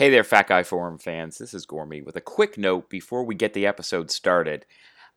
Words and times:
Hey 0.00 0.08
there, 0.08 0.24
Fat 0.24 0.48
Guy 0.48 0.62
Forum 0.62 0.96
fans. 0.96 1.36
This 1.36 1.52
is 1.52 1.66
Gormy 1.66 2.02
with 2.02 2.16
a 2.16 2.22
quick 2.22 2.56
note 2.56 2.88
before 2.88 3.22
we 3.22 3.34
get 3.34 3.52
the 3.52 3.66
episode 3.66 4.10
started. 4.10 4.64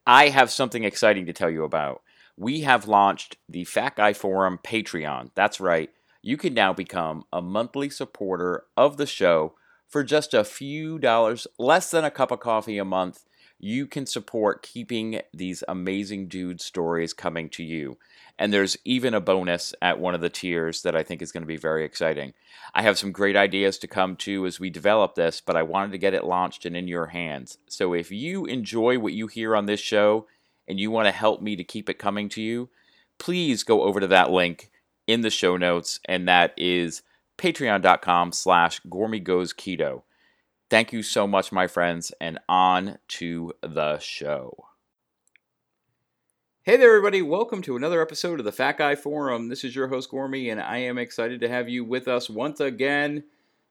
I 0.06 0.28
have 0.28 0.50
something 0.50 0.84
exciting 0.84 1.24
to 1.24 1.32
tell 1.32 1.48
you 1.48 1.64
about. 1.64 2.02
We 2.36 2.60
have 2.64 2.86
launched 2.86 3.38
the 3.48 3.64
Fat 3.64 3.96
Guy 3.96 4.12
Forum 4.12 4.58
Patreon. 4.62 5.30
That's 5.34 5.58
right, 5.58 5.88
you 6.20 6.36
can 6.36 6.52
now 6.52 6.74
become 6.74 7.24
a 7.32 7.40
monthly 7.40 7.88
supporter 7.88 8.64
of 8.76 8.98
the 8.98 9.06
show 9.06 9.54
for 9.88 10.04
just 10.04 10.34
a 10.34 10.44
few 10.44 10.98
dollars, 10.98 11.46
less 11.58 11.90
than 11.90 12.04
a 12.04 12.10
cup 12.10 12.30
of 12.30 12.40
coffee 12.40 12.76
a 12.76 12.84
month. 12.84 13.24
You 13.64 13.86
can 13.86 14.04
support 14.04 14.62
keeping 14.62 15.22
these 15.32 15.64
amazing 15.66 16.28
dude 16.28 16.60
stories 16.60 17.14
coming 17.14 17.48
to 17.48 17.62
you. 17.62 17.96
And 18.38 18.52
there's 18.52 18.76
even 18.84 19.14
a 19.14 19.22
bonus 19.22 19.74
at 19.80 19.98
one 19.98 20.14
of 20.14 20.20
the 20.20 20.28
tiers 20.28 20.82
that 20.82 20.94
I 20.94 21.02
think 21.02 21.22
is 21.22 21.32
going 21.32 21.44
to 21.44 21.46
be 21.46 21.56
very 21.56 21.82
exciting. 21.82 22.34
I 22.74 22.82
have 22.82 22.98
some 22.98 23.10
great 23.10 23.36
ideas 23.36 23.78
to 23.78 23.86
come 23.86 24.16
to 24.16 24.44
as 24.44 24.60
we 24.60 24.68
develop 24.68 25.14
this, 25.14 25.40
but 25.40 25.56
I 25.56 25.62
wanted 25.62 25.92
to 25.92 25.98
get 25.98 26.12
it 26.12 26.26
launched 26.26 26.66
and 26.66 26.76
in 26.76 26.88
your 26.88 27.06
hands. 27.06 27.56
So 27.66 27.94
if 27.94 28.12
you 28.12 28.44
enjoy 28.44 28.98
what 28.98 29.14
you 29.14 29.28
hear 29.28 29.56
on 29.56 29.64
this 29.64 29.80
show 29.80 30.26
and 30.68 30.78
you 30.78 30.90
want 30.90 31.06
to 31.06 31.12
help 31.12 31.40
me 31.40 31.56
to 31.56 31.64
keep 31.64 31.88
it 31.88 31.98
coming 31.98 32.28
to 32.28 32.42
you, 32.42 32.68
please 33.16 33.62
go 33.62 33.84
over 33.84 33.98
to 33.98 34.08
that 34.08 34.30
link 34.30 34.70
in 35.06 35.22
the 35.22 35.30
show 35.30 35.56
notes, 35.56 36.00
and 36.04 36.28
that 36.28 36.52
is 36.58 37.00
patreon.com 37.38 38.32
slash 38.32 38.82
keto. 38.82 40.02
Thank 40.74 40.92
you 40.92 41.04
so 41.04 41.28
much, 41.28 41.52
my 41.52 41.68
friends, 41.68 42.10
and 42.20 42.40
on 42.48 42.98
to 43.06 43.52
the 43.62 44.00
show. 44.00 44.64
Hey 46.64 46.76
there, 46.76 46.88
everybody. 46.88 47.22
Welcome 47.22 47.62
to 47.62 47.76
another 47.76 48.02
episode 48.02 48.40
of 48.40 48.44
the 48.44 48.50
Fat 48.50 48.78
Guy 48.78 48.96
Forum. 48.96 49.48
This 49.48 49.62
is 49.62 49.76
your 49.76 49.86
host, 49.86 50.10
Gormy, 50.10 50.50
and 50.50 50.60
I 50.60 50.78
am 50.78 50.98
excited 50.98 51.40
to 51.42 51.48
have 51.48 51.68
you 51.68 51.84
with 51.84 52.08
us 52.08 52.28
once 52.28 52.58
again 52.58 53.22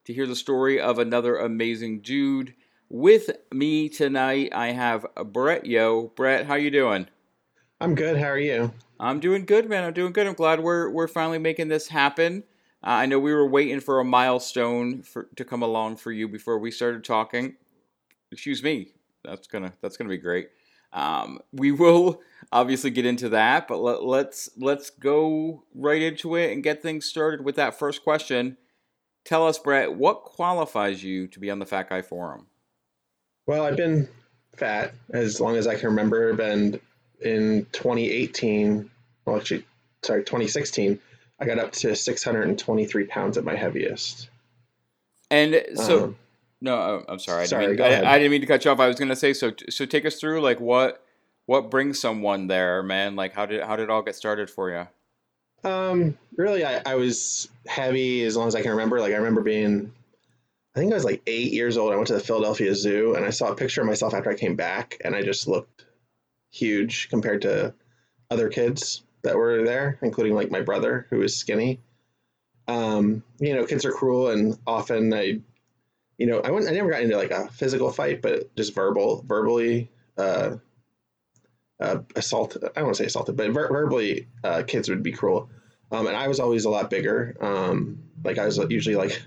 to 0.05 0.13
hear 0.13 0.25
the 0.25 0.33
story 0.33 0.79
of 0.79 0.97
another 0.97 1.35
amazing 1.35 1.99
dude. 1.99 2.55
With 2.87 3.31
me 3.51 3.89
tonight, 3.89 4.53
I 4.55 4.67
have 4.67 5.05
Brett 5.25 5.65
Yoh. 5.65 6.13
Brett, 6.15 6.45
how 6.45 6.55
you 6.55 6.71
doing? 6.71 7.07
I'm 7.81 7.95
good. 7.95 8.15
How 8.15 8.27
are 8.27 8.39
you? 8.39 8.71
I'm 8.97 9.19
doing 9.19 9.43
good, 9.43 9.67
man. 9.67 9.83
I'm 9.83 9.93
doing 9.93 10.13
good. 10.13 10.25
I'm 10.25 10.35
glad 10.35 10.61
we're 10.61 10.89
we're 10.89 11.09
finally 11.09 11.37
making 11.37 11.67
this 11.67 11.89
happen. 11.89 12.45
Uh, 12.83 12.89
I 12.89 13.05
know 13.05 13.17
we 13.19 13.33
were 13.33 13.47
waiting 13.47 13.79
for 13.79 13.99
a 13.99 14.05
milestone 14.05 15.03
for 15.03 15.29
to 15.35 15.45
come 15.45 15.63
along 15.63 15.97
for 15.97 16.11
you 16.11 16.27
before 16.27 16.59
we 16.59 16.69
started 16.69 17.03
talking. 17.03 17.55
Excuse 18.31 18.61
me. 18.61 18.89
That's 19.23 19.47
gonna 19.47 19.71
that's 19.81 19.95
gonna 19.95 20.09
be 20.09 20.17
great. 20.17 20.49
Um, 20.91 21.39
we 21.51 21.71
will 21.71 22.21
obviously 22.51 22.91
get 22.91 23.05
into 23.05 23.29
that, 23.29 23.67
but 23.67 23.77
let, 23.77 24.03
let's 24.03 24.49
let's 24.57 24.89
go 24.89 25.63
right 25.73 26.01
into 26.01 26.35
it 26.35 26.51
and 26.51 26.61
get 26.61 26.81
things 26.81 27.05
started 27.05 27.43
with 27.43 27.55
that 27.55 27.79
first 27.79 28.03
question. 28.03 28.57
Tell 29.23 29.47
us, 29.47 29.57
Brett, 29.57 29.93
what 29.93 30.23
qualifies 30.23 31.01
you 31.01 31.27
to 31.27 31.39
be 31.39 31.49
on 31.49 31.59
the 31.59 31.65
Fat 31.65 31.89
Guy 31.89 32.01
Forum? 32.01 32.47
Well, 33.47 33.63
I've 33.63 33.77
been 33.77 34.09
fat 34.57 34.93
as 35.11 35.39
long 35.39 35.55
as 35.55 35.67
I 35.67 35.75
can 35.75 35.89
remember. 35.89 36.29
and 36.31 36.79
in 37.21 37.65
2018, 37.71 38.89
well, 39.25 39.37
actually, 39.37 39.65
sorry, 40.03 40.23
2016. 40.23 40.99
I 41.43 41.45
got 41.45 41.59
up 41.59 41.73
to 41.73 41.93
623 41.93 43.05
pounds 43.07 43.37
at 43.37 43.43
my 43.43 43.55
heaviest. 43.55 44.29
And 45.29 45.61
so, 45.75 46.03
um, 46.05 46.15
no, 46.61 47.03
I'm 47.07 47.19
sorry. 47.19 47.43
I 47.43 47.45
sorry, 47.45 47.67
didn't 47.75 47.85
mean, 47.85 48.05
I, 48.05 48.13
I, 48.13 48.17
didn't 48.17 48.31
mean 48.31 48.41
to 48.41 48.47
cut 48.47 48.63
you 48.63 48.71
off. 48.71 48.79
I 48.79 48.87
was 48.87 48.95
going 48.95 49.09
to 49.09 49.15
say 49.15 49.33
so. 49.33 49.51
So 49.69 49.85
take 49.85 50.05
us 50.05 50.19
through 50.19 50.39
like 50.39 50.61
what 50.61 51.03
what 51.45 51.69
brings 51.69 51.99
someone 51.99 52.47
there, 52.47 52.81
man. 52.81 53.17
Like 53.17 53.33
how 53.33 53.45
did 53.45 53.61
how 53.61 53.75
did 53.75 53.83
it 53.83 53.89
all 53.89 54.03
get 54.03 54.15
started 54.15 54.49
for 54.49 54.69
you? 54.71 55.69
Um, 55.69 56.17
really, 56.37 56.63
I, 56.63 56.81
I 56.85 56.95
was 56.95 57.49
heavy 57.67 58.23
as 58.23 58.37
long 58.37 58.47
as 58.47 58.55
I 58.55 58.61
can 58.61 58.71
remember. 58.71 59.01
Like 59.01 59.11
I 59.11 59.17
remember 59.17 59.41
being, 59.41 59.91
I 60.75 60.79
think 60.79 60.93
I 60.93 60.95
was 60.95 61.05
like 61.05 61.23
eight 61.27 61.51
years 61.51 61.75
old. 61.75 61.91
I 61.91 61.97
went 61.97 62.07
to 62.07 62.13
the 62.13 62.21
Philadelphia 62.21 62.73
Zoo 62.73 63.15
and 63.15 63.25
I 63.25 63.31
saw 63.31 63.51
a 63.51 63.55
picture 63.55 63.81
of 63.81 63.87
myself 63.87 64.13
after 64.13 64.29
I 64.29 64.35
came 64.35 64.55
back, 64.55 64.97
and 65.03 65.13
I 65.13 65.23
just 65.23 65.45
looked 65.47 65.83
huge 66.51 67.09
compared 67.09 67.41
to 67.41 67.73
other 68.29 68.47
kids 68.47 69.03
that 69.23 69.35
were 69.35 69.63
there, 69.63 69.97
including 70.01 70.35
like 70.35 70.51
my 70.51 70.61
brother 70.61 71.07
who 71.09 71.19
was 71.19 71.35
skinny. 71.35 71.79
Um, 72.67 73.23
you 73.39 73.53
know, 73.53 73.65
kids 73.65 73.85
are 73.85 73.91
cruel, 73.91 74.29
and 74.29 74.57
often 74.65 75.13
I 75.13 75.41
you 76.17 76.27
know, 76.27 76.39
I 76.39 76.51
went, 76.51 76.67
I 76.67 76.71
never 76.71 76.89
got 76.91 77.01
into 77.01 77.17
like 77.17 77.31
a 77.31 77.49
physical 77.49 77.91
fight, 77.91 78.21
but 78.21 78.55
just 78.55 78.73
verbal, 78.75 79.23
verbally, 79.27 79.89
uh, 80.17 80.57
uh. 81.79 81.97
I 82.15 82.21
don't 82.21 82.75
want 82.77 82.95
to 82.95 82.95
say 82.95 83.05
assaulted, 83.05 83.35
but 83.35 83.51
ver- 83.51 83.69
verbally, 83.69 84.27
uh, 84.43 84.63
kids 84.65 84.89
would 84.89 85.03
be 85.03 85.11
cruel. 85.11 85.49
Um, 85.91 86.07
and 86.07 86.15
I 86.15 86.27
was 86.27 86.39
always 86.39 86.65
a 86.65 86.69
lot 86.69 86.89
bigger. 86.89 87.35
Um, 87.41 88.03
like 88.23 88.37
I 88.37 88.45
was 88.45 88.57
usually 88.69 88.95
like 88.95 89.21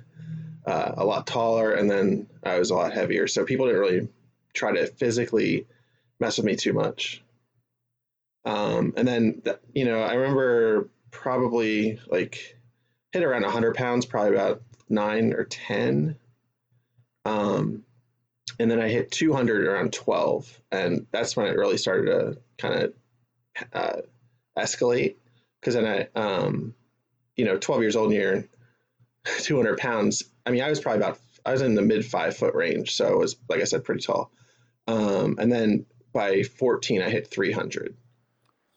uh, 0.64 0.92
a 0.96 1.04
lot 1.04 1.26
taller, 1.26 1.72
and 1.72 1.90
then 1.90 2.28
I 2.42 2.58
was 2.58 2.70
a 2.70 2.74
lot 2.74 2.92
heavier. 2.92 3.26
So 3.26 3.44
people 3.44 3.66
didn't 3.66 3.80
really 3.80 4.08
try 4.54 4.72
to 4.72 4.86
physically 4.86 5.66
mess 6.18 6.38
with 6.38 6.46
me 6.46 6.56
too 6.56 6.72
much. 6.72 7.22
Um, 8.46 8.94
and 8.96 9.06
then, 9.06 9.42
you 9.74 9.84
know, 9.84 10.00
I 10.00 10.14
remember 10.14 10.88
probably 11.10 11.98
like 12.06 12.56
hit 13.12 13.22
around 13.22 13.42
100 13.42 13.74
pounds, 13.74 14.06
probably 14.06 14.34
about 14.34 14.62
nine 14.88 15.34
or 15.34 15.44
10 15.44 16.16
um, 17.26 17.82
and 18.60 18.70
then 18.70 18.80
I 18.80 18.88
hit 18.88 19.10
200 19.10 19.66
around 19.66 19.92
12, 19.92 20.60
and 20.70 21.06
that's 21.10 21.36
when 21.36 21.46
it 21.46 21.56
really 21.56 21.76
started 21.76 22.06
to 22.06 22.38
kind 22.56 22.82
of 22.84 22.92
uh, 23.72 24.00
escalate. 24.56 25.16
Because 25.60 25.74
then 25.74 25.86
I, 25.86 26.18
um, 26.18 26.74
you 27.34 27.44
know, 27.44 27.58
12 27.58 27.82
years 27.82 27.96
old 27.96 28.12
and 28.12 28.20
you're 28.20 28.44
200 29.40 29.78
pounds. 29.78 30.22
I 30.46 30.50
mean, 30.50 30.62
I 30.62 30.70
was 30.70 30.80
probably 30.80 31.00
about 31.00 31.18
I 31.44 31.52
was 31.52 31.62
in 31.62 31.74
the 31.74 31.82
mid 31.82 32.06
five 32.06 32.36
foot 32.36 32.54
range, 32.54 32.94
so 32.94 33.08
it 33.08 33.18
was 33.18 33.36
like 33.48 33.60
I 33.60 33.64
said, 33.64 33.84
pretty 33.84 34.02
tall. 34.02 34.30
Um, 34.86 35.36
and 35.38 35.50
then 35.50 35.86
by 36.12 36.44
14, 36.44 37.02
I 37.02 37.10
hit 37.10 37.28
300, 37.28 37.96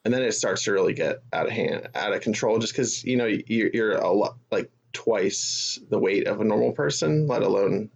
and 0.06 0.14
then 0.14 0.24
it 0.24 0.34
starts 0.34 0.64
to 0.64 0.72
really 0.72 0.94
get 0.94 1.22
out 1.34 1.46
of 1.46 1.52
hand, 1.52 1.90
out 1.96 2.14
of 2.14 2.22
control, 2.22 2.60
just 2.60 2.74
because 2.74 3.04
you 3.04 3.18
know 3.18 3.26
you're, 3.26 3.70
you're 3.74 3.92
a 3.94 4.12
lot 4.12 4.38
like 4.52 4.72
twice 4.94 5.80
the 5.90 6.00
weight 6.00 6.28
of 6.28 6.42
a 6.42 6.44
normal 6.44 6.72
person, 6.72 7.28
let 7.28 7.44
alone 7.44 7.90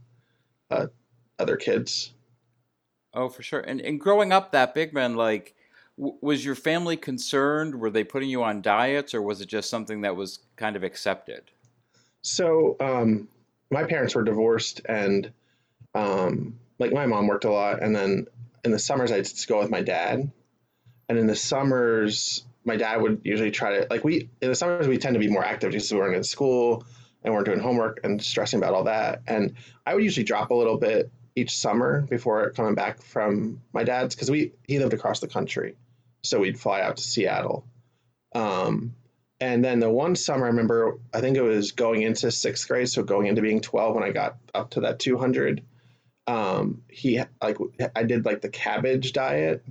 uh, 0.70 0.88
other 1.40 1.56
kids. 1.56 2.14
Oh, 3.14 3.30
for 3.30 3.44
sure. 3.44 3.62
And 3.62 3.80
and 3.82 4.00
growing 4.00 4.32
up 4.32 4.52
that 4.52 4.74
big 4.74 4.94
man, 4.94 5.16
like, 5.16 5.56
w- 5.98 6.18
was 6.22 6.44
your 6.44 6.56
family 6.56 6.98
concerned? 6.98 7.76
Were 7.76 7.92
they 7.92 8.04
putting 8.04 8.30
you 8.30 8.44
on 8.44 8.62
diets, 8.62 9.14
or 9.14 9.22
was 9.22 9.42
it 9.42 9.48
just 9.48 9.70
something 9.70 10.02
that 10.02 10.16
was 10.16 10.40
kind 10.56 10.76
of 10.76 10.84
accepted? 10.84 11.44
So, 12.22 12.78
um, 12.80 13.28
my 13.70 13.84
parents 13.84 14.16
were 14.16 14.24
divorced, 14.24 14.82
and 14.86 15.32
um, 15.94 16.60
like 16.80 16.92
my 16.92 17.06
mom 17.06 17.28
worked 17.28 17.46
a 17.46 17.52
lot, 17.52 17.82
and 17.82 17.96
then 17.96 18.28
in 18.64 18.72
the 18.72 18.80
summers 18.80 19.12
I'd 19.12 19.26
just 19.26 19.48
go 19.48 19.60
with 19.60 19.70
my 19.70 19.82
dad, 19.82 20.32
and 21.10 21.18
in 21.18 21.28
the 21.28 21.36
summers 21.36 22.46
my 22.66 22.78
dad 22.78 23.02
would 23.02 23.22
usually 23.24 23.52
try 23.52 23.80
to 23.80 23.88
like 23.90 24.04
we 24.04 24.30
in 24.42 24.50
the 24.50 24.56
summers 24.56 24.88
we 24.88 24.98
tend 24.98 25.16
to 25.16 25.20
be 25.20 25.28
more 25.30 25.44
active 25.44 25.72
because 25.72 25.92
we 25.92 26.00
weren't 26.00 26.16
in 26.16 26.24
school 26.24 26.86
and 27.24 27.34
we're 27.34 27.44
doing 27.44 27.60
homework 27.60 28.02
and 28.04 28.22
stressing 28.22 28.60
about 28.60 28.74
all 28.74 28.84
that. 28.86 29.22
And 29.28 29.56
I 29.86 29.94
would 29.94 30.04
usually 30.04 30.24
drop 30.24 30.52
a 30.52 30.56
little 30.56 30.78
bit 30.78 31.12
each 31.36 31.58
summer 31.58 32.02
before 32.02 32.52
coming 32.52 32.76
back 32.76 33.02
from 33.02 33.62
my 33.74 33.84
dad's 33.84 34.16
because 34.16 34.30
we 34.30 34.54
he 34.68 34.80
lived 34.80 34.94
across 34.94 35.20
the 35.20 35.28
country, 35.28 35.76
so 36.24 36.40
we'd 36.40 36.60
fly 36.60 36.82
out 36.82 36.98
to 36.98 37.04
Seattle. 37.04 37.66
Um, 38.36 38.96
and 39.40 39.64
then 39.64 39.80
the 39.80 39.90
one 39.90 40.16
summer, 40.16 40.46
I 40.46 40.50
remember, 40.50 41.00
I 41.14 41.22
think 41.22 41.38
it 41.38 41.42
was 41.42 41.72
going 41.72 42.02
into 42.02 42.32
sixth 42.32 42.68
grade, 42.68 42.90
so 42.90 43.04
going 43.04 43.28
into 43.28 43.42
being 43.42 43.62
twelve 43.62 43.96
when 43.96 44.04
I 44.04 44.12
got 44.12 44.38
up 44.54 44.72
to 44.72 44.82
that 44.82 45.00
two 45.00 45.18
hundred. 45.18 45.64
Um, 46.28 46.84
he 46.88 47.22
like 47.42 47.58
I 47.96 48.04
did 48.04 48.26
like 48.26 48.42
the 48.42 48.50
cabbage 48.50 49.12
diet. 49.14 49.64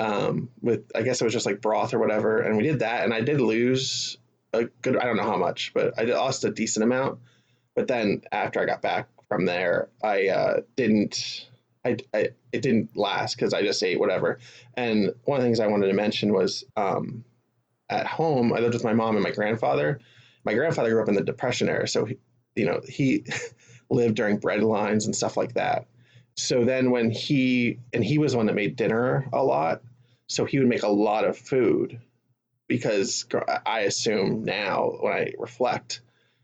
Um, 0.00 0.48
with 0.62 0.90
I 0.94 1.02
guess 1.02 1.20
it 1.20 1.24
was 1.24 1.32
just 1.32 1.46
like 1.46 1.60
broth 1.60 1.94
or 1.94 1.98
whatever, 1.98 2.40
and 2.40 2.56
we 2.56 2.62
did 2.62 2.80
that, 2.80 3.04
and 3.04 3.14
I 3.14 3.20
did 3.20 3.40
lose 3.40 4.18
a 4.52 4.64
good 4.64 4.96
I 4.96 5.04
don't 5.04 5.16
know 5.16 5.24
how 5.24 5.36
much, 5.36 5.72
but 5.74 5.98
I 5.98 6.04
lost 6.04 6.44
a 6.44 6.50
decent 6.50 6.84
amount. 6.84 7.20
But 7.74 7.86
then 7.86 8.22
after 8.32 8.60
I 8.60 8.64
got 8.66 8.82
back 8.82 9.08
from 9.28 9.46
there, 9.46 9.88
I 10.02 10.28
uh, 10.28 10.60
didn't. 10.76 11.46
I, 11.84 11.96
I 12.12 12.30
it 12.52 12.62
didn't 12.62 12.96
last 12.96 13.36
because 13.36 13.54
I 13.54 13.62
just 13.62 13.82
ate 13.82 13.98
whatever. 13.98 14.38
And 14.74 15.14
one 15.24 15.38
of 15.38 15.42
the 15.42 15.46
things 15.46 15.60
I 15.60 15.68
wanted 15.68 15.86
to 15.86 15.94
mention 15.94 16.32
was 16.32 16.64
um, 16.76 17.24
at 17.88 18.06
home 18.06 18.52
I 18.52 18.58
lived 18.58 18.74
with 18.74 18.84
my 18.84 18.92
mom 18.92 19.16
and 19.16 19.24
my 19.24 19.30
grandfather. 19.30 20.00
My 20.44 20.54
grandfather 20.54 20.90
grew 20.90 21.02
up 21.02 21.08
in 21.08 21.14
the 21.14 21.24
Depression 21.24 21.68
era, 21.68 21.86
so 21.88 22.04
he, 22.04 22.18
you 22.54 22.66
know 22.66 22.80
he 22.86 23.24
lived 23.90 24.16
during 24.16 24.38
bread 24.38 24.62
lines 24.62 25.06
and 25.06 25.14
stuff 25.14 25.36
like 25.36 25.54
that. 25.54 25.86
So 26.36 26.64
then 26.64 26.90
when 26.90 27.10
he 27.10 27.78
and 27.92 28.04
he 28.04 28.18
was 28.18 28.34
one 28.36 28.46
that 28.46 28.54
made 28.54 28.76
dinner 28.76 29.28
a 29.32 29.42
lot, 29.42 29.82
so 30.30 30.44
he 30.44 30.60
would 30.60 30.68
make 30.68 30.84
a 30.84 30.88
lot 30.88 31.24
of 31.24 31.36
food 31.36 32.00
because 32.68 33.26
I 33.66 33.80
assume 33.80 34.44
now 34.44 34.92
when 35.00 35.12
I 35.12 35.32
reflect 35.36 36.02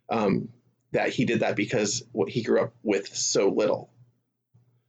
um, 0.08 0.48
that 0.90 1.10
he 1.10 1.24
did 1.24 1.40
that 1.40 1.54
because 1.54 2.02
what 2.10 2.28
he 2.28 2.42
grew 2.42 2.62
up 2.62 2.74
with 2.82 3.14
so 3.14 3.48
little 3.48 3.88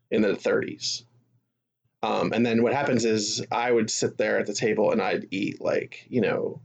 in 0.10 0.24
the 0.24 0.30
30s. 0.30 1.04
Um, 2.02 2.34
and 2.34 2.44
then 2.44 2.64
what 2.64 2.74
happens 2.74 3.06
is 3.06 3.46
I 3.52 3.72
would 3.72 3.92
sit 3.92 4.18
there 4.18 4.40
at 4.40 4.48
the 4.48 4.54
table 4.56 4.92
and 4.92 5.00
I'd 5.00 5.28
eat 5.30 5.62
like 5.62 6.08
you 6.10 6.22
know 6.22 6.62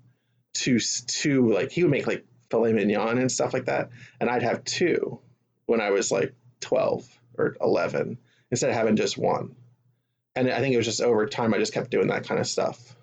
two 0.54 0.78
two 1.06 1.52
like 1.52 1.70
he 1.70 1.82
would 1.82 1.90
make 1.90 2.06
like 2.06 2.24
filet 2.48 2.72
mignon 2.72 3.18
and 3.18 3.30
stuff 3.30 3.52
like 3.52 3.66
that, 3.66 3.90
and 4.20 4.30
I'd 4.30 4.42
have 4.42 4.64
two 4.64 5.20
when 5.66 5.82
I 5.82 5.90
was 5.90 6.10
like 6.10 6.34
12 6.60 7.06
or 7.36 7.56
11 7.60 8.16
instead 8.50 8.70
of 8.70 8.76
having 8.76 8.96
just 8.96 9.18
one. 9.18 9.54
And 10.34 10.50
I 10.50 10.60
think 10.60 10.74
it 10.74 10.78
was 10.78 10.86
just 10.86 11.00
over 11.00 11.26
time 11.26 11.52
I 11.52 11.58
just 11.58 11.74
kept 11.74 11.90
doing 11.90 12.08
that 12.08 12.26
kind 12.26 12.40
of 12.40 12.46
stuff. 12.46 12.96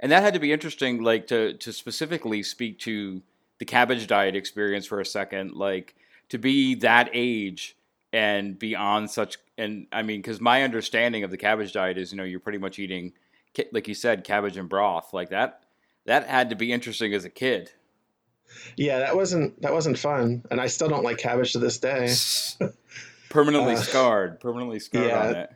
And 0.00 0.10
that 0.10 0.22
had 0.22 0.34
to 0.34 0.40
be 0.40 0.52
interesting, 0.52 1.02
like 1.02 1.28
to 1.28 1.54
to 1.54 1.72
specifically 1.72 2.42
speak 2.42 2.80
to 2.80 3.22
the 3.58 3.64
cabbage 3.64 4.08
diet 4.08 4.34
experience 4.34 4.86
for 4.86 5.00
a 5.00 5.06
second, 5.06 5.52
like 5.52 5.94
to 6.30 6.38
be 6.38 6.74
that 6.76 7.10
age 7.12 7.76
and 8.12 8.58
be 8.58 8.74
on 8.74 9.06
such 9.06 9.38
and 9.56 9.86
I 9.92 10.02
mean, 10.02 10.20
because 10.20 10.40
my 10.40 10.62
understanding 10.62 11.22
of 11.22 11.30
the 11.30 11.36
cabbage 11.36 11.72
diet 11.72 11.98
is, 11.98 12.10
you 12.10 12.18
know, 12.18 12.24
you're 12.24 12.40
pretty 12.40 12.58
much 12.58 12.78
eating, 12.78 13.12
like 13.70 13.86
you 13.86 13.94
said, 13.94 14.24
cabbage 14.24 14.56
and 14.56 14.68
broth, 14.68 15.12
like 15.12 15.30
that. 15.30 15.64
That 16.06 16.26
had 16.26 16.50
to 16.50 16.56
be 16.56 16.72
interesting 16.72 17.14
as 17.14 17.24
a 17.24 17.30
kid. 17.30 17.70
Yeah, 18.76 18.98
that 18.98 19.14
wasn't 19.14 19.62
that 19.62 19.72
wasn't 19.72 19.98
fun, 19.98 20.44
and 20.50 20.60
I 20.60 20.66
still 20.66 20.88
don't 20.88 21.04
like 21.04 21.18
cabbage 21.18 21.52
to 21.52 21.58
this 21.58 21.78
day. 21.78 22.12
permanently 23.30 23.74
uh, 23.74 23.78
scarred, 23.78 24.40
permanently 24.40 24.80
scarred 24.80 25.06
yeah, 25.06 25.20
on 25.20 25.34
it. 25.36 25.52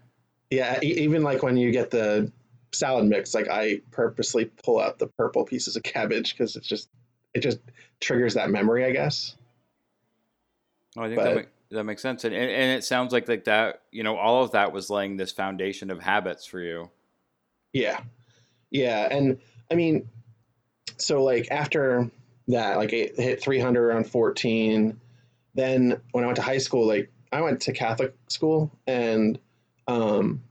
Yeah, 0.50 0.80
even 0.82 1.22
like 1.22 1.42
when 1.42 1.56
you 1.56 1.72
get 1.72 1.90
the 1.90 2.30
salad 2.72 3.06
mix, 3.06 3.34
like 3.34 3.48
I 3.48 3.80
purposely 3.90 4.44
pull 4.44 4.80
out 4.80 4.98
the 4.98 5.08
purple 5.08 5.44
pieces 5.44 5.76
of 5.76 5.82
cabbage 5.82 6.32
because 6.32 6.56
it's 6.56 6.68
just 6.68 6.88
it 7.34 7.40
just 7.40 7.58
triggers 8.00 8.34
that 8.34 8.50
memory, 8.50 8.84
I 8.84 8.92
guess. 8.92 9.34
Oh, 10.96 11.02
I 11.02 11.08
think 11.08 11.16
but, 11.16 11.24
that, 11.24 11.34
make, 11.36 11.48
that 11.70 11.84
makes 11.84 12.02
sense, 12.02 12.24
and, 12.24 12.34
and 12.34 12.50
and 12.50 12.78
it 12.78 12.84
sounds 12.84 13.12
like 13.12 13.28
like 13.28 13.44
that. 13.44 13.82
You 13.90 14.04
know, 14.04 14.16
all 14.16 14.44
of 14.44 14.52
that 14.52 14.72
was 14.72 14.88
laying 14.88 15.16
this 15.16 15.32
foundation 15.32 15.90
of 15.90 16.00
habits 16.00 16.46
for 16.46 16.60
you. 16.60 16.90
Yeah, 17.72 18.00
yeah, 18.70 19.08
and 19.10 19.38
I 19.70 19.74
mean, 19.74 20.08
so 20.96 21.22
like 21.24 21.48
after 21.50 22.10
that, 22.48 22.76
like 22.76 22.92
it 22.92 23.18
hit 23.18 23.42
300 23.42 23.82
around 23.84 24.08
14. 24.08 25.00
Then 25.54 26.00
when 26.12 26.24
I 26.24 26.26
went 26.26 26.36
to 26.36 26.42
high 26.42 26.58
school, 26.58 26.86
like 26.86 27.10
I 27.32 27.40
went 27.40 27.62
to 27.62 27.72
Catholic 27.72 28.14
school 28.28 28.70
and 28.86 29.38
um, 29.86 30.42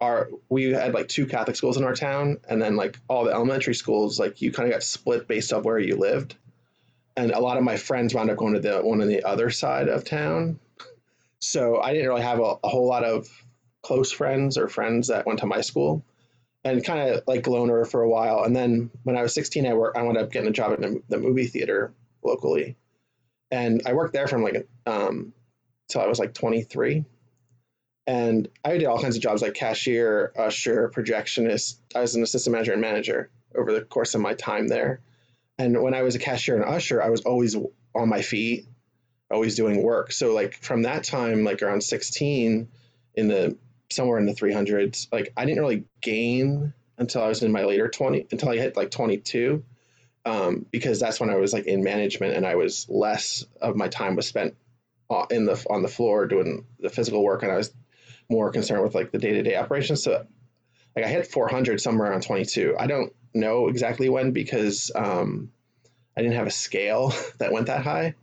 our 0.00 0.30
we 0.48 0.72
had 0.72 0.94
like 0.94 1.08
two 1.08 1.26
Catholic 1.26 1.56
schools 1.56 1.76
in 1.76 1.84
our 1.84 1.94
town, 1.94 2.38
and 2.48 2.60
then 2.60 2.76
like 2.76 2.98
all 3.08 3.24
the 3.24 3.32
elementary 3.32 3.74
schools, 3.74 4.18
like 4.18 4.42
you 4.42 4.52
kind 4.52 4.68
of 4.68 4.74
got 4.74 4.82
split 4.82 5.28
based 5.28 5.52
off 5.52 5.64
where 5.64 5.78
you 5.78 5.96
lived. 5.96 6.34
And 7.16 7.30
a 7.30 7.40
lot 7.40 7.58
of 7.58 7.62
my 7.62 7.76
friends 7.76 8.14
wound 8.14 8.30
up 8.30 8.38
going 8.38 8.54
to 8.54 8.60
the 8.60 8.80
one 8.80 9.02
on 9.02 9.08
the 9.08 9.24
other 9.24 9.50
side 9.50 9.88
of 9.88 10.04
town. 10.04 10.58
So 11.40 11.80
I 11.80 11.92
didn't 11.92 12.08
really 12.08 12.22
have 12.22 12.38
a, 12.38 12.54
a 12.64 12.68
whole 12.68 12.86
lot 12.86 13.04
of 13.04 13.28
close 13.82 14.12
friends 14.12 14.56
or 14.56 14.68
friends 14.68 15.08
that 15.08 15.26
went 15.26 15.40
to 15.40 15.46
my 15.46 15.60
school 15.60 16.04
and 16.64 16.84
kind 16.84 17.10
of 17.10 17.24
like 17.26 17.46
loner 17.46 17.84
for 17.84 18.02
a 18.02 18.08
while. 18.08 18.44
And 18.44 18.54
then 18.54 18.90
when 19.02 19.16
I 19.16 19.22
was 19.22 19.34
16, 19.34 19.66
I 19.66 19.74
worked, 19.74 19.96
I 19.96 20.02
wound 20.02 20.16
up 20.16 20.30
getting 20.30 20.48
a 20.48 20.52
job 20.52 20.80
in 20.80 21.02
the 21.08 21.18
movie 21.18 21.46
theater 21.46 21.92
locally. 22.24 22.76
And 23.50 23.82
I 23.84 23.92
worked 23.92 24.14
there 24.14 24.28
from 24.28 24.42
like, 24.42 24.66
um, 24.86 25.32
till 25.88 26.00
I 26.00 26.06
was 26.06 26.18
like 26.18 26.32
23. 26.32 27.04
And 28.06 28.48
I 28.64 28.78
did 28.78 28.86
all 28.86 29.00
kinds 29.00 29.16
of 29.16 29.22
jobs 29.22 29.42
like 29.42 29.54
cashier, 29.54 30.32
usher, 30.36 30.90
projectionist. 30.94 31.76
I 31.94 32.00
was 32.00 32.14
an 32.14 32.22
assistant 32.22 32.52
manager 32.52 32.72
and 32.72 32.80
manager 32.80 33.30
over 33.54 33.72
the 33.72 33.82
course 33.82 34.14
of 34.14 34.20
my 34.20 34.34
time 34.34 34.68
there. 34.68 35.00
And 35.58 35.80
when 35.82 35.94
I 35.94 36.02
was 36.02 36.14
a 36.14 36.18
cashier 36.18 36.56
and 36.56 36.64
usher, 36.64 37.02
I 37.02 37.10
was 37.10 37.20
always 37.22 37.56
on 37.94 38.08
my 38.08 38.22
feet, 38.22 38.66
always 39.30 39.54
doing 39.54 39.82
work. 39.82 40.10
So 40.12 40.34
like 40.34 40.54
from 40.54 40.82
that 40.82 41.04
time, 41.04 41.44
like 41.44 41.62
around 41.62 41.82
16 41.82 42.68
in 43.14 43.28
the 43.28 43.56
somewhere 43.92 44.18
in 44.18 44.26
the 44.26 44.32
300s. 44.32 45.08
Like 45.12 45.32
I 45.36 45.44
didn't 45.44 45.60
really 45.60 45.84
gain 46.00 46.72
until 46.98 47.22
I 47.22 47.28
was 47.28 47.42
in 47.42 47.52
my 47.52 47.64
later 47.64 47.88
20 47.88 48.26
until 48.30 48.48
I 48.48 48.56
hit 48.56 48.76
like 48.76 48.90
22 48.90 49.62
um, 50.24 50.66
because 50.70 51.00
that's 51.00 51.20
when 51.20 51.30
I 51.30 51.36
was 51.36 51.52
like 51.52 51.66
in 51.66 51.82
management 51.82 52.34
and 52.34 52.46
I 52.46 52.54
was 52.54 52.86
less 52.88 53.44
of 53.60 53.76
my 53.76 53.88
time 53.88 54.16
was 54.16 54.26
spent 54.26 54.56
in 55.30 55.44
the 55.44 55.62
on 55.68 55.82
the 55.82 55.88
floor 55.88 56.26
doing 56.26 56.64
the 56.80 56.88
physical 56.88 57.22
work 57.22 57.42
and 57.42 57.52
I 57.52 57.56
was 57.56 57.72
more 58.32 58.50
concerned 58.50 58.82
with 58.82 58.94
like 58.94 59.12
the 59.12 59.18
day-to-day 59.18 59.56
operations 59.56 60.02
so 60.02 60.26
like 60.96 61.04
I 61.04 61.08
hit 61.08 61.26
400 61.26 61.80
somewhere 61.80 62.10
around 62.10 62.22
22 62.22 62.76
I 62.78 62.86
don't 62.86 63.12
know 63.34 63.68
exactly 63.68 64.08
when 64.08 64.32
because 64.32 64.90
um, 64.94 65.52
I 66.16 66.22
didn't 66.22 66.36
have 66.36 66.46
a 66.46 66.50
scale 66.50 67.14
that 67.38 67.52
went 67.52 67.66
that 67.66 67.82
high 67.82 68.14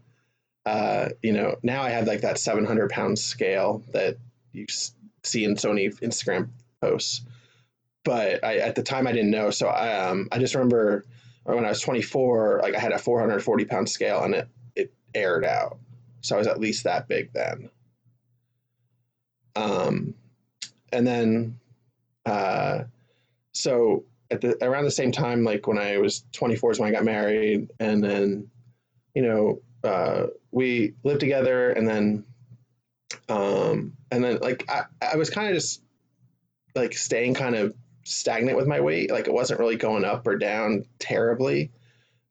uh, 0.65 1.09
you 1.23 1.33
know 1.33 1.55
now 1.63 1.83
I 1.83 1.89
have 1.91 2.07
like 2.07 2.21
that 2.21 2.37
700 2.37 2.89
pound 2.89 3.17
scale 3.17 3.83
that 3.93 4.17
you 4.51 4.65
see 5.23 5.45
in 5.45 5.55
Sony 5.55 5.93
Instagram 5.99 6.49
posts. 6.81 7.21
But 8.03 8.43
I, 8.43 8.57
at 8.57 8.75
the 8.75 8.83
time, 8.83 9.07
I 9.07 9.11
didn't 9.11 9.31
know. 9.31 9.51
So 9.51 9.67
I, 9.67 10.07
um, 10.07 10.29
I 10.31 10.39
just 10.39 10.55
remember 10.55 11.05
when 11.43 11.65
I 11.65 11.69
was 11.69 11.81
24, 11.81 12.61
like 12.63 12.75
I 12.75 12.79
had 12.79 12.91
a 12.91 12.97
440 12.99 13.65
pound 13.65 13.89
scale 13.89 14.23
and 14.23 14.35
it, 14.35 14.47
it 14.75 14.93
aired 15.13 15.45
out. 15.45 15.77
So 16.21 16.35
I 16.35 16.39
was 16.39 16.47
at 16.47 16.59
least 16.59 16.85
that 16.85 17.07
big 17.07 17.33
then. 17.33 17.69
Um, 19.59 20.13
and 20.91 21.05
then, 21.05 21.59
uh, 22.25 22.83
so 23.51 24.05
at 24.31 24.41
the 24.41 24.63
around 24.63 24.85
the 24.85 24.91
same 24.91 25.11
time, 25.11 25.43
like 25.43 25.67
when 25.67 25.77
I 25.77 25.97
was 25.97 26.23
24 26.33 26.71
is 26.71 26.79
when 26.79 26.89
I 26.89 26.91
got 26.91 27.03
married, 27.03 27.71
and 27.79 28.03
then, 28.03 28.49
you 29.13 29.21
know, 29.21 29.61
uh, 29.83 30.27
we 30.51 30.93
lived 31.03 31.19
together, 31.19 31.71
and 31.71 31.87
then 31.87 32.23
um, 33.27 33.93
and 34.11 34.23
then 34.23 34.39
like 34.41 34.65
I, 34.69 34.83
I 35.01 35.17
was 35.17 35.29
kind 35.29 35.49
of 35.49 35.55
just 35.55 35.81
like 36.75 36.93
staying 36.93 37.33
kind 37.33 37.55
of 37.55 37.75
stagnant 38.03 38.57
with 38.57 38.67
my 38.67 38.79
weight. 38.79 39.11
Like 39.11 39.27
it 39.27 39.33
wasn't 39.33 39.59
really 39.59 39.75
going 39.75 40.05
up 40.05 40.25
or 40.27 40.37
down 40.37 40.85
terribly, 40.99 41.71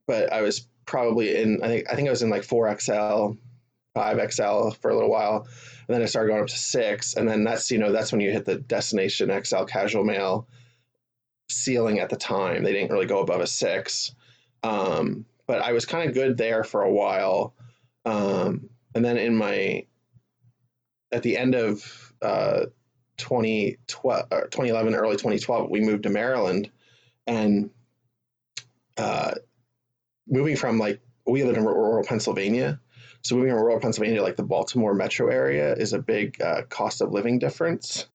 but 0.07 0.33
I 0.33 0.43
was 0.43 0.67
probably 0.87 1.37
in. 1.37 1.63
I 1.63 1.69
think 1.69 1.91
I 1.91 1.95
think 1.95 2.09
I 2.09 2.13
was 2.13 2.23
in 2.23 2.31
like 2.31 2.45
four 2.45 2.75
XL, 2.79 3.33
five 3.95 4.19
XL 4.33 4.71
for 4.81 4.91
a 4.91 4.95
little 4.95 5.11
while, 5.11 5.47
and 5.87 5.95
then 5.95 6.03
I 6.03 6.07
started 6.07 6.29
going 6.29 6.43
up 6.43 6.49
to 6.49 6.59
six, 6.59 7.15
and 7.15 7.29
then 7.29 7.45
that's 7.45 7.71
you 7.71 7.79
know 7.79 7.93
that's 7.93 8.13
when 8.13 8.21
you 8.21 8.31
hit 8.31 8.45
the 8.45 8.57
destination 8.57 9.31
XL 9.45 9.65
casual 9.65 10.05
male 10.05 10.47
ceiling 11.49 11.99
at 11.99 12.11
the 12.11 12.17
time. 12.17 12.63
They 12.63 12.73
didn't 12.73 12.93
really 12.93 13.07
go 13.07 13.21
above 13.21 13.41
a 13.41 13.47
six, 13.47 14.15
um, 14.63 15.25
but 15.47 15.63
I 15.63 15.73
was 15.73 15.87
kind 15.87 16.09
of 16.09 16.15
good 16.15 16.37
there 16.37 16.65
for 16.65 16.83
a 16.83 16.93
while. 16.93 17.55
Um, 18.05 18.71
and 18.95 19.05
then 19.05 19.17
in 19.17 19.37
my 19.37 19.85
at 21.13 21.23
the 21.23 21.37
end 21.37 21.55
of 21.55 22.13
uh, 22.23 22.67
2012, 23.19 24.27
uh, 24.31 24.41
2011, 24.43 24.95
early 24.95 25.17
2012, 25.17 25.71
we 25.71 25.81
moved 25.81 26.05
to 26.05 26.11
Maryland, 26.11 26.71
and 27.27 27.71
uh, 28.97 29.33
moving 30.27 30.57
from 30.57 30.79
like 30.79 31.01
we 31.27 31.45
lived 31.45 31.59
in 31.59 31.65
rural 31.65 32.05
Pennsylvania, 32.05 32.81
so 33.29 33.37
moving 33.37 33.51
from 33.53 33.61
rural 33.61 33.81
Pennsylvania, 33.81 34.23
like 34.23 34.37
the 34.37 34.43
Baltimore 34.43 34.95
metro 34.95 35.29
area, 35.29 35.75
is 35.75 35.93
a 35.93 35.99
big 35.99 36.41
uh, 36.41 36.63
cost 36.69 37.01
of 37.01 37.13
living 37.13 37.39
difference. 37.39 38.07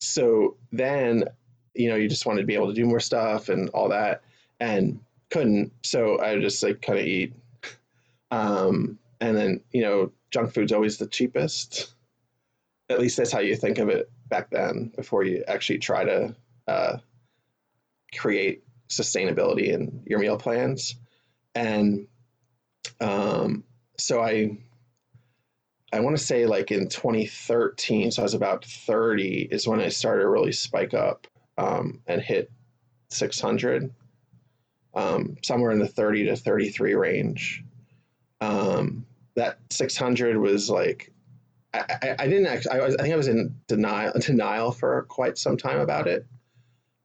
So 0.00 0.56
then, 0.72 1.24
you 1.74 1.88
know, 1.88 1.96
you 1.96 2.08
just 2.08 2.26
wanted 2.26 2.42
to 2.42 2.46
be 2.46 2.54
able 2.54 2.68
to 2.68 2.74
do 2.74 2.86
more 2.86 3.00
stuff 3.00 3.48
and 3.48 3.68
all 3.70 3.90
that, 3.90 4.22
and 4.60 5.00
couldn't. 5.30 5.72
So 5.82 6.20
I 6.20 6.38
just 6.40 6.62
like 6.62 6.80
kind 6.82 6.98
of 6.98 7.04
eat, 7.04 7.34
um, 8.30 8.98
and 9.20 9.36
then 9.36 9.60
you 9.72 9.82
know, 9.82 10.12
junk 10.30 10.54
food's 10.54 10.72
always 10.72 10.98
the 10.98 11.06
cheapest 11.06 11.92
at 12.88 13.00
least 13.00 13.16
that's 13.16 13.32
how 13.32 13.40
you 13.40 13.56
think 13.56 13.78
of 13.78 13.88
it 13.88 14.10
back 14.28 14.50
then 14.50 14.90
before 14.96 15.22
you 15.22 15.44
actually 15.46 15.78
try 15.78 16.04
to 16.04 16.34
uh, 16.66 16.98
create 18.16 18.62
sustainability 18.88 19.68
in 19.68 20.02
your 20.06 20.18
meal 20.18 20.38
plans 20.38 20.96
and 21.54 22.06
um, 23.00 23.64
so 23.98 24.20
i 24.20 24.56
i 25.92 26.00
want 26.00 26.16
to 26.16 26.22
say 26.22 26.46
like 26.46 26.70
in 26.70 26.88
2013 26.88 28.10
so 28.10 28.22
i 28.22 28.24
was 28.24 28.34
about 28.34 28.64
30 28.64 29.48
is 29.50 29.66
when 29.66 29.80
i 29.80 29.88
started 29.88 30.22
to 30.22 30.28
really 30.28 30.52
spike 30.52 30.94
up 30.94 31.26
um, 31.58 32.00
and 32.06 32.22
hit 32.22 32.50
600 33.10 33.92
um, 34.94 35.36
somewhere 35.42 35.70
in 35.70 35.78
the 35.78 35.86
30 35.88 36.26
to 36.26 36.36
33 36.36 36.94
range. 36.94 37.64
Um, 38.40 39.06
that 39.34 39.58
600 39.70 40.36
was 40.36 40.68
like 40.68 41.12
I, 41.74 42.16
I, 42.18 42.26
didn't 42.26 42.46
actually. 42.46 42.80
I, 42.80 42.84
was, 42.84 42.96
I 42.96 43.02
think 43.02 43.12
I 43.12 43.16
was 43.16 43.28
in 43.28 43.54
denial 43.66 44.12
denial 44.20 44.72
for 44.72 45.02
quite 45.02 45.36
some 45.36 45.56
time 45.56 45.80
about 45.80 46.08
it, 46.08 46.26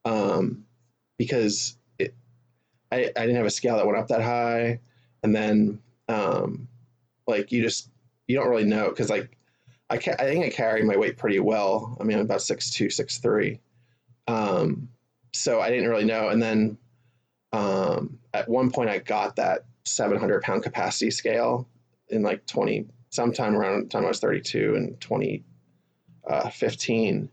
um, 0.06 0.64
because 1.18 1.78
it, 2.00 2.16
I, 2.92 3.12
I 3.16 3.22
didn't 3.22 3.36
have 3.36 3.46
a 3.46 3.52
scale 3.52 3.76
that 3.76 3.86
went 3.86 3.98
up 3.98 4.08
that 4.08 4.22
high, 4.22 4.80
and 5.22 5.36
then 5.36 5.80
um, 6.08 6.70
like 7.28 7.52
you 7.52 7.62
just 7.62 7.90
you 8.28 8.36
don't 8.36 8.50
really 8.50 8.66
know 8.66 8.90
because 8.90 9.10
like 9.10 9.38
I 9.90 9.98
ca- 9.98 10.16
I 10.20 10.26
think 10.26 10.46
I 10.46 10.50
carry 10.50 10.84
my 10.84 10.98
weight 10.98 11.18
pretty 11.18 11.40
well. 11.40 11.98
I 12.00 12.04
mean, 12.04 12.18
I'm 12.18 12.26
about 12.26 12.42
six 12.42 12.70
two, 12.70 12.90
six 12.90 13.18
three, 13.18 13.60
um, 14.28 14.90
so 15.34 15.62
I 15.62 15.70
didn't 15.70 15.90
really 15.90 16.06
know. 16.06 16.30
And 16.30 16.42
then 16.42 16.78
um, 17.52 18.20
at 18.34 18.50
one 18.50 18.72
point, 18.72 18.90
I 18.90 19.00
got 19.00 19.36
that 19.36 19.66
700 19.86 20.42
pound 20.42 20.64
capacity 20.64 21.12
scale 21.12 21.68
in 22.10 22.24
like 22.24 22.46
20 22.48 22.88
sometime 23.10 23.56
around 23.56 23.84
the 23.84 23.90
time 23.90 24.06
I 24.06 24.10
was 24.10 24.20
32 24.20 24.76
and 24.76 25.00
2015. 25.00 27.24
Uh, 27.24 27.28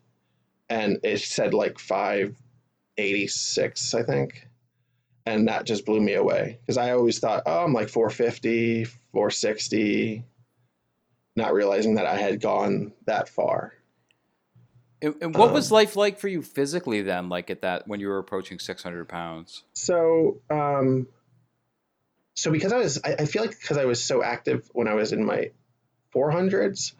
and 0.68 0.98
it 1.02 1.20
said 1.20 1.54
like 1.54 1.78
586, 1.78 3.94
I 3.94 4.02
think. 4.02 4.46
And 5.26 5.48
that 5.48 5.64
just 5.64 5.84
blew 5.84 6.00
me 6.00 6.14
away 6.14 6.58
because 6.60 6.78
I 6.78 6.92
always 6.92 7.18
thought, 7.18 7.42
oh, 7.46 7.64
I'm 7.64 7.72
like 7.72 7.88
450, 7.88 8.84
460. 8.84 10.24
not 11.36 11.52
realizing 11.52 11.96
that 11.96 12.06
I 12.06 12.16
had 12.16 12.40
gone 12.40 12.92
that 13.06 13.28
far. 13.28 13.74
And, 15.02 15.14
and 15.22 15.34
what 15.34 15.48
um, 15.48 15.54
was 15.54 15.72
life 15.72 15.96
like 15.96 16.18
for 16.18 16.28
you 16.28 16.42
physically 16.42 17.02
then, 17.02 17.28
like 17.28 17.50
at 17.50 17.62
that 17.62 17.88
when 17.88 18.00
you 18.00 18.08
were 18.08 18.18
approaching 18.18 18.58
600 18.58 19.08
pounds? 19.08 19.64
So, 19.72 20.40
um, 20.50 21.06
so 22.34 22.50
because 22.50 22.72
I 22.72 22.78
was, 22.78 23.00
I, 23.04 23.14
I 23.20 23.24
feel 23.24 23.42
like 23.42 23.58
because 23.58 23.78
I 23.78 23.86
was 23.86 24.02
so 24.02 24.22
active 24.22 24.68
when 24.72 24.88
I 24.88 24.94
was 24.94 25.12
in 25.12 25.24
my 25.24 25.52
400s, 26.14 26.92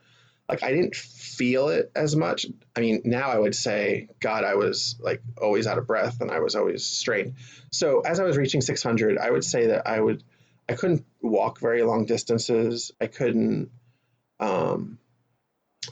like 0.51 0.65
I 0.65 0.73
didn't 0.73 0.97
feel 0.97 1.69
it 1.69 1.93
as 1.95 2.17
much. 2.17 2.45
I 2.75 2.81
mean, 2.81 3.03
now 3.05 3.31
I 3.31 3.39
would 3.39 3.55
say, 3.55 4.09
God, 4.19 4.43
I 4.43 4.57
was 4.57 4.97
like 4.99 5.23
always 5.41 5.69
out 5.69 5.79
of 5.79 5.87
breath 5.87 6.21
and 6.21 6.31
I 6.31 6.41
was 6.41 6.57
always 6.57 6.85
strained. 6.85 7.35
So 7.71 8.01
as 8.01 8.19
I 8.19 8.25
was 8.25 8.37
reaching 8.37 8.61
600, 8.61 9.17
I 9.17 9.31
would 9.31 9.45
say 9.45 9.69
that 9.69 9.87
I 9.87 10.01
would, 10.01 10.25
I 10.69 10.75
couldn't 10.75 11.07
walk 11.23 11.61
very 11.61 11.83
long 11.83 12.05
distances. 12.05 12.91
I 13.01 13.07
couldn't, 13.07 13.71
um, 14.41 14.99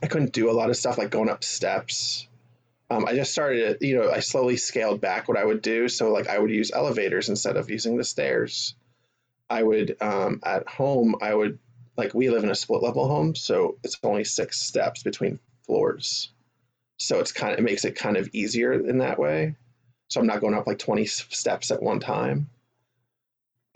I 0.02 0.08
couldn't 0.08 0.32
do 0.32 0.50
a 0.50 0.52
lot 0.52 0.70
of 0.70 0.76
stuff 0.76 0.98
like 0.98 1.10
going 1.10 1.30
up 1.30 1.44
steps. 1.44 2.26
Um, 2.90 3.06
I 3.06 3.14
just 3.14 3.30
started, 3.30 3.78
you 3.80 3.96
know, 3.96 4.10
I 4.10 4.20
slowly 4.20 4.56
scaled 4.56 5.00
back 5.00 5.28
what 5.28 5.38
I 5.38 5.44
would 5.44 5.62
do. 5.62 5.88
So 5.88 6.10
like 6.10 6.28
I 6.28 6.38
would 6.38 6.50
use 6.50 6.72
elevators 6.72 7.28
instead 7.28 7.56
of 7.56 7.70
using 7.70 7.96
the 7.96 8.04
stairs. 8.04 8.74
I 9.48 9.62
would 9.62 9.96
um, 10.00 10.40
at 10.42 10.68
home, 10.68 11.14
I 11.22 11.32
would 11.32 11.60
like 11.98 12.14
we 12.14 12.30
live 12.30 12.44
in 12.44 12.50
a 12.50 12.54
split 12.54 12.82
level 12.82 13.08
home, 13.08 13.34
so 13.34 13.76
it's 13.82 13.98
only 14.04 14.24
six 14.24 14.60
steps 14.60 15.02
between 15.02 15.40
floors. 15.66 16.30
So 16.96 17.18
it's 17.18 17.32
kind 17.32 17.52
of 17.52 17.58
it 17.58 17.62
makes 17.62 17.84
it 17.84 17.96
kind 17.96 18.16
of 18.16 18.30
easier 18.32 18.72
in 18.72 18.98
that 18.98 19.18
way. 19.18 19.56
So 20.08 20.20
I'm 20.20 20.26
not 20.26 20.40
going 20.40 20.54
up 20.54 20.66
like 20.66 20.78
20 20.78 21.04
steps 21.06 21.70
at 21.70 21.82
one 21.82 22.00
time. 22.00 22.48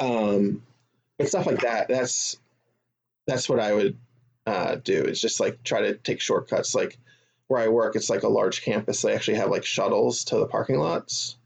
Um, 0.01 0.63
but 1.19 1.29
stuff 1.29 1.47
like 1.47 1.61
that. 1.61 1.89
That's 1.89 2.37
that's 3.27 3.49
what 3.49 3.61
I 3.61 3.73
would 3.73 3.99
uh, 4.47 4.77
do 4.77 5.05
is 5.05 5.21
just 5.21 5.41
like 5.41 5.63
try 5.63 5.83
to 5.83 5.95
take 5.95 6.21
shortcuts. 6.21 6.75
Like 6.75 6.99
where 7.49 7.61
I 7.61 7.69
work, 7.69 7.97
it's 7.97 8.11
like 8.11 8.23
a 8.23 8.29
large 8.29 8.63
campus. 8.63 9.03
They 9.03 9.15
actually 9.15 9.37
have 9.37 9.51
like 9.51 9.65
shuttles 9.65 10.25
to 10.25 10.37
the 10.37 10.47
parking 10.47 10.79
lots. 10.79 11.37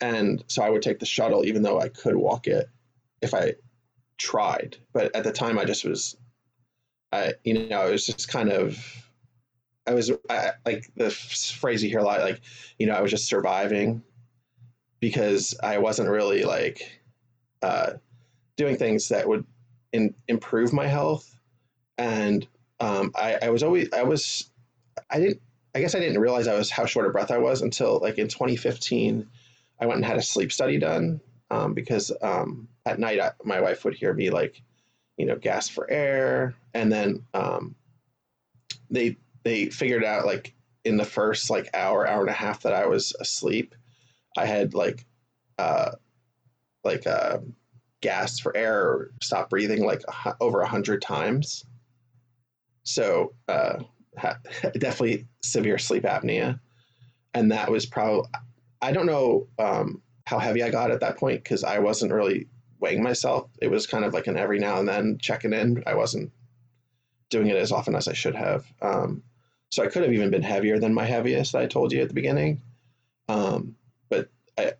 And 0.00 0.42
so 0.46 0.62
I 0.62 0.70
would 0.70 0.82
take 0.82 0.98
the 0.98 1.06
shuttle, 1.06 1.44
even 1.44 1.62
though 1.62 1.80
I 1.80 1.88
could 1.88 2.16
walk 2.16 2.46
it 2.46 2.68
if 3.20 3.34
I 3.34 3.54
tried. 4.18 4.76
But 4.92 5.14
at 5.14 5.24
the 5.24 5.32
time, 5.32 5.58
I 5.58 5.64
just 5.64 5.84
was, 5.84 6.16
I, 7.12 7.34
you 7.44 7.68
know, 7.68 7.80
I 7.80 7.90
was 7.90 8.06
just 8.06 8.28
kind 8.28 8.50
of, 8.50 8.78
I 9.86 9.94
was 9.94 10.12
I, 10.30 10.52
like 10.64 10.90
the 10.96 11.10
phrase 11.10 11.82
you 11.82 11.90
hear 11.90 11.98
a 11.98 12.04
lot, 12.04 12.20
like, 12.20 12.40
you 12.78 12.86
know, 12.86 12.94
I 12.94 13.00
was 13.00 13.10
just 13.10 13.26
surviving 13.26 14.02
because 15.00 15.54
I 15.62 15.78
wasn't 15.78 16.08
really 16.08 16.44
like 16.44 17.00
uh, 17.62 17.94
doing 18.56 18.76
things 18.76 19.08
that 19.08 19.26
would 19.26 19.44
in, 19.92 20.14
improve 20.28 20.72
my 20.72 20.86
health 20.86 21.28
and 21.98 22.46
um, 22.80 23.12
I, 23.14 23.38
I 23.42 23.50
was 23.50 23.62
always 23.62 23.92
I 23.92 24.02
was 24.02 24.50
I 25.10 25.20
didn't 25.20 25.40
I 25.74 25.80
guess 25.80 25.94
I 25.94 26.00
didn't 26.00 26.20
realize 26.20 26.46
I 26.48 26.56
was 26.56 26.70
how 26.70 26.86
short 26.86 27.06
of 27.06 27.12
breath 27.12 27.30
I 27.30 27.38
was 27.38 27.62
until 27.62 28.00
like 28.00 28.18
in 28.18 28.28
2015 28.28 29.28
I 29.80 29.86
went 29.86 29.96
and 29.96 30.04
had 30.04 30.18
a 30.18 30.22
sleep 30.22 30.52
study 30.52 30.78
done 30.78 31.20
um, 31.52 31.74
because 31.74 32.10
um, 32.22 32.66
at 32.86 32.98
night 32.98 33.20
I, 33.20 33.30
my 33.44 33.60
wife 33.60 33.84
would 33.84 33.94
hear 33.94 34.12
me 34.12 34.30
like 34.30 34.60
you 35.16 35.26
know 35.26 35.36
gasp 35.36 35.72
for 35.72 35.88
air. 35.90 36.54
And 36.74 36.90
then 36.90 37.24
um, 37.34 37.76
they 38.90 39.16
they 39.44 39.66
figured 39.66 40.04
out 40.04 40.26
like 40.26 40.54
in 40.84 40.96
the 40.96 41.04
first 41.04 41.50
like 41.50 41.70
hour 41.74 42.08
hour 42.08 42.22
and 42.22 42.30
a 42.30 42.34
half 42.34 42.62
that 42.62 42.72
I 42.72 42.86
was 42.86 43.14
asleep 43.20 43.74
I 44.36 44.46
had 44.46 44.74
like 44.74 45.04
uh 45.58 45.92
like 46.84 47.06
uh 47.06 47.38
gas 48.00 48.38
for 48.38 48.56
air 48.56 48.82
or 48.82 49.10
stop 49.22 49.50
breathing 49.50 49.84
like 49.84 50.02
over 50.40 50.60
a 50.60 50.68
hundred 50.68 51.02
times. 51.02 51.64
So 52.84 53.34
uh, 53.48 53.78
definitely 54.78 55.28
severe 55.42 55.78
sleep 55.78 56.02
apnea, 56.02 56.58
and 57.34 57.52
that 57.52 57.70
was 57.70 57.86
probably 57.86 58.28
I 58.80 58.92
don't 58.92 59.06
know 59.06 59.46
um, 59.58 60.01
how 60.24 60.38
heavy 60.38 60.62
I 60.62 60.70
got 60.70 60.90
at 60.90 61.00
that 61.00 61.18
point 61.18 61.42
because 61.42 61.64
I 61.64 61.78
wasn't 61.78 62.12
really 62.12 62.48
weighing 62.80 63.02
myself. 63.02 63.48
It 63.60 63.70
was 63.70 63.86
kind 63.86 64.04
of 64.04 64.12
like 64.12 64.26
an 64.26 64.36
every 64.36 64.58
now 64.58 64.78
and 64.78 64.88
then 64.88 65.18
checking 65.18 65.52
in. 65.52 65.82
I 65.86 65.94
wasn't 65.94 66.32
doing 67.30 67.48
it 67.48 67.56
as 67.56 67.72
often 67.72 67.94
as 67.96 68.08
I 68.08 68.12
should 68.12 68.34
have. 68.34 68.66
Um, 68.80 69.22
so 69.70 69.82
I 69.82 69.86
could 69.86 70.02
have 70.02 70.12
even 70.12 70.30
been 70.30 70.42
heavier 70.42 70.78
than 70.78 70.92
my 70.92 71.06
heaviest 71.06 71.54
I 71.54 71.66
told 71.66 71.92
you 71.92 72.02
at 72.02 72.08
the 72.08 72.14
beginning. 72.14 72.60
Um, 73.28 73.76
but 74.10 74.28
I, 74.58 74.74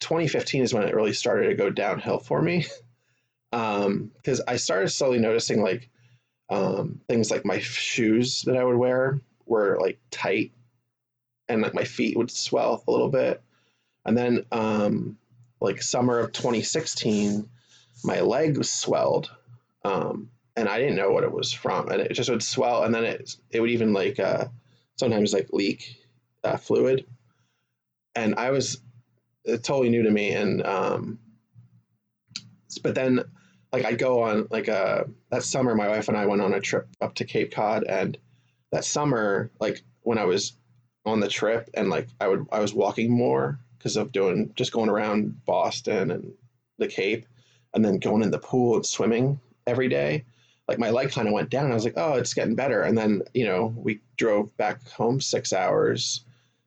2015 0.00 0.62
is 0.62 0.74
when 0.74 0.82
it 0.82 0.94
really 0.94 1.12
started 1.12 1.48
to 1.48 1.54
go 1.54 1.70
downhill 1.70 2.18
for 2.18 2.42
me 2.42 2.66
because 3.50 4.40
um, 4.40 4.44
I 4.48 4.56
started 4.56 4.88
slowly 4.88 5.18
noticing 5.18 5.62
like 5.62 5.88
um, 6.48 7.00
things 7.08 7.30
like 7.30 7.44
my 7.44 7.58
shoes 7.60 8.42
that 8.42 8.56
I 8.56 8.64
would 8.64 8.76
wear 8.76 9.20
were 9.46 9.78
like 9.80 10.00
tight 10.10 10.52
and 11.48 11.62
like 11.62 11.74
my 11.74 11.84
feet 11.84 12.16
would 12.16 12.30
swell 12.30 12.82
a 12.86 12.90
little 12.90 13.08
bit. 13.08 13.40
And 14.06 14.16
then 14.16 14.46
um, 14.52 15.18
like 15.60 15.82
summer 15.82 16.18
of 16.18 16.32
2016, 16.32 17.48
my 18.04 18.20
leg 18.20 18.64
swelled. 18.64 19.30
Um, 19.84 20.30
and 20.56 20.68
I 20.68 20.78
didn't 20.78 20.96
know 20.96 21.10
what 21.10 21.24
it 21.24 21.32
was 21.32 21.52
from. 21.52 21.88
And 21.88 22.00
it 22.00 22.12
just 22.12 22.30
would 22.30 22.42
swell 22.42 22.84
and 22.84 22.94
then 22.94 23.04
it, 23.04 23.36
it 23.50 23.60
would 23.60 23.70
even 23.70 23.92
like 23.92 24.18
uh, 24.18 24.46
sometimes 24.94 25.32
like 25.32 25.52
leak 25.52 25.96
uh, 26.44 26.56
fluid. 26.56 27.04
And 28.14 28.36
I 28.36 28.50
was 28.50 28.80
totally 29.44 29.90
new 29.90 30.04
to 30.04 30.10
me. 30.10 30.30
And 30.30 30.64
um, 30.64 31.18
but 32.82 32.94
then 32.94 33.24
like 33.72 33.84
I'd 33.84 33.98
go 33.98 34.22
on 34.22 34.46
like 34.50 34.68
uh, 34.68 35.04
that 35.30 35.42
summer 35.42 35.74
my 35.74 35.88
wife 35.88 36.08
and 36.08 36.16
I 36.16 36.26
went 36.26 36.42
on 36.42 36.54
a 36.54 36.60
trip 36.60 36.88
up 37.00 37.14
to 37.16 37.24
Cape 37.24 37.52
Cod 37.52 37.84
and 37.84 38.16
that 38.72 38.84
summer 38.84 39.50
like 39.60 39.82
when 40.02 40.18
I 40.18 40.24
was 40.24 40.52
on 41.04 41.20
the 41.20 41.28
trip 41.28 41.70
and 41.74 41.90
like 41.90 42.08
I 42.20 42.28
would 42.28 42.46
I 42.50 42.60
was 42.60 42.72
walking 42.72 43.10
more 43.10 43.58
because 43.78 43.96
of 43.96 44.12
doing 44.12 44.52
just 44.54 44.72
going 44.72 44.88
around 44.88 45.44
Boston 45.44 46.10
and 46.10 46.32
the 46.78 46.88
Cape 46.88 47.26
and 47.74 47.84
then 47.84 47.98
going 47.98 48.22
in 48.22 48.30
the 48.30 48.38
pool 48.38 48.76
and 48.76 48.86
swimming 48.86 49.40
every 49.66 49.88
day. 49.88 50.24
Like 50.68 50.78
my 50.78 50.90
leg 50.90 51.10
kind 51.10 51.28
of 51.28 51.34
went 51.34 51.50
down. 51.50 51.70
I 51.70 51.74
was 51.74 51.84
like 51.84 51.94
oh 51.96 52.14
it's 52.14 52.34
getting 52.34 52.54
better. 52.54 52.82
And 52.82 52.96
then 52.96 53.22
you 53.34 53.46
know 53.46 53.74
we 53.76 54.00
drove 54.16 54.56
back 54.56 54.86
home 54.88 55.20
6 55.20 55.52
hours 55.52 56.24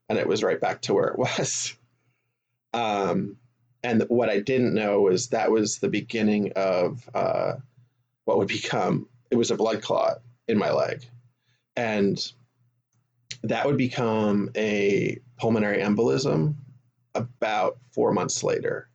and 0.07 0.17
it 0.17 0.27
was 0.27 0.43
right 0.43 0.59
back 0.59 0.81
to 0.83 0.93
where 0.93 1.07
it 1.07 1.19
was. 1.19 1.75
Um 2.73 3.37
and 3.83 4.03
what 4.09 4.29
I 4.29 4.39
didn't 4.39 4.73
know 4.73 5.01
was 5.01 5.29
that 5.29 5.51
was 5.51 5.77
the 5.77 5.87
beginning 5.87 6.51
of 6.55 7.09
uh, 7.13 7.53
what 8.25 8.37
would 8.37 8.47
become 8.47 9.07
it 9.31 9.37
was 9.37 9.51
a 9.51 9.55
blood 9.55 9.81
clot 9.81 10.21
in 10.47 10.57
my 10.57 10.71
leg, 10.71 11.05
and 11.75 12.31
that 13.43 13.65
would 13.65 13.77
become 13.77 14.49
a 14.55 15.19
pulmonary 15.37 15.81
embolism 15.81 16.55
about 17.15 17.77
four 17.93 18.13
months 18.13 18.43
later. 18.43 18.89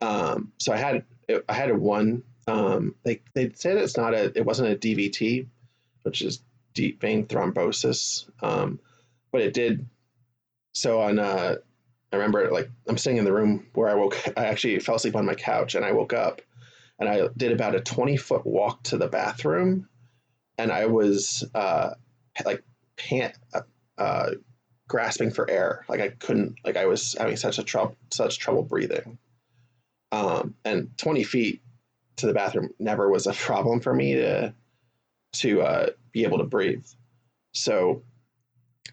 Um, 0.00 0.52
so 0.58 0.72
I 0.72 0.76
had 0.76 1.04
I 1.48 1.52
had 1.52 1.70
a 1.70 1.74
one. 1.74 2.24
Um, 2.48 2.96
they 3.04 3.22
they 3.34 3.52
said 3.54 3.76
it's 3.76 3.96
not 3.96 4.14
a 4.14 4.36
it 4.36 4.44
wasn't 4.44 4.72
a 4.72 4.76
DVT, 4.76 5.46
which 6.02 6.22
is 6.22 6.42
deep 6.74 7.00
vein 7.00 7.26
thrombosis, 7.26 8.28
um, 8.42 8.80
but 9.30 9.42
it 9.42 9.54
did. 9.54 9.86
So 10.74 11.00
on 11.02 11.18
uh, 11.18 11.56
I 12.12 12.16
remember 12.16 12.50
like 12.50 12.70
I'm 12.88 12.98
sitting 12.98 13.18
in 13.18 13.24
the 13.24 13.32
room 13.32 13.66
where 13.74 13.88
I 13.88 13.94
woke. 13.94 14.16
I 14.36 14.46
actually 14.46 14.78
fell 14.80 14.96
asleep 14.96 15.16
on 15.16 15.26
my 15.26 15.34
couch, 15.34 15.74
and 15.74 15.84
I 15.84 15.92
woke 15.92 16.12
up, 16.12 16.42
and 16.98 17.08
I 17.08 17.28
did 17.36 17.52
about 17.52 17.74
a 17.74 17.80
20 17.80 18.16
foot 18.16 18.44
walk 18.44 18.82
to 18.84 18.96
the 18.96 19.08
bathroom, 19.08 19.88
and 20.58 20.72
I 20.72 20.86
was 20.86 21.44
uh, 21.54 21.90
like 22.44 22.62
pant, 22.96 23.34
uh, 23.54 23.62
uh, 23.98 24.30
grasping 24.92 25.30
for 25.30 25.50
air. 25.50 25.86
Like 25.88 26.02
I 26.02 26.10
couldn't. 26.10 26.56
Like 26.66 26.76
I 26.76 26.84
was 26.84 27.16
having 27.18 27.36
such 27.36 27.58
a 27.58 27.62
trouble, 27.62 27.96
such 28.12 28.38
trouble 28.38 28.62
breathing. 28.62 29.16
Um, 30.12 30.54
and 30.66 30.90
20 30.98 31.24
feet 31.24 31.62
to 32.16 32.26
the 32.26 32.34
bathroom 32.34 32.74
never 32.78 33.08
was 33.08 33.26
a 33.26 33.32
problem 33.48 33.80
for 33.80 33.94
me 33.94 34.14
to 34.16 34.54
to 35.36 35.62
uh, 35.62 35.86
be 36.12 36.24
able 36.24 36.38
to 36.38 36.44
breathe. 36.44 36.84
So 37.54 38.02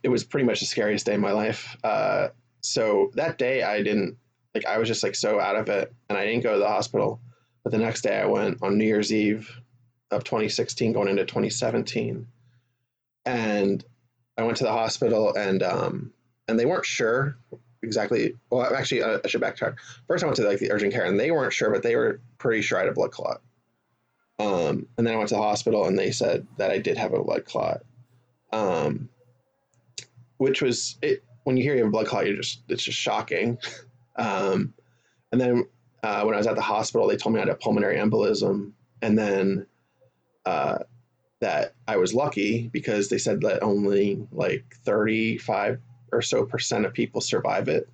it 0.01 0.07
was 0.07 0.23
pretty 0.23 0.45
much 0.45 0.61
the 0.61 0.65
scariest 0.67 1.05
day 1.05 1.15
of 1.15 1.19
my 1.19 1.33
life. 1.33 1.75
Uh, 1.83 2.29
so 2.63 3.11
that 3.15 3.37
day 3.37 3.63
I 3.63 3.83
didn't 3.83 4.15
like 4.55 4.65
I 4.65 4.77
was 4.77 4.87
just 4.87 5.03
like 5.03 5.15
so 5.15 5.37
out 5.37 5.57
of 5.57 5.67
it 5.67 5.93
and 6.07 6.17
I 6.17 6.25
didn't 6.25 6.43
go 6.43 6.53
to 6.53 6.59
the 6.59 6.67
hospital. 6.69 7.19
But 7.65 7.73
the 7.73 7.77
next 7.77 8.03
day 8.03 8.17
I 8.17 8.25
went 8.25 8.63
on 8.63 8.77
New 8.77 8.85
Year's 8.85 9.11
Eve 9.11 9.51
of 10.11 10.23
2016 10.23 10.93
going 10.93 11.09
into 11.09 11.25
2017. 11.25 12.25
And 13.25 13.83
I 14.39 14.43
went 14.43 14.57
to 14.57 14.63
the 14.63 14.71
hospital 14.71 15.35
and 15.35 15.61
um 15.61 16.13
and 16.47 16.59
they 16.59 16.65
weren't 16.65 16.85
sure 16.85 17.37
exactly 17.83 18.35
well 18.49 18.73
actually 18.73 19.03
uh, 19.03 19.19
I 19.23 19.27
should 19.27 19.41
backtrack. 19.41 19.75
First 20.07 20.23
I 20.23 20.27
went 20.27 20.37
to 20.37 20.47
like 20.47 20.59
the 20.59 20.71
urgent 20.71 20.93
care 20.93 21.05
and 21.05 21.19
they 21.19 21.31
weren't 21.31 21.53
sure 21.53 21.71
but 21.71 21.83
they 21.83 21.95
were 21.95 22.21
pretty 22.37 22.61
sure 22.61 22.77
I 22.77 22.81
had 22.81 22.89
a 22.89 22.93
blood 22.93 23.11
clot. 23.11 23.41
Um, 24.39 24.87
and 24.97 25.05
then 25.05 25.13
I 25.13 25.17
went 25.17 25.29
to 25.29 25.35
the 25.35 25.41
hospital 25.41 25.85
and 25.85 25.99
they 25.99 26.11
said 26.11 26.47
that 26.57 26.71
I 26.71 26.77
did 26.77 26.97
have 26.97 27.13
a 27.13 27.21
blood 27.21 27.43
clot. 27.43 27.81
Um, 28.53 29.09
which 30.37 30.61
was 30.61 30.97
it 31.01 31.23
when 31.43 31.57
you 31.57 31.63
hear 31.63 31.73
you 31.73 31.79
have 31.79 31.89
a 31.89 31.91
blood 31.91 32.07
clot, 32.07 32.25
you're 32.25 32.37
just 32.37 32.61
it's 32.69 32.83
just 32.83 32.97
shocking. 32.97 33.57
Um, 34.15 34.73
and 35.31 35.39
then 35.39 35.63
uh, 36.03 36.23
when 36.23 36.35
I 36.35 36.37
was 36.37 36.47
at 36.47 36.55
the 36.55 36.61
hospital, 36.61 37.07
they 37.07 37.15
told 37.15 37.33
me 37.33 37.39
I 37.39 37.45
had 37.45 37.49
a 37.49 37.55
pulmonary 37.55 37.95
embolism, 37.95 38.73
and 39.01 39.17
then 39.17 39.65
uh, 40.45 40.79
that 41.41 41.73
I 41.87 41.97
was 41.97 42.13
lucky 42.13 42.67
because 42.67 43.09
they 43.09 43.17
said 43.17 43.41
that 43.41 43.63
only 43.63 44.27
like 44.31 44.75
35 44.83 45.79
or 46.11 46.21
so 46.21 46.45
percent 46.45 46.85
of 46.85 46.93
people 46.93 47.21
survive 47.21 47.67
it. 47.67 47.89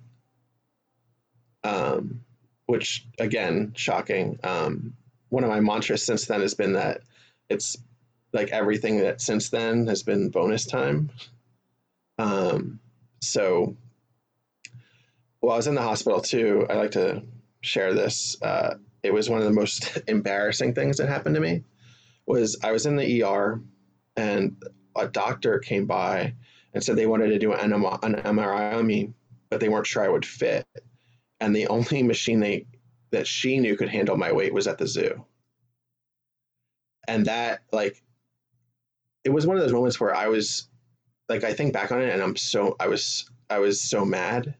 Um, 1.64 2.20
which 2.66 3.06
again, 3.18 3.72
shocking. 3.76 4.38
Um, 4.42 4.94
one 5.28 5.44
of 5.44 5.50
my 5.50 5.60
mantras 5.60 6.04
since 6.04 6.26
then 6.26 6.40
has 6.40 6.54
been 6.54 6.74
that 6.74 7.02
it's 7.48 7.76
like 8.32 8.50
everything 8.50 8.98
that 8.98 9.20
since 9.20 9.50
then 9.50 9.86
has 9.86 10.02
been 10.02 10.30
bonus 10.30 10.66
time. 10.66 11.10
Um, 12.18 12.80
so 13.20 13.76
while 15.40 15.54
I 15.54 15.56
was 15.56 15.66
in 15.66 15.74
the 15.74 15.82
hospital 15.82 16.20
too, 16.20 16.66
I 16.68 16.74
like 16.74 16.92
to 16.92 17.22
share 17.60 17.94
this. 17.94 18.40
Uh, 18.42 18.74
it 19.02 19.12
was 19.12 19.30
one 19.30 19.38
of 19.38 19.44
the 19.44 19.52
most 19.52 19.98
embarrassing 20.08 20.74
things 20.74 20.98
that 20.98 21.08
happened 21.08 21.34
to 21.36 21.40
me. 21.40 21.62
Was 22.26 22.56
I 22.62 22.72
was 22.72 22.86
in 22.86 22.96
the 22.96 23.22
ER, 23.22 23.60
and 24.16 24.56
a 24.96 25.06
doctor 25.06 25.58
came 25.58 25.86
by 25.86 26.34
and 26.74 26.82
said 26.82 26.96
they 26.96 27.06
wanted 27.06 27.28
to 27.28 27.38
do 27.38 27.52
an, 27.52 27.72
an 27.72 27.82
MRI 27.82 28.74
on 28.74 28.86
me, 28.86 29.12
but 29.50 29.60
they 29.60 29.68
weren't 29.68 29.86
sure 29.86 30.04
I 30.04 30.08
would 30.08 30.26
fit. 30.26 30.66
And 31.40 31.54
the 31.54 31.68
only 31.68 32.02
machine 32.02 32.40
they 32.40 32.66
that 33.12 33.26
she 33.26 33.58
knew 33.58 33.76
could 33.76 33.88
handle 33.88 34.16
my 34.16 34.32
weight 34.32 34.52
was 34.52 34.66
at 34.66 34.78
the 34.78 34.86
zoo. 34.86 35.24
And 37.08 37.26
that 37.26 37.60
like 37.72 38.02
it 39.24 39.30
was 39.30 39.46
one 39.46 39.56
of 39.56 39.62
those 39.62 39.72
moments 39.72 40.00
where 40.00 40.14
I 40.14 40.28
was 40.28 40.68
like 41.28 41.44
I 41.44 41.52
think 41.52 41.72
back 41.72 41.92
on 41.92 42.02
it 42.02 42.12
and 42.12 42.22
I'm 42.22 42.36
so 42.36 42.76
I 42.80 42.88
was 42.88 43.30
I 43.48 43.58
was 43.58 43.80
so 43.80 44.04
mad 44.04 44.54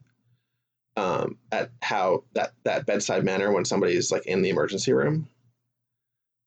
um, 0.97 1.37
at 1.53 1.71
how 1.83 2.25
that 2.35 2.53
that 2.65 2.87
bedside 2.87 3.25
manner 3.25 3.53
when 3.53 3.65
somebody's 3.65 4.11
like 4.11 4.27
in 4.27 4.43
the 4.43 4.49
emergency 4.49 4.93
room. 4.93 5.29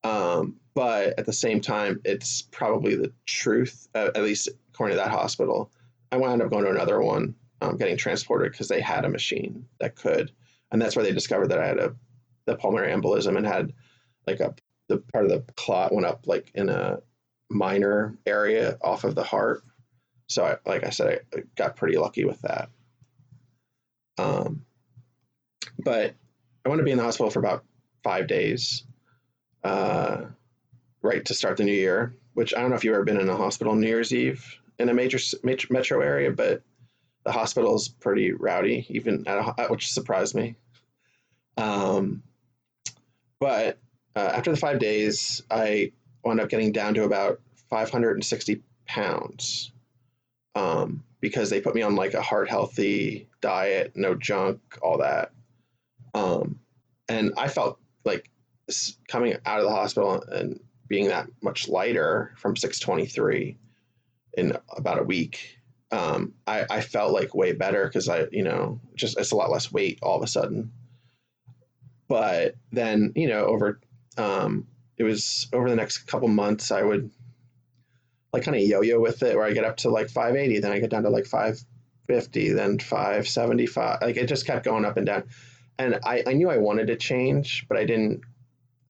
Um, 0.03 0.55
but 0.73 1.19
at 1.19 1.25
the 1.25 1.33
same 1.33 1.59
time, 1.59 1.99
it's 2.05 2.41
probably 2.41 2.95
the 2.95 3.11
truth, 3.25 3.87
uh, 3.95 4.11
at 4.15 4.23
least 4.23 4.49
according 4.73 4.95
to 4.95 5.03
that 5.03 5.11
hospital. 5.11 5.71
I 6.11 6.17
wound 6.17 6.41
up 6.41 6.49
going 6.49 6.63
to 6.65 6.71
another 6.71 7.01
one, 7.01 7.35
um, 7.61 7.77
getting 7.77 7.97
transported 7.97 8.51
because 8.51 8.67
they 8.67 8.81
had 8.81 9.05
a 9.05 9.09
machine 9.09 9.65
that 9.79 9.95
could, 9.95 10.31
and 10.71 10.81
that's 10.81 10.95
where 10.95 11.03
they 11.03 11.11
discovered 11.11 11.49
that 11.49 11.59
I 11.59 11.67
had 11.67 11.79
a 11.79 11.95
the 12.45 12.55
pulmonary 12.55 12.91
embolism 12.91 13.37
and 13.37 13.45
had 13.45 13.73
like 14.25 14.39
a 14.39 14.55
the 14.87 14.97
part 14.97 15.25
of 15.25 15.31
the 15.31 15.53
clot 15.53 15.93
went 15.93 16.07
up 16.07 16.25
like 16.25 16.51
in 16.55 16.67
a 16.67 16.99
minor 17.49 18.17
area 18.25 18.77
off 18.81 19.03
of 19.03 19.15
the 19.15 19.23
heart. 19.23 19.63
So, 20.27 20.45
I, 20.45 20.57
like 20.69 20.83
I 20.83 20.89
said, 20.89 21.21
I 21.33 21.39
got 21.55 21.75
pretty 21.75 21.97
lucky 21.97 22.25
with 22.25 22.41
that. 22.41 22.69
Um, 24.17 24.65
but 25.79 26.15
I 26.65 26.69
want 26.69 26.79
to 26.79 26.85
be 26.85 26.91
in 26.91 26.97
the 26.97 27.03
hospital 27.03 27.31
for 27.31 27.39
about 27.39 27.63
five 28.03 28.27
days, 28.27 28.83
uh, 29.63 30.21
right 31.01 31.25
to 31.25 31.33
start 31.33 31.57
the 31.57 31.63
new 31.63 31.73
year. 31.73 32.15
Which 32.33 32.53
I 32.53 32.61
don't 32.61 32.69
know 32.69 32.75
if 32.75 32.83
you've 32.83 32.93
ever 32.93 33.03
been 33.03 33.19
in 33.19 33.27
a 33.27 33.35
hospital 33.35 33.75
New 33.75 33.87
Year's 33.87 34.13
Eve 34.13 34.59
in 34.77 34.87
a 34.87 34.93
major, 34.93 35.19
metro 35.69 35.99
area, 36.01 36.31
but 36.31 36.61
the 37.25 37.31
hospital 37.31 37.75
is 37.75 37.89
pretty 37.89 38.31
rowdy, 38.31 38.85
even 38.89 39.27
at 39.27 39.37
a, 39.37 39.67
which 39.67 39.91
surprised 39.91 40.35
me. 40.35 40.55
Um, 41.57 42.23
but 43.39 43.77
uh, 44.15 44.31
after 44.33 44.51
the 44.51 44.57
five 44.57 44.79
days, 44.79 45.43
I 45.51 45.91
wound 46.23 46.39
up 46.39 46.49
getting 46.49 46.71
down 46.71 46.93
to 46.93 47.03
about 47.03 47.41
560 47.69 48.61
pounds 48.85 49.71
um, 50.55 51.03
because 51.19 51.49
they 51.49 51.61
put 51.61 51.75
me 51.75 51.81
on 51.81 51.95
like 51.95 52.13
a 52.13 52.21
heart 52.21 52.49
healthy 52.49 53.27
diet, 53.41 53.93
no 53.95 54.15
junk, 54.15 54.59
all 54.81 54.97
that. 54.99 55.31
Um, 56.13 56.59
and 57.07 57.33
I 57.37 57.47
felt 57.47 57.79
like 58.05 58.29
coming 59.07 59.35
out 59.45 59.59
of 59.59 59.65
the 59.65 59.71
hospital 59.71 60.23
and 60.31 60.59
being 60.87 61.07
that 61.07 61.27
much 61.41 61.67
lighter 61.67 62.33
from 62.37 62.55
623 62.55 63.57
in 64.33 64.57
about 64.75 64.99
a 64.99 65.03
week. 65.03 65.57
Um, 65.91 66.33
I, 66.45 66.65
I 66.69 66.81
felt 66.81 67.13
like 67.13 67.33
way 67.33 67.53
better 67.53 67.85
because 67.85 68.09
I, 68.09 68.27
you 68.31 68.43
know, 68.43 68.79
just 68.95 69.17
it's 69.17 69.31
a 69.31 69.35
lot 69.35 69.51
less 69.51 69.71
weight 69.71 69.99
all 70.01 70.17
of 70.17 70.23
a 70.23 70.27
sudden. 70.27 70.71
But 72.07 72.55
then, 72.71 73.13
you 73.15 73.27
know, 73.27 73.45
over 73.45 73.79
um, 74.17 74.67
it 74.97 75.03
was 75.03 75.47
over 75.53 75.69
the 75.69 75.75
next 75.75 75.99
couple 76.07 76.27
months, 76.27 76.71
I 76.71 76.83
would 76.83 77.11
like 78.33 78.43
kind 78.43 78.57
of 78.57 78.63
yo-yo 78.63 78.99
with 78.99 79.23
it, 79.23 79.35
where 79.35 79.45
I 79.45 79.53
get 79.53 79.63
up 79.63 79.77
to 79.77 79.89
like 79.89 80.09
580, 80.09 80.59
then 80.59 80.71
I 80.71 80.79
get 80.79 80.89
down 80.89 81.03
to 81.03 81.09
like 81.09 81.25
550, 81.25 82.49
then 82.51 82.79
575. 82.79 84.01
Like 84.01 84.17
it 84.17 84.27
just 84.27 84.45
kept 84.45 84.65
going 84.65 84.85
up 84.85 84.97
and 84.97 85.05
down, 85.05 85.23
and 85.77 85.99
I, 86.03 86.23
I 86.27 86.33
knew 86.33 86.49
I 86.49 86.57
wanted 86.57 86.87
to 86.87 86.95
change, 86.95 87.65
but 87.67 87.77
I 87.77 87.85
didn't 87.85 88.21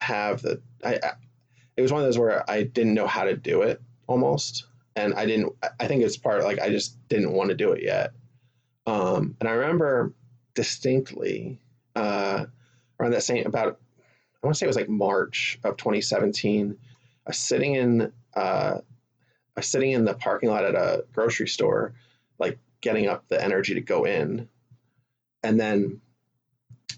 have 0.09 0.41
the. 0.41 0.61
I, 0.83 0.99
I 1.01 1.11
it 1.77 1.81
was 1.81 1.93
one 1.93 2.01
of 2.01 2.07
those 2.07 2.17
where 2.17 2.49
I 2.49 2.63
didn't 2.63 2.93
know 2.93 3.07
how 3.07 3.23
to 3.23 3.35
do 3.35 3.61
it 3.61 3.81
almost, 4.07 4.65
and 4.95 5.13
I 5.13 5.25
didn't. 5.25 5.53
I 5.79 5.87
think 5.87 6.03
it's 6.03 6.17
part 6.17 6.43
like 6.43 6.59
I 6.59 6.69
just 6.69 6.97
didn't 7.07 7.31
want 7.31 7.49
to 7.49 7.55
do 7.55 7.71
it 7.71 7.83
yet. 7.83 8.11
Um, 8.85 9.35
and 9.39 9.47
I 9.47 9.53
remember 9.53 10.13
distinctly 10.55 11.61
uh, 11.95 12.45
around 12.99 13.11
that 13.11 13.23
same 13.23 13.45
about 13.45 13.79
I 14.41 14.47
want 14.47 14.55
to 14.55 14.59
say 14.59 14.65
it 14.65 14.67
was 14.67 14.75
like 14.75 14.89
March 14.89 15.59
of 15.63 15.77
2017. 15.77 16.77
I 17.25 17.29
was 17.29 17.37
sitting 17.37 17.75
in 17.75 18.11
uh, 18.35 18.77
I 18.79 18.81
was 19.55 19.67
sitting 19.67 19.91
in 19.91 20.05
the 20.05 20.13
parking 20.13 20.49
lot 20.49 20.65
at 20.65 20.75
a 20.75 21.05
grocery 21.13 21.47
store, 21.47 21.93
like 22.39 22.57
getting 22.81 23.07
up 23.07 23.27
the 23.27 23.41
energy 23.41 23.73
to 23.75 23.81
go 23.81 24.05
in, 24.05 24.49
and 25.43 25.59
then 25.59 26.01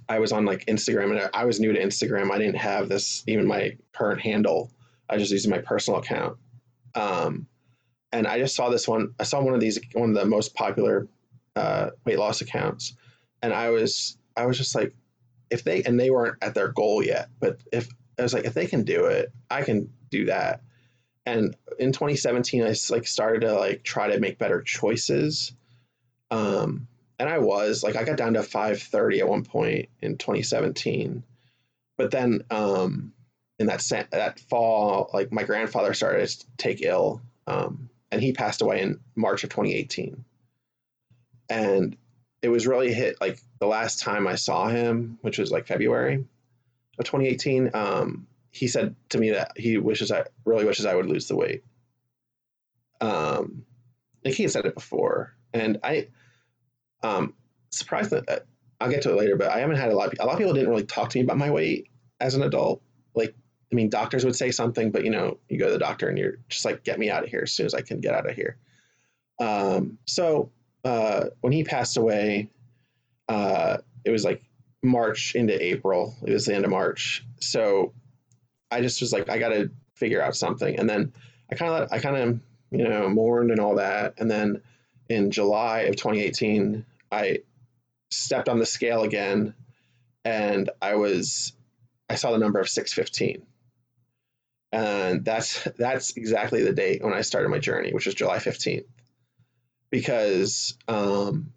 I 0.09 0.19
was 0.19 0.31
on 0.31 0.45
like 0.45 0.65
Instagram, 0.65 1.11
and 1.11 1.29
I 1.33 1.45
was 1.45 1.59
new 1.59 1.73
to 1.73 1.79
Instagram. 1.79 2.31
I 2.31 2.37
didn't 2.37 2.57
have 2.57 2.89
this 2.89 3.23
even 3.27 3.47
my 3.47 3.77
current 3.93 4.21
handle. 4.21 4.71
I 5.09 5.17
just 5.17 5.31
used 5.31 5.49
my 5.49 5.59
personal 5.59 5.99
account, 5.99 6.37
um, 6.95 7.47
and 8.11 8.27
I 8.27 8.39
just 8.39 8.55
saw 8.55 8.69
this 8.69 8.87
one. 8.87 9.13
I 9.19 9.23
saw 9.23 9.41
one 9.41 9.53
of 9.53 9.59
these 9.59 9.79
one 9.93 10.09
of 10.09 10.15
the 10.15 10.25
most 10.25 10.53
popular 10.53 11.07
uh, 11.55 11.91
weight 12.05 12.19
loss 12.19 12.41
accounts, 12.41 12.95
and 13.41 13.53
I 13.53 13.69
was 13.69 14.17
I 14.35 14.45
was 14.45 14.57
just 14.57 14.75
like, 14.75 14.93
if 15.49 15.63
they 15.63 15.83
and 15.83 15.99
they 15.99 16.11
weren't 16.11 16.37
at 16.41 16.53
their 16.53 16.69
goal 16.69 17.03
yet, 17.03 17.29
but 17.39 17.59
if 17.71 17.89
I 18.19 18.23
was 18.23 18.33
like, 18.33 18.45
if 18.45 18.53
they 18.53 18.67
can 18.67 18.83
do 18.83 19.05
it, 19.05 19.31
I 19.49 19.63
can 19.63 19.91
do 20.09 20.25
that. 20.25 20.61
And 21.25 21.55
in 21.79 21.91
2017, 21.91 22.63
I 22.63 22.73
like 22.89 23.07
started 23.07 23.41
to 23.41 23.53
like 23.53 23.83
try 23.83 24.09
to 24.09 24.19
make 24.19 24.37
better 24.37 24.61
choices. 24.61 25.53
Um, 26.29 26.87
and 27.21 27.29
I 27.29 27.37
was 27.37 27.83
like, 27.83 27.95
I 27.95 28.03
got 28.03 28.17
down 28.17 28.33
to 28.33 28.41
530 28.41 29.19
at 29.19 29.27
one 29.27 29.43
point 29.43 29.89
in 30.01 30.17
2017, 30.17 31.23
but 31.95 32.09
then 32.09 32.43
um, 32.49 33.13
in 33.59 33.67
that 33.67 33.87
that 34.09 34.39
fall, 34.39 35.11
like 35.13 35.31
my 35.31 35.43
grandfather 35.43 35.93
started 35.93 36.27
to 36.27 36.45
take 36.57 36.81
ill, 36.81 37.21
um, 37.45 37.91
and 38.11 38.23
he 38.23 38.33
passed 38.33 38.63
away 38.63 38.81
in 38.81 38.99
March 39.15 39.43
of 39.43 39.51
2018. 39.51 40.25
And 41.47 41.95
it 42.41 42.49
was 42.49 42.65
really 42.65 42.91
hit 42.91 43.21
like 43.21 43.39
the 43.59 43.67
last 43.67 43.99
time 43.99 44.25
I 44.25 44.33
saw 44.33 44.67
him, 44.67 45.19
which 45.21 45.37
was 45.37 45.51
like 45.51 45.67
February 45.67 46.25
of 46.97 47.05
2018. 47.05 47.69
Um, 47.75 48.25
he 48.49 48.67
said 48.67 48.95
to 49.09 49.19
me 49.19 49.29
that 49.29 49.51
he 49.55 49.77
wishes 49.77 50.11
I 50.11 50.23
really 50.43 50.65
wishes 50.65 50.87
I 50.87 50.95
would 50.95 51.05
lose 51.05 51.27
the 51.27 51.35
weight. 51.35 51.63
Um, 52.99 53.63
like 54.25 54.33
he 54.33 54.41
had 54.41 54.51
said 54.53 54.65
it 54.65 54.73
before, 54.73 55.35
and 55.53 55.79
I, 55.83 56.07
um, 57.03 57.33
surprised 57.71 58.11
that 58.11 58.29
uh, 58.29 58.39
I'll 58.79 58.89
get 58.89 59.03
to 59.03 59.11
it 59.11 59.17
later, 59.17 59.35
but 59.35 59.49
I 59.49 59.59
haven't 59.59 59.77
had 59.77 59.91
a 59.91 59.95
lot. 59.95 60.13
Of, 60.13 60.19
a 60.19 60.25
lot 60.25 60.33
of 60.33 60.37
people 60.39 60.53
didn't 60.53 60.69
really 60.69 60.85
talk 60.85 61.09
to 61.09 61.17
me 61.17 61.23
about 61.23 61.37
my 61.37 61.49
weight 61.49 61.87
as 62.19 62.35
an 62.35 62.43
adult. 62.43 62.81
Like, 63.15 63.35
I 63.71 63.75
mean, 63.75 63.89
doctors 63.89 64.25
would 64.25 64.35
say 64.35 64.51
something, 64.51 64.91
but 64.91 65.03
you 65.03 65.11
know, 65.11 65.37
you 65.49 65.57
go 65.57 65.67
to 65.67 65.73
the 65.73 65.79
doctor 65.79 66.09
and 66.09 66.17
you're 66.17 66.37
just 66.49 66.65
like, 66.65 66.83
get 66.83 66.99
me 66.99 67.09
out 67.09 67.23
of 67.23 67.29
here 67.29 67.41
as 67.43 67.51
soon 67.51 67.65
as 67.65 67.73
I 67.73 67.81
can 67.81 67.99
get 67.99 68.13
out 68.13 68.29
of 68.29 68.35
here. 68.35 68.57
Um, 69.39 69.97
so 70.05 70.51
uh, 70.83 71.25
when 71.41 71.53
he 71.53 71.63
passed 71.63 71.97
away, 71.97 72.49
uh, 73.29 73.77
it 74.03 74.11
was 74.11 74.23
like 74.25 74.43
March 74.83 75.35
into 75.35 75.61
April. 75.63 76.15
It 76.25 76.31
was 76.31 76.45
the 76.45 76.55
end 76.55 76.65
of 76.65 76.71
March. 76.71 77.25
So 77.39 77.93
I 78.69 78.81
just 78.81 79.01
was 79.01 79.13
like, 79.13 79.29
I 79.29 79.37
got 79.37 79.49
to 79.49 79.71
figure 79.95 80.21
out 80.21 80.35
something. 80.35 80.79
And 80.79 80.89
then 80.89 81.13
I 81.51 81.55
kind 81.55 81.83
of, 81.83 81.91
I 81.91 81.99
kind 81.99 82.15
of, 82.15 82.39
you 82.71 82.87
know, 82.87 83.09
mourned 83.09 83.51
and 83.51 83.59
all 83.59 83.75
that. 83.75 84.15
And 84.17 84.29
then 84.29 84.61
in 85.09 85.31
July 85.31 85.81
of 85.81 85.95
2018, 85.95 86.85
I 87.11 87.39
stepped 88.09 88.49
on 88.49 88.59
the 88.59 88.65
scale 88.65 89.03
again, 89.03 89.53
and 90.23 90.69
I 90.81 90.95
was, 90.95 91.53
I 92.09 92.15
saw 92.15 92.31
the 92.31 92.37
number 92.37 92.59
of 92.59 92.69
615. 92.69 93.45
And 94.73 95.25
that's 95.25 95.67
that's 95.77 96.15
exactly 96.15 96.63
the 96.63 96.71
date 96.71 97.03
when 97.03 97.13
I 97.13 97.21
started 97.21 97.49
my 97.49 97.59
journey, 97.59 97.93
which 97.93 98.05
was 98.05 98.15
July 98.15 98.37
15th 98.37 98.85
because 99.91 100.77
um, 100.87 101.51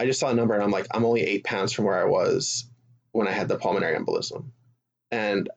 I 0.00 0.06
just 0.06 0.20
saw 0.20 0.30
a 0.30 0.34
number 0.34 0.54
and 0.54 0.62
I'm 0.62 0.70
like, 0.70 0.86
I'm 0.92 1.04
only 1.04 1.22
eight 1.22 1.44
pounds 1.44 1.72
from 1.72 1.84
where 1.84 2.00
I 2.00 2.04
was 2.04 2.64
when 3.12 3.28
I 3.28 3.32
had 3.32 3.48
the 3.48 3.58
pulmonary 3.58 3.98
embolism. 3.98 4.46
And 5.10 5.50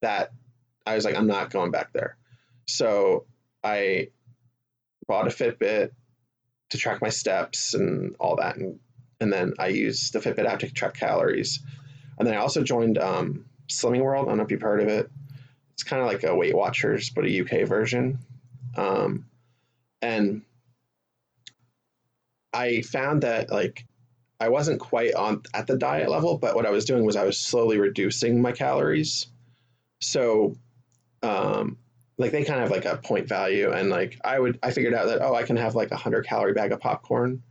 that 0.00 0.30
I 0.86 0.94
was 0.94 1.04
like, 1.04 1.16
I'm 1.16 1.26
not 1.26 1.50
going 1.50 1.72
back 1.72 1.92
there. 1.92 2.16
So 2.66 3.26
I 3.62 4.08
bought 5.06 5.26
a 5.26 5.30
Fitbit 5.30 5.90
to 6.70 6.78
track 6.78 7.00
my 7.00 7.08
steps 7.08 7.74
and 7.74 8.16
all 8.18 8.36
that. 8.36 8.56
And, 8.56 8.80
and 9.20 9.32
then 9.32 9.54
I 9.58 9.68
used 9.68 10.12
the 10.12 10.20
Fitbit 10.20 10.46
app 10.46 10.60
to 10.60 10.72
track 10.72 10.94
calories. 10.94 11.60
And 12.18 12.26
then 12.26 12.34
I 12.34 12.38
also 12.38 12.62
joined 12.62 12.98
um, 12.98 13.46
Slimming 13.68 14.02
World. 14.02 14.26
I 14.26 14.30
don't 14.30 14.38
know 14.38 14.44
if 14.44 14.50
you've 14.50 14.60
heard 14.60 14.82
of 14.82 14.88
it. 14.88 15.10
it's 15.72 15.82
kind 15.82 16.02
of 16.02 16.08
like 16.08 16.24
a 16.24 16.34
Weight 16.34 16.56
Watchers, 16.56 17.10
but 17.10 17.24
a 17.24 17.40
UK 17.40 17.66
version. 17.66 18.18
Um, 18.76 19.26
and 20.02 20.42
I 22.52 22.82
found 22.82 23.22
that 23.22 23.50
like 23.50 23.84
I 24.38 24.48
wasn't 24.48 24.80
quite 24.80 25.14
on 25.14 25.42
at 25.52 25.66
the 25.66 25.76
diet 25.76 26.08
level, 26.08 26.38
but 26.38 26.54
what 26.54 26.66
I 26.66 26.70
was 26.70 26.84
doing 26.84 27.04
was 27.04 27.16
I 27.16 27.24
was 27.24 27.38
slowly 27.38 27.78
reducing 27.78 28.42
my 28.42 28.52
calories. 28.52 29.26
So, 30.00 30.56
um, 31.22 31.78
like 32.16 32.32
they 32.32 32.44
kind 32.44 32.60
of 32.60 32.68
have 32.68 32.70
like 32.70 32.84
a 32.84 32.96
point 32.98 33.28
value, 33.28 33.72
and 33.72 33.90
like 33.90 34.18
I 34.24 34.38
would 34.38 34.58
I 34.62 34.70
figured 34.70 34.94
out 34.94 35.06
that 35.06 35.22
oh 35.22 35.34
I 35.34 35.42
can 35.42 35.56
have 35.56 35.74
like 35.74 35.90
a 35.90 35.96
hundred 35.96 36.26
calorie 36.26 36.52
bag 36.52 36.72
of 36.72 36.80
popcorn, 36.80 37.42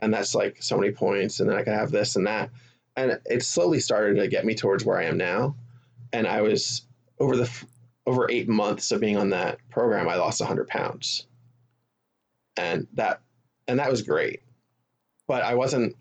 and 0.00 0.12
that's 0.12 0.34
like 0.34 0.62
so 0.62 0.76
many 0.76 0.92
points, 0.92 1.40
and 1.40 1.48
then 1.48 1.56
I 1.56 1.62
can 1.62 1.74
have 1.74 1.90
this 1.90 2.16
and 2.16 2.26
that, 2.26 2.50
and 2.96 3.18
it 3.24 3.42
slowly 3.42 3.80
started 3.80 4.16
to 4.16 4.28
get 4.28 4.44
me 4.44 4.54
towards 4.54 4.84
where 4.84 4.98
I 4.98 5.04
am 5.04 5.16
now, 5.16 5.56
and 6.12 6.26
I 6.26 6.42
was 6.42 6.82
over 7.18 7.36
the 7.36 7.50
over 8.06 8.30
eight 8.30 8.48
months 8.48 8.90
of 8.92 9.00
being 9.00 9.16
on 9.16 9.30
that 9.30 9.58
program, 9.70 10.08
I 10.08 10.16
lost 10.16 10.42
hundred 10.42 10.68
pounds, 10.68 11.26
and 12.56 12.86
that 12.94 13.20
and 13.66 13.78
that 13.78 13.90
was 13.90 14.02
great, 14.02 14.42
but 15.26 15.42
I 15.42 15.54
wasn't 15.54 15.96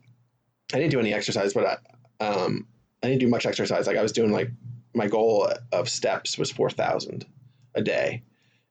I 0.73 0.77
didn't 0.77 0.91
do 0.91 0.99
any 0.99 1.13
exercise, 1.13 1.53
but 1.53 1.79
I 2.19 2.25
um 2.25 2.67
I 3.01 3.07
didn't 3.07 3.21
do 3.21 3.29
much 3.29 3.45
exercise. 3.45 3.87
Like 3.87 3.97
I 3.97 4.01
was 4.01 4.11
doing 4.11 4.31
like 4.31 4.49
my 4.93 5.07
goal 5.07 5.49
of 5.71 5.87
steps 5.87 6.37
was 6.37 6.51
four 6.51 6.69
thousand 6.69 7.25
a 7.75 7.81
day, 7.81 8.23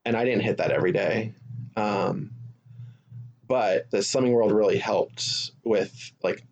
and 0.05 0.17
I 0.17 0.25
didn't 0.25 0.43
hit 0.43 0.59
that 0.59 0.71
every 0.71 0.93
day. 0.93 1.35
Um, 1.77 2.31
but 3.47 3.91
the 3.91 3.99
Slimming 3.99 4.33
World 4.33 4.53
really 4.53 4.79
helped 4.79 5.51
with 5.65 6.13
like 6.23 6.43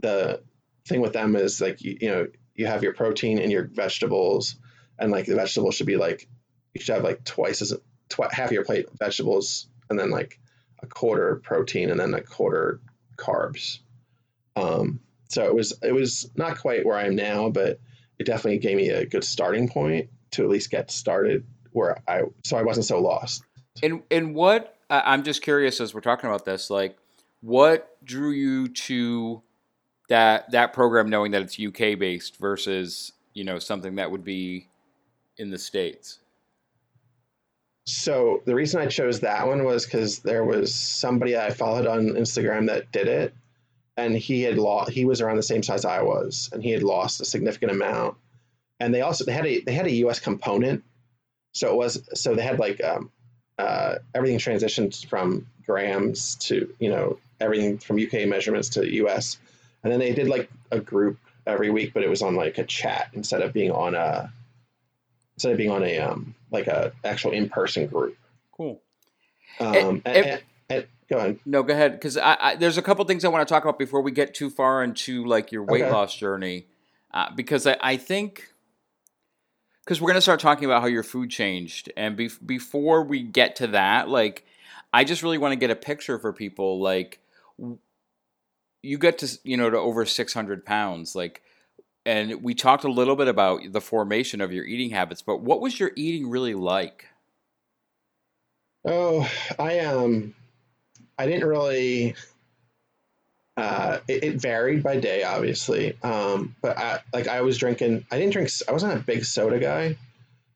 the 0.00 0.42
thing 0.86 1.00
with 1.00 1.12
them 1.12 1.36
is 1.36 1.60
like 1.60 1.82
you, 1.82 1.96
you 2.00 2.08
know 2.10 2.26
you 2.54 2.66
have 2.66 2.82
your 2.82 2.94
protein 2.94 3.38
and 3.38 3.52
your 3.52 3.64
vegetables, 3.64 4.56
and 4.98 5.10
like 5.10 5.26
the 5.26 5.34
vegetables 5.34 5.74
should 5.74 5.86
be 5.86 5.96
like 5.96 6.28
you 6.74 6.80
should 6.80 6.94
have 6.94 7.04
like 7.04 7.24
twice 7.24 7.62
as 7.62 7.74
tw- 8.08 8.32
half 8.32 8.52
your 8.52 8.64
plate 8.64 8.86
vegetables, 8.98 9.68
and 9.90 9.98
then 9.98 10.10
like 10.10 10.38
a 10.82 10.86
quarter 10.86 11.36
protein, 11.36 11.90
and 11.90 11.98
then 11.98 12.14
a 12.14 12.20
quarter 12.20 12.80
carbs. 13.16 13.78
Um, 14.56 15.00
so 15.28 15.44
it 15.44 15.54
was 15.54 15.78
it 15.82 15.92
was 15.92 16.30
not 16.34 16.58
quite 16.58 16.84
where 16.84 16.96
I 16.96 17.06
am 17.06 17.16
now, 17.16 17.48
but 17.50 17.80
it 18.18 18.24
definitely 18.24 18.58
gave 18.58 18.76
me 18.76 18.88
a 18.88 19.06
good 19.06 19.24
starting 19.24 19.68
point 19.68 20.10
to 20.32 20.42
at 20.42 20.50
least 20.50 20.70
get 20.70 20.90
started 20.90 21.46
where 21.72 22.02
I 22.06 22.22
so 22.44 22.56
I 22.56 22.62
wasn't 22.62 22.86
so 22.86 23.00
lost. 23.00 23.42
And 23.82 24.02
and 24.10 24.34
what 24.34 24.76
I'm 24.90 25.22
just 25.22 25.42
curious 25.42 25.80
as 25.80 25.94
we're 25.94 26.00
talking 26.00 26.28
about 26.28 26.44
this, 26.44 26.70
like 26.70 26.96
what 27.40 27.96
drew 28.04 28.30
you 28.30 28.68
to 28.68 29.42
that 30.08 30.50
that 30.52 30.72
program, 30.72 31.10
knowing 31.10 31.32
that 31.32 31.42
it's 31.42 31.58
UK 31.58 31.98
based 31.98 32.36
versus 32.38 33.12
you 33.34 33.44
know 33.44 33.58
something 33.58 33.96
that 33.96 34.10
would 34.10 34.24
be 34.24 34.68
in 35.36 35.50
the 35.50 35.58
states. 35.58 36.18
So 37.84 38.42
the 38.44 38.54
reason 38.54 38.82
I 38.82 38.86
chose 38.86 39.20
that 39.20 39.46
one 39.46 39.64
was 39.64 39.86
because 39.86 40.18
there 40.18 40.44
was 40.44 40.74
somebody 40.74 41.38
I 41.38 41.50
followed 41.50 41.86
on 41.86 42.10
Instagram 42.10 42.66
that 42.66 42.92
did 42.92 43.08
it, 43.08 43.34
and 43.96 44.14
he 44.14 44.42
had 44.42 44.58
lost. 44.58 44.90
He 44.90 45.06
was 45.06 45.20
around 45.20 45.36
the 45.36 45.42
same 45.42 45.62
size 45.62 45.84
I 45.84 46.02
was, 46.02 46.50
and 46.52 46.62
he 46.62 46.70
had 46.70 46.82
lost 46.82 47.20
a 47.20 47.24
significant 47.24 47.72
amount. 47.72 48.16
And 48.80 48.94
they 48.94 49.00
also 49.00 49.24
they 49.24 49.32
had 49.32 49.46
a 49.46 49.60
they 49.60 49.72
had 49.72 49.86
a 49.86 49.94
U.S. 50.04 50.20
component, 50.20 50.84
so 51.58 51.72
it 51.72 51.76
was 51.76 52.08
so 52.14 52.36
they 52.36 52.42
had 52.42 52.60
like 52.60 52.82
um, 52.84 53.10
uh, 53.58 53.96
everything 54.14 54.38
transitioned 54.38 55.04
from 55.06 55.46
grams 55.66 56.36
to 56.36 56.72
you 56.78 56.88
know 56.88 57.18
everything 57.40 57.78
from 57.78 57.98
UK 57.98 58.28
measurements 58.28 58.68
to 58.70 58.86
US, 59.04 59.38
and 59.82 59.92
then 59.92 59.98
they 59.98 60.14
did 60.14 60.28
like 60.28 60.48
a 60.70 60.78
group 60.78 61.18
every 61.46 61.70
week, 61.70 61.92
but 61.92 62.04
it 62.04 62.08
was 62.08 62.22
on 62.22 62.36
like 62.36 62.58
a 62.58 62.64
chat 62.64 63.08
instead 63.12 63.42
of 63.42 63.52
being 63.52 63.72
on 63.72 63.96
a 63.96 64.32
instead 65.34 65.50
of 65.50 65.58
being 65.58 65.70
on 65.70 65.82
a 65.82 65.98
um 65.98 66.36
like 66.52 66.68
a 66.68 66.92
actual 67.04 67.32
in 67.32 67.48
person 67.48 67.88
group. 67.88 68.16
Cool. 68.52 68.80
Um, 69.58 69.74
and, 69.74 70.02
and, 70.06 70.26
and, 70.26 70.42
and, 70.70 70.86
go 71.10 71.16
ahead. 71.18 71.40
No, 71.44 71.64
go 71.64 71.72
ahead, 71.72 71.92
because 71.92 72.16
I, 72.16 72.36
I, 72.40 72.54
there's 72.54 72.78
a 72.78 72.82
couple 72.82 73.04
things 73.04 73.24
I 73.24 73.28
want 73.28 73.46
to 73.46 73.52
talk 73.52 73.64
about 73.64 73.80
before 73.80 74.02
we 74.02 74.12
get 74.12 74.32
too 74.32 74.50
far 74.50 74.84
into 74.84 75.24
like 75.24 75.50
your 75.50 75.64
weight 75.64 75.82
Okay. 75.82 75.90
loss 75.90 76.14
journey, 76.14 76.66
uh, 77.12 77.34
because 77.34 77.66
I, 77.66 77.76
I 77.80 77.96
think 77.96 78.52
because 79.88 80.02
we're 80.02 80.08
gonna 80.08 80.20
start 80.20 80.38
talking 80.38 80.66
about 80.66 80.82
how 80.82 80.86
your 80.86 81.02
food 81.02 81.30
changed, 81.30 81.90
and 81.96 82.14
bef- 82.14 82.46
before 82.46 83.02
we 83.02 83.22
get 83.22 83.56
to 83.56 83.68
that, 83.68 84.10
like 84.10 84.44
I 84.92 85.02
just 85.02 85.22
really 85.22 85.38
want 85.38 85.52
to 85.52 85.56
get 85.56 85.70
a 85.70 85.74
picture 85.74 86.18
for 86.18 86.30
people, 86.30 86.78
like 86.78 87.20
you 88.82 88.98
get 88.98 89.16
to 89.18 89.38
you 89.44 89.56
know 89.56 89.70
to 89.70 89.78
over 89.78 90.04
600 90.04 90.66
pounds, 90.66 91.16
like. 91.16 91.42
And 92.06 92.42
we 92.42 92.54
talked 92.54 92.84
a 92.84 92.90
little 92.90 93.16
bit 93.16 93.28
about 93.28 93.60
the 93.70 93.82
formation 93.82 94.40
of 94.40 94.50
your 94.50 94.64
eating 94.64 94.88
habits, 94.88 95.20
but 95.20 95.42
what 95.42 95.60
was 95.60 95.78
your 95.78 95.90
eating 95.94 96.30
really 96.30 96.54
like? 96.54 97.04
Oh, 98.86 99.30
I 99.58 99.80
um, 99.80 100.34
I 101.18 101.26
didn't 101.26 101.46
really. 101.46 102.14
Uh, 103.58 103.98
it, 104.06 104.22
it 104.22 104.40
varied 104.40 104.84
by 104.84 105.00
day, 105.00 105.24
obviously. 105.24 105.98
Um, 106.04 106.54
but 106.62 106.78
I 106.78 107.00
like 107.12 107.26
I 107.26 107.40
was 107.40 107.58
drinking. 107.58 108.06
I 108.08 108.16
didn't 108.18 108.32
drink. 108.32 108.50
I 108.68 108.72
wasn't 108.72 108.92
a 108.92 109.02
big 109.02 109.24
soda 109.24 109.58
guy, 109.58 109.96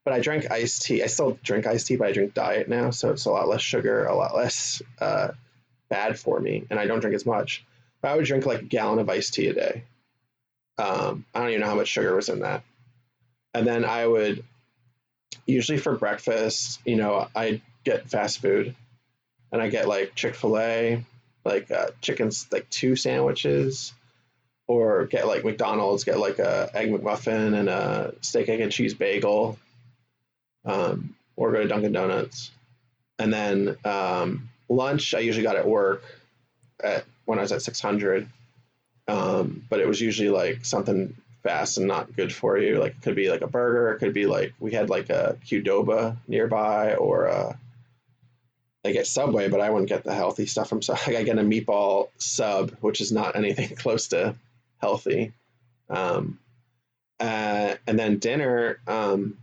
but 0.04 0.14
I 0.14 0.20
drank 0.20 0.52
iced 0.52 0.82
tea. 0.82 1.02
I 1.02 1.06
still 1.08 1.36
drink 1.42 1.66
iced 1.66 1.88
tea, 1.88 1.96
but 1.96 2.06
I 2.06 2.12
drink 2.12 2.32
diet 2.32 2.68
now, 2.68 2.90
so 2.90 3.10
it's 3.10 3.24
a 3.24 3.30
lot 3.32 3.48
less 3.48 3.60
sugar, 3.60 4.04
a 4.06 4.14
lot 4.14 4.36
less 4.36 4.82
uh, 5.00 5.32
bad 5.88 6.16
for 6.16 6.38
me, 6.38 6.64
and 6.70 6.78
I 6.78 6.86
don't 6.86 7.00
drink 7.00 7.16
as 7.16 7.26
much. 7.26 7.64
But 8.00 8.12
I 8.12 8.16
would 8.16 8.24
drink 8.24 8.46
like 8.46 8.60
a 8.60 8.64
gallon 8.64 9.00
of 9.00 9.10
iced 9.10 9.34
tea 9.34 9.48
a 9.48 9.52
day. 9.52 9.82
Um, 10.78 11.24
I 11.34 11.40
don't 11.40 11.48
even 11.48 11.62
know 11.62 11.66
how 11.66 11.74
much 11.74 11.88
sugar 11.88 12.14
was 12.14 12.28
in 12.28 12.38
that. 12.40 12.62
And 13.52 13.66
then 13.66 13.84
I 13.84 14.06
would 14.06 14.44
usually 15.44 15.78
for 15.78 15.96
breakfast, 15.96 16.80
you 16.84 16.94
know, 16.94 17.26
I 17.34 17.62
get 17.82 18.08
fast 18.08 18.38
food, 18.38 18.76
and 19.50 19.60
I 19.60 19.70
get 19.70 19.88
like 19.88 20.14
Chick 20.14 20.36
Fil 20.36 20.56
A, 20.56 21.04
like 21.44 21.70
uh, 21.70 21.88
chickens, 22.00 22.46
like 22.52 22.68
two 22.70 22.96
sandwiches, 22.96 23.92
or 24.66 25.06
get 25.06 25.26
like 25.26 25.44
McDonald's, 25.44 26.04
get 26.04 26.18
like 26.18 26.38
a 26.38 26.70
egg 26.74 26.90
McMuffin 26.90 27.58
and 27.58 27.68
a 27.68 28.14
steak 28.20 28.48
egg 28.48 28.60
and 28.60 28.72
cheese 28.72 28.94
bagel, 28.94 29.58
um, 30.64 31.14
or 31.36 31.52
go 31.52 31.62
to 31.62 31.68
Dunkin' 31.68 31.92
Donuts, 31.92 32.50
and 33.18 33.32
then 33.32 33.76
um, 33.84 34.48
lunch 34.68 35.14
I 35.14 35.20
usually 35.20 35.44
got 35.44 35.56
at 35.56 35.66
work 35.66 36.02
at 36.82 37.04
when 37.24 37.38
I 37.38 37.42
was 37.42 37.52
at 37.52 37.62
six 37.62 37.80
hundred, 37.80 38.28
um, 39.08 39.64
but 39.68 39.80
it 39.80 39.88
was 39.88 40.00
usually 40.00 40.30
like 40.30 40.64
something 40.64 41.14
fast 41.42 41.78
and 41.78 41.88
not 41.88 42.14
good 42.14 42.32
for 42.32 42.56
you. 42.56 42.78
Like 42.78 42.92
it 42.92 43.02
could 43.02 43.16
be 43.16 43.30
like 43.30 43.42
a 43.42 43.48
burger. 43.48 43.92
It 43.92 43.98
could 43.98 44.14
be 44.14 44.26
like 44.26 44.54
we 44.60 44.72
had 44.72 44.88
like 44.88 45.10
a 45.10 45.36
Qdoba 45.44 46.16
nearby 46.28 46.94
or 46.94 47.26
a 47.26 47.58
like 48.84 48.96
at 48.96 49.06
Subway, 49.06 49.48
but 49.48 49.60
I 49.60 49.70
wouldn't 49.70 49.88
get 49.88 50.04
the 50.04 50.14
healthy 50.14 50.46
stuff 50.46 50.68
from. 50.68 50.80
Like 50.88 51.08
I 51.16 51.22
get 51.22 51.38
a 51.38 51.42
meatball 51.42 52.08
sub, 52.18 52.72
which 52.80 53.00
is 53.00 53.12
not 53.12 53.36
anything 53.36 53.68
close 53.76 54.08
to 54.08 54.34
healthy. 54.78 55.32
Um, 55.88 56.38
uh, 57.20 57.74
and 57.86 57.98
then 57.98 58.18
dinner. 58.18 58.80
Um, 58.86 59.38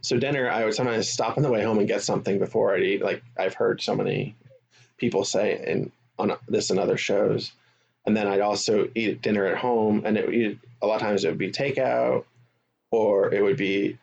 so 0.00 0.18
dinner, 0.18 0.48
I 0.48 0.64
would 0.64 0.74
sometimes 0.74 1.08
stop 1.08 1.36
on 1.36 1.42
the 1.42 1.50
way 1.50 1.62
home 1.62 1.78
and 1.78 1.88
get 1.88 2.02
something 2.02 2.38
before 2.38 2.74
I'd 2.74 2.82
eat. 2.82 3.02
Like 3.02 3.22
I've 3.36 3.54
heard 3.54 3.82
so 3.82 3.94
many 3.94 4.36
people 4.96 5.24
say 5.24 5.62
in 5.66 5.92
on 6.18 6.32
this 6.48 6.70
and 6.70 6.78
other 6.78 6.96
shows. 6.96 7.52
And 8.06 8.16
then 8.16 8.26
I'd 8.26 8.40
also 8.40 8.88
eat 8.94 9.20
dinner 9.20 9.46
at 9.46 9.58
home, 9.58 10.02
and 10.06 10.16
it 10.16 10.58
a 10.80 10.86
lot 10.86 10.96
of 10.96 11.02
times 11.02 11.24
it 11.24 11.28
would 11.28 11.38
be 11.38 11.50
takeout, 11.50 12.24
or 12.90 13.32
it 13.34 13.42
would 13.42 13.58
be 13.58 13.98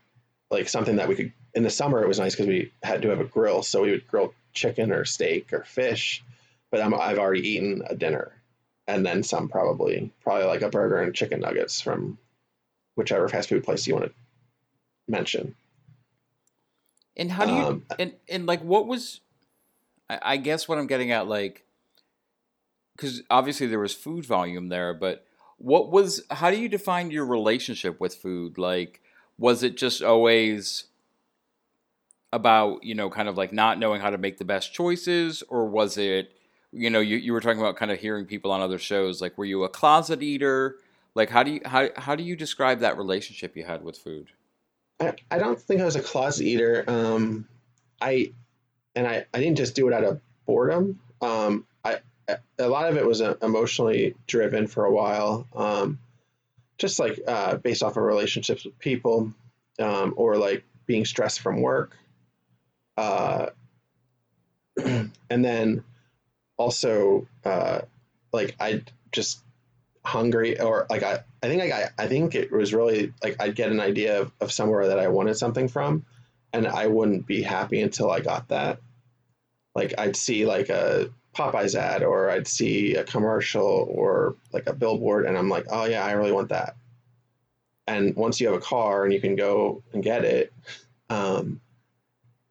like 0.52 0.70
something 0.70 0.98
that 0.98 1.08
we 1.08 1.16
could. 1.16 1.34
In 1.56 1.64
the 1.64 1.70
summer, 1.70 2.04
it 2.04 2.08
was 2.08 2.20
nice 2.20 2.36
because 2.36 2.48
we 2.48 2.72
had 2.84 3.02
to 3.02 3.10
have 3.10 3.22
a 3.22 3.26
grill, 3.26 3.64
so 3.64 3.82
we 3.82 3.92
would 3.92 4.08
grill 4.08 4.34
chicken 4.54 4.92
or 4.92 5.06
steak 5.06 5.52
or 5.54 5.64
fish. 5.64 6.24
But 6.70 6.82
I'm, 6.82 6.94
I've 6.94 7.18
already 7.18 7.48
eaten 7.48 7.84
a 7.90 7.96
dinner, 7.96 8.34
and 8.88 9.06
then 9.06 9.24
some 9.24 9.48
probably, 9.48 10.12
probably 10.22 10.46
like 10.46 10.62
a 10.62 10.70
burger 10.70 11.02
and 11.02 11.16
chicken 11.16 11.40
nuggets 11.40 11.80
from 11.82 12.18
whichever 12.96 13.30
fast 13.30 13.50
food 13.50 13.64
place 13.64 13.88
you 13.88 13.94
want 13.94 14.06
to 14.06 14.14
mention. 15.08 15.56
And 17.18 17.32
how 17.32 17.46
do 17.46 17.54
you 17.54 17.60
Um, 17.60 17.86
and 17.98 18.14
and 18.28 18.46
like 18.46 18.62
what 18.62 18.88
was 18.88 19.22
I, 20.10 20.20
I 20.22 20.38
guess 20.38 20.68
what 20.68 20.78
I'm 20.78 20.88
getting 20.88 21.12
at 21.12 21.28
like 21.28 21.66
because 22.96 23.22
obviously 23.30 23.68
there 23.68 23.80
was 23.80 23.94
food 23.94 24.26
volume 24.26 24.70
there, 24.70 24.94
but 24.94 25.26
what 25.58 25.92
was 25.92 26.24
how 26.32 26.52
do 26.52 26.58
you 26.58 26.68
define 26.68 27.12
your 27.12 27.26
relationship 27.26 28.00
with 28.00 28.16
food? 28.16 28.58
Like 28.58 29.02
was 29.38 29.64
it 29.64 29.78
just 29.78 30.02
always 30.02 30.86
about, 32.36 32.84
you 32.84 32.94
know, 32.94 33.10
kind 33.10 33.30
of 33.30 33.38
like 33.38 33.52
not 33.54 33.80
knowing 33.80 34.02
how 34.02 34.12
to 34.12 34.18
make 34.18 34.38
the 34.38 34.46
best 34.46 34.74
choices 34.74 35.42
or 35.50 35.66
was 35.66 35.98
it 35.98 36.32
you 36.78 36.90
know, 36.90 37.00
you, 37.00 37.16
you 37.16 37.32
were 37.32 37.40
talking 37.40 37.62
about 37.62 37.78
kind 37.78 37.90
of 37.90 38.00
hearing 38.00 38.26
people 38.26 38.52
on 38.52 38.60
other 38.60 38.78
shows, 38.78 39.22
like 39.22 39.38
were 39.38 39.46
you 39.46 39.64
a 39.64 39.70
closet 39.70 40.22
eater? 40.22 40.76
Like 41.16 41.30
how 41.30 41.42
do 41.42 41.52
you 41.52 41.62
how 41.64 41.88
how 41.96 42.16
do 42.16 42.24
you 42.24 42.36
describe 42.36 42.80
that 42.80 42.98
relationship 42.98 43.56
you 43.56 43.64
had 43.64 43.82
with 43.82 43.98
food? 43.98 44.28
I, 45.00 45.14
I 45.32 45.38
don't 45.38 45.58
think 45.60 45.80
I 45.80 45.86
was 45.86 45.96
a 45.96 46.02
closet 46.02 46.44
eater. 46.44 46.84
Um, 46.88 47.48
I 48.02 48.34
and 48.94 49.08
I, 49.08 49.26
I 49.34 49.40
didn't 49.40 49.56
just 49.56 49.74
do 49.76 49.88
it 49.88 49.94
out 49.94 50.04
of 50.04 50.20
boredom. 50.46 51.00
Um, 51.22 51.66
I 51.86 52.00
a 52.60 52.68
lot 52.68 52.90
of 52.90 52.98
it 52.98 53.06
was 53.06 53.22
uh, 53.22 53.36
emotionally 53.42 54.16
driven 54.28 54.68
for 54.68 54.84
a 54.84 54.92
while. 54.92 55.48
Um, 55.56 56.00
just 56.78 57.00
like 57.00 57.22
uh, 57.26 57.56
based 57.56 57.84
off 57.84 57.96
of 57.96 58.04
relationships 58.04 58.66
with 58.66 58.78
people. 58.80 59.32
um, 59.80 60.14
or 60.18 60.38
like 60.38 60.64
being 60.86 61.06
stressed 61.06 61.40
from 61.40 61.62
work. 61.62 61.98
Uh, 62.98 63.48
and 64.86 65.12
then 65.30 65.84
also 66.58 67.28
uh, 67.44 67.82
like 68.32 68.56
I 68.60 68.84
just 69.12 69.42
hungry 70.04 70.60
or 70.60 70.86
like 70.90 71.04
I, 71.04 71.24
I 71.42 71.48
think 71.48 71.62
like 71.62 71.72
I, 71.72 71.90
I 71.98 72.08
think 72.08 72.36
it 72.36 72.52
was 72.52 72.74
really 72.74 73.14
like 73.24 73.38
I'd 73.40 73.56
get 73.56 73.72
an 73.72 73.80
idea 73.80 74.22
of, 74.22 74.32
of 74.40 74.52
somewhere 74.52 74.88
that 74.88 75.00
I 75.00 75.08
wanted 75.08 75.36
something 75.36 75.68
from 75.68 76.06
and 76.54 76.68
I 76.68 76.88
wouldn't 76.88 77.26
be 77.26 77.42
happy 77.42 77.82
until 77.82 78.12
I 78.12 78.20
got 78.20 78.50
that. 78.50 78.80
Like 79.74 79.94
I'd 79.98 80.16
see 80.16 80.46
like 80.46 80.70
a 80.70 81.10
Popeyes 81.36 81.76
ad 81.76 82.04
or 82.04 82.30
I'd 82.30 82.48
see 82.48 82.96
a 82.96 83.04
commercial 83.04 83.88
or 83.90 84.36
like 84.54 84.68
a 84.68 84.74
billboard 84.74 85.26
and 85.26 85.38
I'm 85.38 85.50
like, 85.50 85.66
oh 85.70 85.86
yeah, 85.86 86.06
I 86.06 86.12
really 86.14 86.32
want 86.32 86.50
that. 86.50 86.76
And 87.88 88.16
once 88.16 88.40
you 88.40 88.48
have 88.48 88.56
a 88.56 88.62
car 88.62 89.04
and 89.04 89.14
you 89.14 89.20
can 89.20 89.36
go 89.36 89.84
and 89.94 90.02
get 90.04 90.24
it, 90.24 90.54
um, 91.10 91.62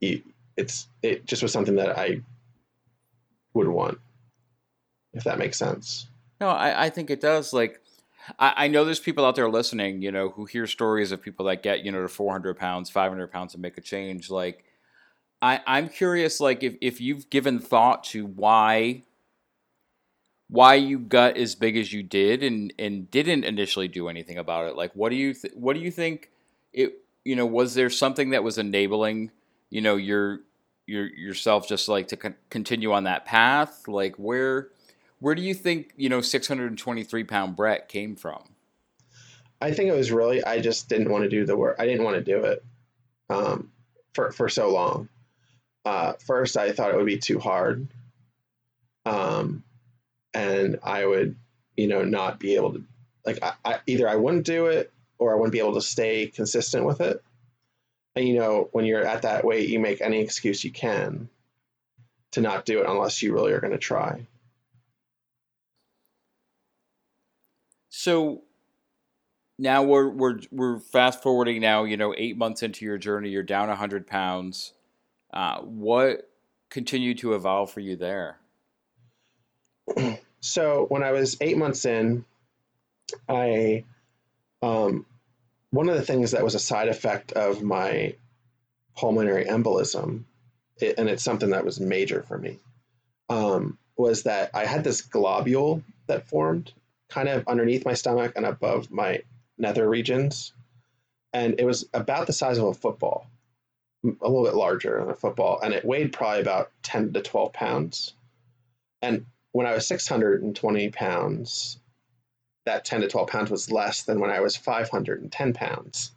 you, 0.01 0.23
it's 0.57 0.89
it 1.03 1.27
just 1.27 1.43
was 1.43 1.53
something 1.53 1.77
that 1.77 1.99
I 1.99 2.21
would 3.55 3.69
want, 3.69 3.99
if 5.13 5.25
that 5.25 5.39
makes 5.39 5.59
sense. 5.59 6.07
No, 6.41 6.49
I, 6.49 6.87
I 6.87 6.91
think 6.91 7.11
it 7.11 7.21
does. 7.21 7.53
Like, 7.53 7.81
I, 8.39 8.55
I 8.57 8.69
know 8.69 8.85
there's 8.85 9.01
people 9.01 9.25
out 9.25 9.37
there 9.37 9.49
listening, 9.49 10.03
you 10.03 10.13
know, 10.13 10.31
who 10.31 10.45
hear 10.45 10.67
stories 10.67 11.13
of 11.13 11.23
people 11.23 11.47
that 11.47 11.63
get, 11.63 11.85
you 11.85 11.93
know, 11.93 12.03
to 12.03 12.09
400 12.09 12.59
pounds, 12.59 12.91
500 12.91 13.31
pounds 13.31 13.55
and 13.55 13.63
make 13.63 13.79
a 13.79 13.81
change. 13.81 14.31
Like, 14.31 14.65
I, 15.41 15.61
I'm 15.67 15.89
curious, 15.89 16.41
like, 16.41 16.63
if, 16.63 16.75
if 16.81 17.01
you've 17.01 17.31
given 17.31 17.59
thought 17.59 18.05
to 18.05 18.27
why 18.27 19.05
why 20.49 20.75
you 20.75 20.99
got 20.99 21.37
as 21.37 21.55
big 21.55 21.77
as 21.77 21.93
you 21.93 22.03
did 22.03 22.43
and 22.43 22.73
and 22.79 23.11
didn't 23.11 23.45
initially 23.45 23.89
do 23.89 24.09
anything 24.09 24.37
about 24.37 24.67
it 24.67 24.77
like 24.77 24.93
what 24.93 25.09
do 25.09 25.17
you 25.17 25.33
th- 25.33 25.55
what 25.55 25.75
do 25.75 25.81
you 25.81 25.91
think 25.91 26.31
it 26.73 26.99
you 27.25 27.35
know 27.35 27.47
was 27.47 27.75
there 27.75 27.89
something 27.89 28.31
that 28.31 28.45
was 28.45 28.59
enabling 28.59 29.31
you 29.71 29.81
know 29.81 29.97
your 29.97 30.41
your 30.87 31.07
yourself 31.07 31.67
just 31.69 31.89
like 31.89 32.09
to 32.09 32.17
con- 32.17 32.37
continue 32.51 32.93
on 32.93 33.05
that 33.05 33.25
path 33.25 33.89
like 33.89 34.17
where 34.17 34.69
where 35.21 35.35
do 35.35 35.43
you 35.43 35.55
think 35.55 35.93
you 35.97 36.09
know 36.09 36.21
623 36.21 37.25
pound 37.25 37.57
brett 37.57 37.89
came 37.89 38.17
from? 38.17 38.43
I 39.61 39.73
think 39.73 39.89
it 39.89 39.97
was 39.97 40.13
really 40.13 40.45
i 40.45 40.61
just 40.61 40.89
didn't 40.89 41.11
want 41.11 41.25
to 41.25 41.31
do 41.31 41.47
the 41.47 41.57
work 41.57 41.77
i 41.79 41.87
didn't 41.87 42.05
want 42.05 42.17
to 42.17 42.23
do 42.23 42.45
it 42.45 42.65
um, 43.31 43.73
for, 44.13 44.31
for 44.31 44.49
so 44.49 44.71
long. 44.71 45.09
Uh, 45.87 46.15
first 46.27 46.57
i 46.57 46.73
thought 46.73 46.91
it 46.91 46.97
would 46.97 47.07
be 47.07 47.19
too 47.19 47.39
hard 47.39 47.89
um, 49.07 49.65
and 50.35 50.79
i 50.83 51.05
would 51.07 51.37
you 51.77 51.89
know 51.89 52.05
not 52.05 52.39
be 52.39 52.57
able 52.57 52.73
to 52.73 52.85
like 53.25 53.39
I, 53.43 53.53
I, 53.65 53.81
either 53.87 54.09
i 54.09 54.17
wouldn't 54.17 54.45
do 54.45 54.67
it 54.67 54.93
or 55.19 55.33
i 55.33 55.37
wouldn't 55.37 55.53
be 55.53 55.59
able 55.59 55.75
to 55.75 55.83
stay 55.83 56.27
consistent 56.27 56.85
with 56.85 57.01
it 57.01 57.23
you 58.17 58.35
know, 58.35 58.69
when 58.73 58.85
you're 58.85 59.05
at 59.05 59.23
that 59.23 59.45
weight, 59.45 59.69
you 59.69 59.81
make 59.81 60.01
any 60.01 60.21
excuse 60.21 60.65
you 60.65 60.71
can 60.71 61.29
to 62.33 62.41
not 62.41 62.65
do 62.65 62.81
it 62.81 62.89
unless 62.89 63.23
you 63.23 63.33
really 63.33 63.53
are 63.53 63.61
going 63.61 63.73
to 63.73 63.79
try. 63.79 64.27
So 67.91 68.43
now 69.59 69.83
we're 69.83 70.09
we're 70.09 70.41
we're 70.51 70.79
fast 70.79 71.23
forwarding 71.23 71.61
now. 71.61 71.85
You 71.85 71.97
know, 71.97 72.15
eight 72.17 72.37
months 72.37 72.63
into 72.63 72.85
your 72.85 72.99
journey, 72.99 73.31
you're 73.31 73.43
down 73.43 73.69
hundred 73.69 74.07
pounds. 74.07 74.73
Uh, 75.33 75.61
what 75.61 76.29
continued 76.71 77.19
to 77.19 77.35
evolve 77.35 77.71
for 77.71 77.81
you 77.81 77.97
there? 77.97 78.39
so 80.41 80.87
when 80.89 81.03
I 81.03 81.13
was 81.13 81.37
eight 81.41 81.57
months 81.57 81.85
in, 81.85 82.25
I 83.29 83.85
um, 84.63 85.07
one 85.75 85.89
of 85.89 85.97
the 85.97 86.03
things 86.03 86.31
that 86.31 86.45
was 86.45 86.55
a 86.55 86.61
side 86.61 86.89
effect 86.89 87.33
of 87.33 87.61
my 87.61 88.15
pulmonary 88.97 89.45
embolism, 89.47 90.23
it, 90.81 90.95
and 90.99 91.09
it's 91.09 91.25
something 91.25 91.51
that 91.51 91.65
was 91.65 91.81
major 91.81 92.23
for 92.23 92.39
me, 92.39 92.61
um, 93.29 93.77
was 93.97 94.23
that 94.23 94.51
I 94.55 94.67
had 94.67 94.85
this 94.85 95.01
globule 95.01 95.83
that 96.07 96.29
formed 96.29 96.73
kind 97.09 97.29
of 97.29 97.49
underneath 97.49 97.85
my 97.85 97.95
stomach 97.95 98.35
and 98.37 98.47
above 98.47 98.93
my 98.93 99.23
nether 99.59 99.89
regions. 99.89 100.53
And 101.33 101.57
it 101.59 101.65
was 101.65 101.89
about 101.93 102.29
the 102.29 102.33
size 102.33 102.59
of 102.59 102.67
a 102.67 102.75
football, 102.75 103.27
a 104.05 104.29
little 104.29 104.45
bit 104.45 104.55
larger 104.55 105.01
than 105.01 105.11
a 105.11 105.17
football. 105.17 105.59
And 105.61 105.75
it 105.75 105.85
weighed 105.85 106.13
probably 106.13 106.41
about 106.41 106.71
10 106.85 107.15
to 107.15 107.21
12 107.21 107.53
pounds. 107.53 108.15
And 109.03 109.27
when 109.51 109.67
I 109.67 109.75
was 109.75 109.89
620 109.89 110.91
pounds, 110.91 111.81
that 112.67 112.85
10 112.85 113.03
to 113.03 113.09
12 113.09 113.29
pounds 113.29 113.51
was 113.51 113.71
less 113.71 114.03
than 114.03 114.21
when 114.21 114.31
I 114.31 114.41
was 114.41 114.57
510 114.57 115.53
pounds. 115.53 116.13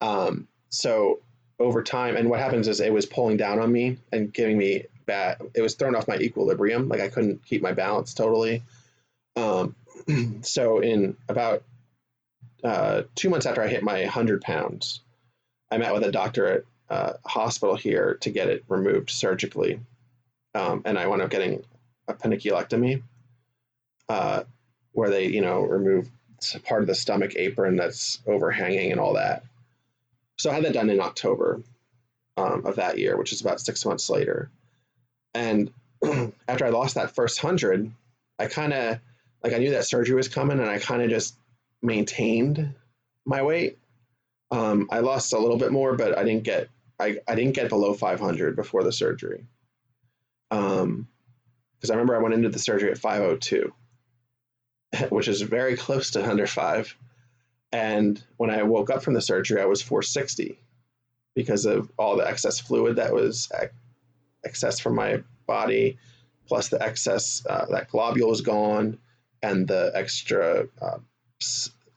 Um, 0.00 0.48
so 0.68 1.20
over 1.58 1.82
time, 1.82 2.16
and 2.16 2.30
what 2.30 2.40
happens 2.40 2.68
is 2.68 2.80
it 2.80 2.92
was 2.92 3.06
pulling 3.06 3.36
down 3.36 3.58
on 3.58 3.70
me 3.70 3.98
and 4.12 4.32
giving 4.32 4.56
me 4.56 4.86
bad, 5.06 5.38
it 5.54 5.60
was 5.60 5.74
throwing 5.74 5.94
off 5.94 6.08
my 6.08 6.16
equilibrium. 6.16 6.88
Like 6.88 7.00
I 7.00 7.08
couldn't 7.08 7.44
keep 7.44 7.62
my 7.62 7.72
balance 7.72 8.14
totally. 8.14 8.62
Um, 9.36 9.74
so 10.42 10.80
in 10.80 11.16
about 11.28 11.64
uh, 12.64 13.02
two 13.14 13.30
months 13.30 13.46
after 13.46 13.62
I 13.62 13.68
hit 13.68 13.82
my 13.82 14.00
100 14.02 14.40
pounds, 14.42 15.00
I 15.70 15.78
met 15.78 15.92
with 15.92 16.04
a 16.04 16.12
doctor 16.12 16.46
at 16.46 16.64
a 16.88 16.92
uh, 16.92 17.16
hospital 17.24 17.76
here 17.76 18.18
to 18.22 18.30
get 18.30 18.48
it 18.48 18.64
removed 18.68 19.10
surgically. 19.10 19.80
Um, 20.54 20.82
and 20.84 20.98
I 20.98 21.06
wound 21.06 21.22
up 21.22 21.30
getting 21.30 21.62
a 22.08 22.14
paniculectomy. 22.14 23.02
Uh, 24.08 24.42
where 24.92 25.10
they, 25.10 25.26
you 25.26 25.40
know, 25.40 25.62
remove 25.62 26.08
part 26.64 26.82
of 26.82 26.86
the 26.86 26.94
stomach 26.94 27.32
apron 27.36 27.76
that's 27.76 28.20
overhanging 28.26 28.92
and 28.92 29.00
all 29.00 29.14
that. 29.14 29.44
So 30.38 30.50
I 30.50 30.54
had 30.54 30.64
that 30.64 30.72
done 30.72 30.90
in 30.90 31.00
October 31.00 31.62
um, 32.36 32.64
of 32.64 32.76
that 32.76 32.98
year, 32.98 33.16
which 33.16 33.32
is 33.32 33.40
about 33.40 33.60
six 33.60 33.84
months 33.84 34.08
later. 34.08 34.50
And 35.34 35.72
after 36.48 36.64
I 36.64 36.70
lost 36.70 36.94
that 36.94 37.14
first 37.14 37.40
hundred, 37.40 37.90
I 38.38 38.46
kind 38.46 38.72
of 38.72 38.98
like 39.44 39.52
I 39.52 39.58
knew 39.58 39.70
that 39.72 39.86
surgery 39.86 40.16
was 40.16 40.28
coming, 40.28 40.58
and 40.58 40.68
I 40.68 40.78
kind 40.78 41.02
of 41.02 41.10
just 41.10 41.34
maintained 41.82 42.74
my 43.24 43.42
weight. 43.42 43.78
Um, 44.50 44.88
I 44.90 45.00
lost 45.00 45.32
a 45.32 45.38
little 45.38 45.58
bit 45.58 45.72
more, 45.72 45.94
but 45.94 46.16
I 46.16 46.24
didn't 46.24 46.44
get 46.44 46.68
I, 46.98 47.18
I 47.26 47.34
didn't 47.34 47.54
get 47.54 47.68
below 47.68 47.94
500 47.94 48.56
before 48.56 48.84
the 48.84 48.92
surgery. 48.92 49.46
Um, 50.50 51.08
because 51.76 51.90
I 51.90 51.94
remember 51.94 52.14
I 52.14 52.22
went 52.22 52.34
into 52.34 52.50
the 52.50 52.58
surgery 52.58 52.90
at 52.90 52.98
502, 52.98 53.72
which 55.10 55.28
is 55.28 55.42
very 55.42 55.76
close 55.76 56.10
to 56.12 56.28
under 56.28 56.46
five. 56.46 56.96
And 57.72 58.22
when 58.36 58.50
I 58.50 58.64
woke 58.64 58.90
up 58.90 59.02
from 59.02 59.14
the 59.14 59.20
surgery, 59.20 59.60
I 59.60 59.66
was 59.66 59.82
460 59.82 60.58
because 61.34 61.66
of 61.66 61.90
all 61.96 62.16
the 62.16 62.26
excess 62.26 62.58
fluid 62.60 62.96
that 62.96 63.14
was 63.14 63.50
excess 64.44 64.80
from 64.80 64.96
my 64.96 65.22
body, 65.46 65.98
plus 66.46 66.68
the 66.68 66.82
excess, 66.82 67.44
uh, 67.48 67.66
that 67.70 67.88
globule 67.88 68.28
was 68.28 68.40
gone, 68.40 68.98
and 69.42 69.68
the 69.68 69.92
extra 69.94 70.66
uh, 70.82 70.98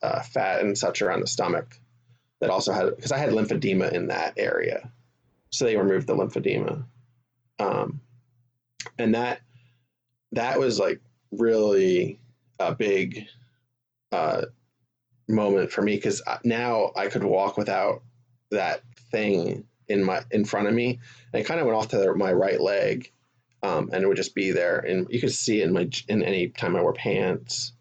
uh, 0.01 0.21
fat 0.21 0.61
and 0.61 0.77
such 0.77 1.01
around 1.01 1.21
the 1.21 1.27
stomach 1.27 1.79
that 2.39 2.49
also 2.49 2.71
had, 2.73 2.95
because 2.95 3.11
I 3.11 3.17
had 3.17 3.29
lymphedema 3.29 3.91
in 3.91 4.07
that 4.07 4.33
area. 4.37 4.91
So 5.49 5.65
they 5.65 5.77
removed 5.77 6.07
the 6.07 6.15
lymphedema. 6.15 6.83
Um, 7.59 8.01
and 8.99 9.15
that, 9.15 9.41
that 10.33 10.59
was 10.59 10.79
like 10.79 10.99
really 11.31 12.19
a 12.59 12.73
big 12.73 13.27
uh, 14.11 14.43
moment 15.27 15.71
for 15.71 15.81
me 15.81 15.95
because 15.95 16.21
now 16.43 16.91
I 16.95 17.07
could 17.07 17.23
walk 17.23 17.57
without 17.57 18.03
that 18.51 18.81
thing 19.11 19.65
in 19.87 20.03
my 20.03 20.21
in 20.31 20.45
front 20.45 20.67
of 20.67 20.73
me. 20.73 20.99
And 21.31 21.41
it 21.41 21.45
kind 21.45 21.59
of 21.59 21.65
went 21.65 21.77
off 21.77 21.89
to 21.89 22.13
my 22.15 22.31
right 22.31 22.59
leg, 22.59 23.11
um, 23.61 23.89
and 23.91 24.03
it 24.03 24.07
would 24.07 24.17
just 24.17 24.35
be 24.35 24.51
there, 24.51 24.79
and 24.79 25.07
you 25.09 25.19
could 25.19 25.33
see 25.33 25.61
it 25.61 25.67
in 25.67 25.73
my 25.73 25.89
in 26.07 26.23
any 26.23 26.49
time 26.49 26.75
I 26.75 26.81
wore 26.81 26.93
pants. 26.93 27.73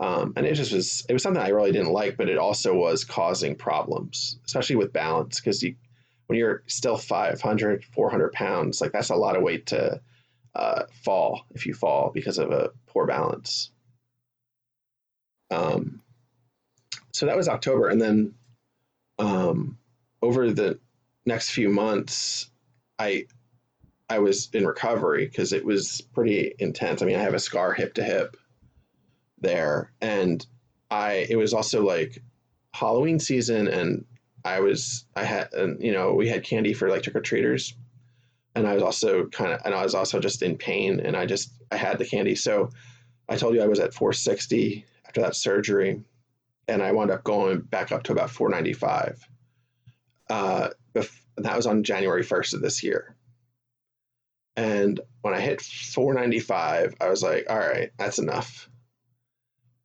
Um, 0.00 0.32
and 0.36 0.44
it 0.44 0.54
just 0.54 0.72
was 0.72 1.06
it 1.08 1.12
was 1.12 1.22
something 1.22 1.42
I 1.42 1.48
really 1.48 1.72
didn't 1.72 1.92
like, 1.92 2.16
but 2.16 2.28
it 2.28 2.38
also 2.38 2.74
was 2.74 3.04
causing 3.04 3.54
problems, 3.54 4.38
especially 4.44 4.76
with 4.76 4.92
balance 4.92 5.40
because 5.40 5.62
you 5.62 5.76
when 6.26 6.38
you're 6.38 6.62
still 6.66 6.96
500 6.96 7.84
400 7.84 8.32
pounds 8.32 8.80
like 8.80 8.92
that's 8.92 9.10
a 9.10 9.16
lot 9.16 9.36
of 9.36 9.42
weight 9.42 9.66
to 9.66 10.00
uh, 10.54 10.84
fall 11.04 11.44
if 11.50 11.66
you 11.66 11.74
fall 11.74 12.10
because 12.14 12.38
of 12.38 12.50
a 12.50 12.70
poor 12.86 13.06
balance 13.06 13.70
um, 15.50 16.00
so 17.12 17.26
that 17.26 17.36
was 17.36 17.48
October, 17.48 17.88
and 17.88 18.00
then 18.00 18.34
um, 19.18 19.78
over 20.20 20.50
the 20.50 20.78
next 21.26 21.50
few 21.50 21.68
months, 21.68 22.50
I 22.98 23.26
I 24.08 24.18
was 24.18 24.50
in 24.52 24.66
recovery 24.66 25.26
because 25.26 25.52
it 25.52 25.64
was 25.64 26.00
pretty 26.12 26.54
intense. 26.58 27.02
I 27.02 27.06
mean, 27.06 27.16
I 27.16 27.22
have 27.22 27.34
a 27.34 27.38
scar 27.40 27.72
hip 27.72 27.94
to 27.94 28.04
hip 28.04 28.36
there, 29.40 29.92
and 30.00 30.44
I 30.90 31.26
it 31.28 31.36
was 31.36 31.54
also 31.54 31.84
like 31.84 32.22
Halloween 32.72 33.18
season, 33.18 33.68
and 33.68 34.04
I 34.44 34.60
was 34.60 35.04
I 35.14 35.24
had 35.24 35.52
and 35.52 35.82
you 35.82 35.92
know 35.92 36.14
we 36.14 36.28
had 36.28 36.44
candy 36.44 36.74
for 36.74 36.88
like 36.88 37.02
trick 37.02 37.16
or 37.16 37.20
treaters, 37.20 37.74
and 38.54 38.66
I 38.66 38.74
was 38.74 38.82
also 38.82 39.26
kind 39.26 39.52
of 39.52 39.60
and 39.64 39.74
I 39.74 39.82
was 39.82 39.94
also 39.94 40.20
just 40.20 40.42
in 40.42 40.56
pain, 40.58 41.00
and 41.00 41.16
I 41.16 41.26
just 41.26 41.52
I 41.70 41.76
had 41.76 41.98
the 41.98 42.06
candy. 42.06 42.34
So 42.34 42.70
I 43.28 43.36
told 43.36 43.54
you 43.54 43.62
I 43.62 43.68
was 43.68 43.80
at 43.80 43.94
460 43.94 44.84
after 45.14 45.20
that 45.20 45.36
surgery, 45.36 46.02
and 46.66 46.82
I 46.82 46.90
wound 46.90 47.12
up 47.12 47.22
going 47.22 47.60
back 47.60 47.92
up 47.92 48.02
to 48.04 48.12
about 48.12 48.30
495. 48.30 49.28
uh, 50.28 50.70
that 51.36 51.56
was 51.56 51.66
on 51.66 51.84
January 51.84 52.24
1st 52.24 52.54
of 52.54 52.62
this 52.62 52.82
year. 52.82 53.14
And 54.56 55.00
when 55.22 55.34
I 55.34 55.40
hit 55.40 55.60
495, 55.60 56.94
I 57.00 57.08
was 57.08 57.22
like, 57.22 57.46
all 57.48 57.58
right, 57.58 57.90
that's 57.96 58.18
enough. 58.18 58.68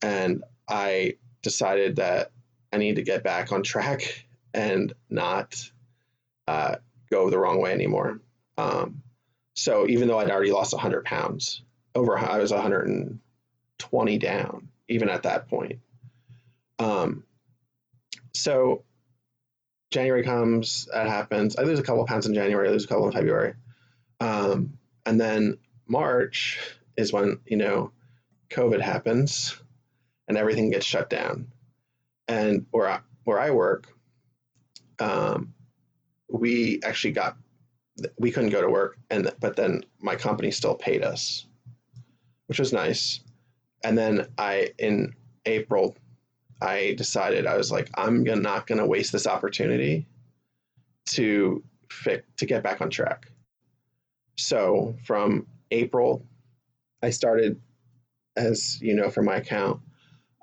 And 0.01 0.43
I 0.67 1.17
decided 1.41 1.97
that 1.97 2.31
I 2.71 2.77
need 2.77 2.95
to 2.95 3.03
get 3.03 3.23
back 3.23 3.51
on 3.51 3.63
track 3.63 4.25
and 4.53 4.93
not 5.09 5.55
uh, 6.47 6.75
go 7.11 7.29
the 7.29 7.39
wrong 7.39 7.61
way 7.61 7.71
anymore. 7.71 8.21
Um, 8.57 9.01
so 9.55 9.87
even 9.87 10.07
though 10.07 10.19
I'd 10.19 10.31
already 10.31 10.51
lost 10.51 10.73
100 10.73 11.03
pounds, 11.05 11.63
over 11.95 12.17
I 12.17 12.37
was 12.37 12.51
120 12.51 14.17
down 14.19 14.68
even 14.89 15.09
at 15.09 15.23
that 15.23 15.47
point. 15.47 15.79
Um, 16.79 17.23
so 18.33 18.83
January 19.91 20.23
comes, 20.23 20.87
that 20.91 21.07
happens. 21.07 21.55
I 21.55 21.63
lose 21.63 21.79
a 21.79 21.83
couple 21.83 22.01
of 22.01 22.07
pounds 22.07 22.25
in 22.25 22.33
January, 22.33 22.67
I 22.67 22.71
lose 22.71 22.85
a 22.85 22.87
couple 22.87 23.05
in 23.05 23.11
February. 23.11 23.53
Um, 24.19 24.77
and 25.05 25.19
then 25.19 25.57
March 25.87 26.59
is 26.97 27.13
when, 27.13 27.39
you 27.45 27.57
know, 27.57 27.91
COVID 28.49 28.81
happens 28.81 29.55
and 30.27 30.37
everything 30.37 30.71
gets 30.71 30.85
shut 30.85 31.09
down. 31.09 31.47
And 32.27 32.65
where 32.71 32.89
I, 32.89 32.99
where 33.23 33.39
I 33.39 33.51
work, 33.51 33.87
um, 34.99 35.53
we 36.31 36.81
actually 36.83 37.11
got, 37.13 37.37
we 38.17 38.31
couldn't 38.31 38.51
go 38.51 38.61
to 38.61 38.69
work. 38.69 38.97
And, 39.09 39.31
but 39.39 39.55
then 39.55 39.83
my 39.99 40.15
company 40.15 40.51
still 40.51 40.75
paid 40.75 41.03
us, 41.03 41.45
which 42.47 42.59
was 42.59 42.71
nice. 42.71 43.21
And 43.83 43.97
then 43.97 44.27
I, 44.37 44.71
in 44.77 45.13
April 45.45 45.95
I 46.61 46.93
decided 46.97 47.45
I 47.47 47.57
was 47.57 47.71
like, 47.71 47.89
I'm 47.95 48.23
gonna, 48.23 48.41
not 48.41 48.67
going 48.67 48.79
to 48.79 48.85
waste 48.85 49.11
this 49.11 49.27
opportunity 49.27 50.07
to 51.07 51.63
fix 51.89 52.25
to 52.37 52.45
get 52.45 52.63
back 52.63 52.81
on 52.81 52.89
track. 52.89 53.27
So 54.37 54.95
from 55.05 55.47
April, 55.71 56.25
I 57.01 57.11
started, 57.11 57.61
as 58.35 58.81
you 58.81 58.93
know, 58.93 59.09
from 59.09 59.25
my 59.25 59.37
account, 59.37 59.81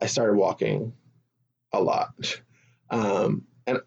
I 0.01 0.07
started 0.07 0.37
walking 0.37 0.93
a 1.73 1.81
lot. 1.81 2.41
Um, 2.91 3.47
and 3.67 3.81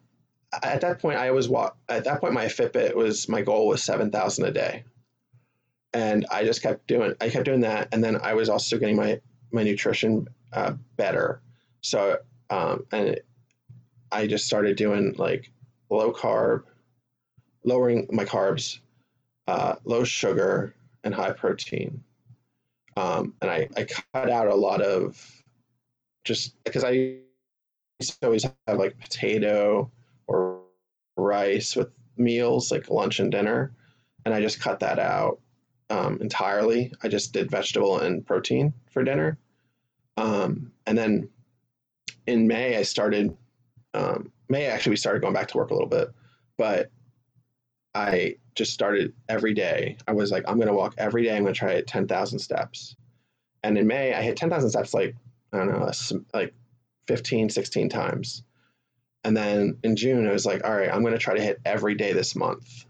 at 0.64 0.82
that 0.82 1.00
point, 1.00 1.18
I 1.18 1.32
was 1.32 1.50
walk. 1.50 1.78
At 1.88 2.04
that 2.04 2.22
point, 2.22 2.34
my 2.34 2.46
Fitbit 2.46 2.96
was 2.96 3.28
my 3.30 3.42
goal 3.42 3.68
was 3.68 3.84
seven 3.84 4.12
thousand 4.12 4.46
a 4.46 4.52
day, 4.52 4.84
and 5.94 6.26
I 6.32 6.44
just 6.44 6.62
kept 6.62 6.88
doing. 6.88 7.14
I 7.22 7.30
kept 7.30 7.46
doing 7.46 7.62
that, 7.62 7.90
and 7.92 8.04
then 8.04 8.20
I 8.22 8.34
was 8.34 8.50
also 8.50 8.78
getting 8.78 8.96
my 8.96 9.22
my 9.52 9.64
nutrition 9.64 10.28
uh, 10.54 10.74
better. 10.98 11.42
So 11.82 12.20
um, 12.50 12.86
and 12.92 13.20
I 14.12 14.28
just 14.28 14.46
started 14.46 14.76
doing 14.76 15.14
like 15.18 15.52
low 15.90 16.12
carb, 16.12 16.64
lowering 17.64 18.08
my 18.12 18.26
carbs, 18.26 18.80
uh, 19.48 19.76
low 19.84 20.04
sugar, 20.04 20.74
and 21.04 21.14
high 21.14 21.32
protein. 21.32 22.04
Um, 22.98 23.34
and 23.42 23.50
I, 23.50 23.68
I 23.78 23.86
cut 23.86 24.30
out 24.30 24.48
a 24.48 24.56
lot 24.56 24.82
of 24.82 25.44
just 26.26 26.62
because 26.64 26.84
I 26.84 26.92
used 28.00 28.20
to 28.20 28.26
always 28.26 28.44
have 28.44 28.78
like 28.78 29.00
potato 29.00 29.90
or 30.28 30.62
rice 31.16 31.76
with 31.76 31.90
meals 32.18 32.72
like 32.72 32.90
lunch 32.90 33.20
and 33.20 33.32
dinner. 33.32 33.74
And 34.26 34.34
I 34.34 34.42
just 34.42 34.60
cut 34.60 34.80
that 34.82 35.00
out 35.00 35.40
um, 35.89 36.19
entirely. 36.21 36.93
I 37.02 37.08
just 37.08 37.34
did 37.34 37.49
vegetable 37.49 37.99
and 37.99 38.25
protein 38.25 38.73
for 38.91 39.04
dinner. 39.04 39.38
Um, 40.17 40.71
and 40.86 40.97
then 40.97 41.30
in 42.28 42.47
May, 42.47 42.78
I 42.78 42.84
started, 42.84 43.36
um, 43.93 44.32
May 44.49 44.65
actually, 44.65 44.91
we 44.91 44.97
started 44.97 45.21
going 45.21 45.34
back 45.34 45.47
to 45.49 45.58
work 45.58 45.71
a 45.71 45.73
little 45.73 45.89
bit, 45.89 46.10
but 46.58 46.91
I 47.95 48.36
just 48.56 48.73
started 48.73 49.13
every 49.28 49.54
day. 49.54 49.97
I 50.08 50.13
was 50.13 50.32
like, 50.32 50.43
I'm 50.47 50.58
going 50.58 50.67
to 50.67 50.73
walk 50.73 50.95
every 50.97 51.23
day. 51.23 51.36
I'm 51.36 51.43
going 51.43 51.54
to 51.54 51.60
try 51.60 51.82
10,000 51.82 52.39
steps. 52.39 52.95
And 53.63 53.78
in 53.78 53.88
May, 53.88 54.13
I 54.13 54.21
hit 54.21 54.38
10,000 54.38 54.69
steps 54.69 54.93
like, 54.93 55.15
I 55.52 55.58
don't 55.58 55.67
know, 55.67 55.89
like 56.34 56.54
15, 57.08 57.49
16 57.49 57.89
times. 57.89 58.43
And 59.23 59.36
then 59.36 59.78
in 59.84 59.95
June, 59.95 60.28
I 60.28 60.32
was 60.32 60.45
like, 60.45 60.63
all 60.63 60.75
right, 60.75 60.89
I'm 60.93 61.02
going 61.02 61.13
to 61.13 61.19
try 61.19 61.36
to 61.36 61.41
hit 61.41 61.60
every 61.65 61.95
day 61.95 62.13
this 62.13 62.36
month. 62.36 62.86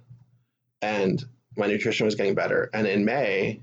And 0.81 1.23
my 1.60 1.67
nutrition 1.67 2.06
was 2.06 2.15
getting 2.15 2.36
better. 2.36 2.69
And 2.74 2.88
in 2.88 3.06
May, 3.06 3.62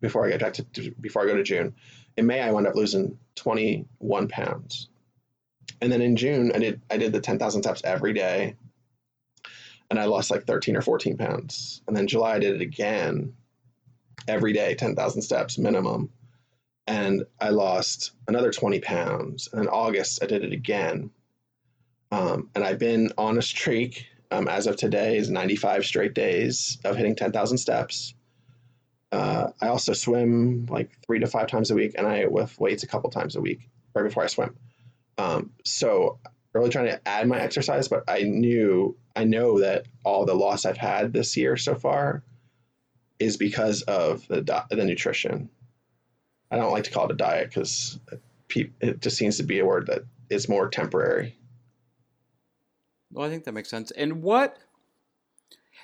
before 0.00 0.26
I 0.26 0.30
get 0.30 0.40
back 0.40 0.54
to, 0.54 0.90
before 1.00 1.22
I 1.22 1.26
go 1.26 1.36
to 1.36 1.42
June, 1.42 1.74
in 2.16 2.26
May, 2.26 2.40
I 2.40 2.50
wound 2.50 2.66
up 2.66 2.74
losing 2.74 3.18
21 3.36 4.28
pounds. 4.28 4.88
And 5.80 5.92
then 5.92 6.00
in 6.00 6.16
June, 6.16 6.52
I 6.54 6.58
did 6.58 6.80
I 6.90 6.96
did 6.96 7.12
the 7.12 7.20
10,000 7.20 7.62
steps 7.62 7.82
every 7.84 8.12
day, 8.12 8.56
and 9.90 9.98
I 9.98 10.06
lost 10.06 10.30
like 10.30 10.46
13 10.46 10.76
or 10.76 10.82
14 10.82 11.16
pounds. 11.16 11.82
And 11.86 11.96
then 11.96 12.06
July, 12.06 12.34
I 12.34 12.38
did 12.38 12.54
it 12.54 12.62
again, 12.62 13.34
every 14.26 14.52
day, 14.52 14.74
10,000 14.74 15.22
steps 15.22 15.58
minimum, 15.58 16.10
and 16.86 17.24
I 17.40 17.50
lost 17.50 18.12
another 18.26 18.50
20 18.50 18.80
pounds. 18.80 19.48
And 19.52 19.60
then 19.60 19.68
August, 19.68 20.22
I 20.22 20.26
did 20.26 20.44
it 20.44 20.52
again, 20.52 21.10
um, 22.10 22.50
and 22.54 22.64
I've 22.64 22.78
been 22.78 23.12
on 23.18 23.38
a 23.38 23.42
streak. 23.42 24.06
Um, 24.30 24.48
as 24.48 24.66
of 24.66 24.76
today, 24.76 25.16
is 25.16 25.30
95 25.30 25.84
straight 25.84 26.14
days 26.14 26.78
of 26.84 26.96
hitting 26.96 27.14
10,000 27.14 27.58
steps. 27.58 28.14
Uh, 29.12 29.50
I 29.60 29.68
also 29.68 29.92
swim 29.92 30.66
like 30.66 30.90
three 31.06 31.20
to 31.20 31.26
five 31.26 31.46
times 31.46 31.70
a 31.70 31.74
week, 31.74 31.94
and 31.96 32.06
I 32.06 32.26
lift 32.26 32.58
weights 32.58 32.82
a 32.82 32.88
couple 32.88 33.10
times 33.10 33.36
a 33.36 33.40
week 33.40 33.68
right 33.94 34.02
before 34.02 34.24
I 34.24 34.26
swim. 34.26 34.56
Um, 35.16 35.52
so 35.64 36.18
really 36.56 36.70
trying 36.70 36.86
to 36.86 37.08
add 37.08 37.28
my 37.28 37.38
exercise, 37.38 37.88
but 37.88 38.04
I 38.08 38.22
knew 38.22 38.96
I 39.14 39.24
know 39.24 39.60
that 39.60 39.86
all 40.04 40.24
the 40.24 40.34
loss 40.34 40.64
I've 40.64 40.76
had 40.76 41.12
this 41.12 41.36
year 41.36 41.56
so 41.56 41.74
far 41.74 42.22
is 43.18 43.36
because 43.36 43.82
of 43.82 44.26
the 44.28 44.42
the 44.70 44.84
nutrition. 44.84 45.50
I 46.50 46.56
don't 46.56 46.72
like 46.72 46.84
to 46.84 46.90
call 46.90 47.06
it 47.06 47.12
a 47.12 47.16
diet 47.16 47.48
because 47.48 47.98
it 48.80 49.00
just 49.00 49.16
seems 49.16 49.38
to 49.38 49.42
be 49.42 49.58
a 49.58 49.66
word 49.66 49.88
that 49.88 50.02
is 50.30 50.48
more 50.48 50.68
temporary. 50.68 51.36
Well, 53.12 53.26
I 53.26 53.30
think 53.30 53.44
that 53.44 53.52
makes 53.52 53.70
sense. 53.70 53.90
And 53.92 54.22
what, 54.22 54.58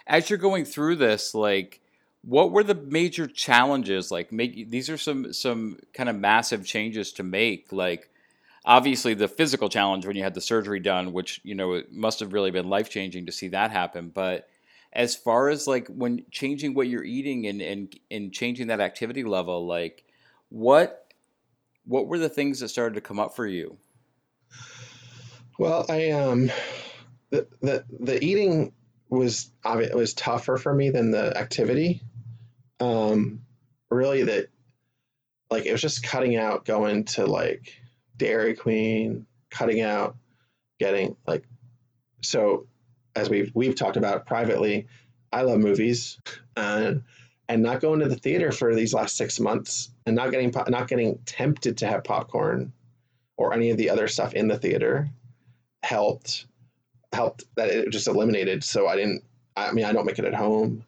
as 0.06 0.28
you're 0.28 0.38
going 0.38 0.64
through 0.64 0.96
this, 0.96 1.34
like, 1.34 1.80
what 2.22 2.52
were 2.52 2.64
the 2.64 2.74
major 2.74 3.26
challenges? 3.26 4.10
Like, 4.10 4.32
make 4.32 4.70
these 4.70 4.90
are 4.90 4.98
some 4.98 5.32
some 5.32 5.78
kind 5.94 6.08
of 6.08 6.16
massive 6.16 6.64
changes 6.64 7.12
to 7.14 7.22
make. 7.22 7.72
Like, 7.72 8.10
obviously 8.64 9.14
the 9.14 9.28
physical 9.28 9.68
challenge 9.68 10.06
when 10.06 10.16
you 10.16 10.22
had 10.22 10.34
the 10.34 10.40
surgery 10.40 10.80
done, 10.80 11.12
which 11.12 11.40
you 11.44 11.54
know 11.54 11.74
it 11.74 11.92
must 11.92 12.20
have 12.20 12.32
really 12.32 12.50
been 12.50 12.68
life 12.68 12.90
changing 12.90 13.26
to 13.26 13.32
see 13.32 13.48
that 13.48 13.70
happen. 13.70 14.10
But 14.12 14.48
as 14.92 15.14
far 15.14 15.48
as 15.48 15.66
like 15.66 15.88
when 15.88 16.24
changing 16.30 16.74
what 16.74 16.88
you're 16.88 17.04
eating 17.04 17.46
and 17.46 17.60
and 17.60 17.98
and 18.10 18.32
changing 18.32 18.68
that 18.68 18.80
activity 18.80 19.24
level, 19.24 19.66
like 19.66 20.04
what 20.48 21.12
what 21.84 22.06
were 22.06 22.18
the 22.18 22.28
things 22.28 22.60
that 22.60 22.68
started 22.68 22.94
to 22.94 23.00
come 23.00 23.18
up 23.18 23.34
for 23.34 23.46
you? 23.46 23.78
Well, 25.58 25.86
I 25.88 26.10
um 26.10 26.50
the 27.32 27.48
the, 27.60 27.84
the 27.98 28.24
eating 28.24 28.72
was 29.08 29.50
it 29.64 29.96
was 29.96 30.14
tougher 30.14 30.56
for 30.56 30.72
me 30.72 30.90
than 30.90 31.10
the 31.10 31.36
activity. 31.36 32.00
Um, 32.78 33.40
really, 33.90 34.22
that 34.22 34.46
like 35.50 35.66
it 35.66 35.72
was 35.72 35.80
just 35.80 36.04
cutting 36.04 36.36
out 36.36 36.64
going 36.64 37.04
to 37.04 37.26
like 37.26 37.80
Dairy 38.16 38.54
Queen, 38.54 39.26
cutting 39.50 39.80
out, 39.80 40.16
getting 40.78 41.16
like 41.26 41.44
so 42.22 42.66
as 43.16 43.28
we've 43.28 43.50
we've 43.54 43.74
talked 43.74 43.96
about 43.96 44.26
privately, 44.26 44.86
I 45.32 45.42
love 45.42 45.58
movies 45.58 46.20
and 46.56 47.02
and 47.48 47.62
not 47.62 47.80
going 47.80 48.00
to 48.00 48.08
the 48.08 48.16
theater 48.16 48.52
for 48.52 48.74
these 48.74 48.94
last 48.94 49.16
six 49.16 49.40
months 49.40 49.90
and 50.06 50.14
not 50.14 50.30
getting 50.30 50.52
not 50.68 50.86
getting 50.86 51.18
tempted 51.24 51.78
to 51.78 51.86
have 51.86 52.04
popcorn 52.04 52.72
or 53.38 53.54
any 53.54 53.70
of 53.70 53.78
the 53.78 53.90
other 53.90 54.06
stuff 54.06 54.34
in 54.34 54.48
the 54.48 54.58
theater 54.58 55.08
helped 55.82 56.46
helped 57.12 57.44
that 57.56 57.68
it 57.68 57.90
just 57.90 58.08
eliminated 58.08 58.64
so 58.64 58.88
I 58.88 58.96
didn't 58.96 59.22
I 59.56 59.72
mean 59.72 59.84
I 59.84 59.92
don't 59.92 60.06
make 60.06 60.18
it 60.18 60.24
at 60.24 60.34
home 60.34 60.84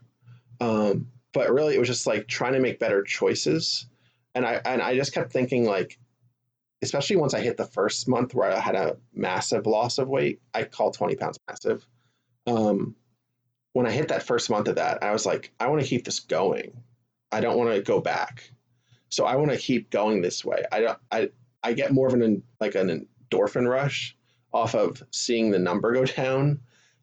um, 0.60 1.08
but 1.32 1.52
really 1.52 1.74
it 1.74 1.78
was 1.78 1.88
just 1.88 2.06
like 2.06 2.26
trying 2.26 2.54
to 2.54 2.60
make 2.60 2.78
better 2.78 3.02
choices 3.02 3.86
and 4.34 4.46
I 4.46 4.60
and 4.64 4.80
I 4.80 4.94
just 4.94 5.12
kept 5.12 5.32
thinking 5.32 5.64
like 5.64 5.98
especially 6.84 7.16
once 7.16 7.34
I 7.34 7.40
hit 7.40 7.56
the 7.56 7.64
first 7.64 8.06
month 8.06 8.34
where 8.34 8.52
I 8.52 8.60
had 8.60 8.76
a 8.76 8.96
massive 9.12 9.66
loss 9.66 9.98
of 9.98 10.08
weight. 10.08 10.40
I 10.52 10.64
call 10.64 10.90
20 10.90 11.16
pounds 11.16 11.38
massive. 11.48 11.84
Um, 12.46 12.94
when 13.72 13.86
I 13.86 13.90
hit 13.90 14.08
that 14.08 14.22
first 14.22 14.50
month 14.50 14.68
of 14.68 14.76
that, 14.76 15.02
I 15.02 15.10
was 15.10 15.26
like, 15.26 15.50
I 15.58 15.66
want 15.68 15.82
to 15.82 15.88
keep 15.88 16.04
this 16.04 16.20
going. 16.20 16.84
I 17.32 17.40
don't 17.40 17.56
want 17.56 17.74
to 17.74 17.80
go 17.80 18.00
back. 18.00 18.50
So 19.08 19.24
I 19.24 19.36
want 19.36 19.50
to 19.50 19.56
keep 19.56 19.90
going 19.90 20.20
this 20.20 20.44
way. 20.44 20.62
I 20.70 20.80
don't, 20.80 20.98
I, 21.10 21.30
I 21.62 21.72
get 21.72 21.92
more 21.92 22.06
of 22.06 22.14
an, 22.14 22.42
like 22.60 22.74
an 22.74 23.08
endorphin 23.32 23.68
rush 23.68 24.16
off 24.54 24.74
of 24.74 25.02
seeing 25.10 25.50
the 25.50 25.58
number 25.58 25.92
go 25.92 26.06
down 26.06 26.60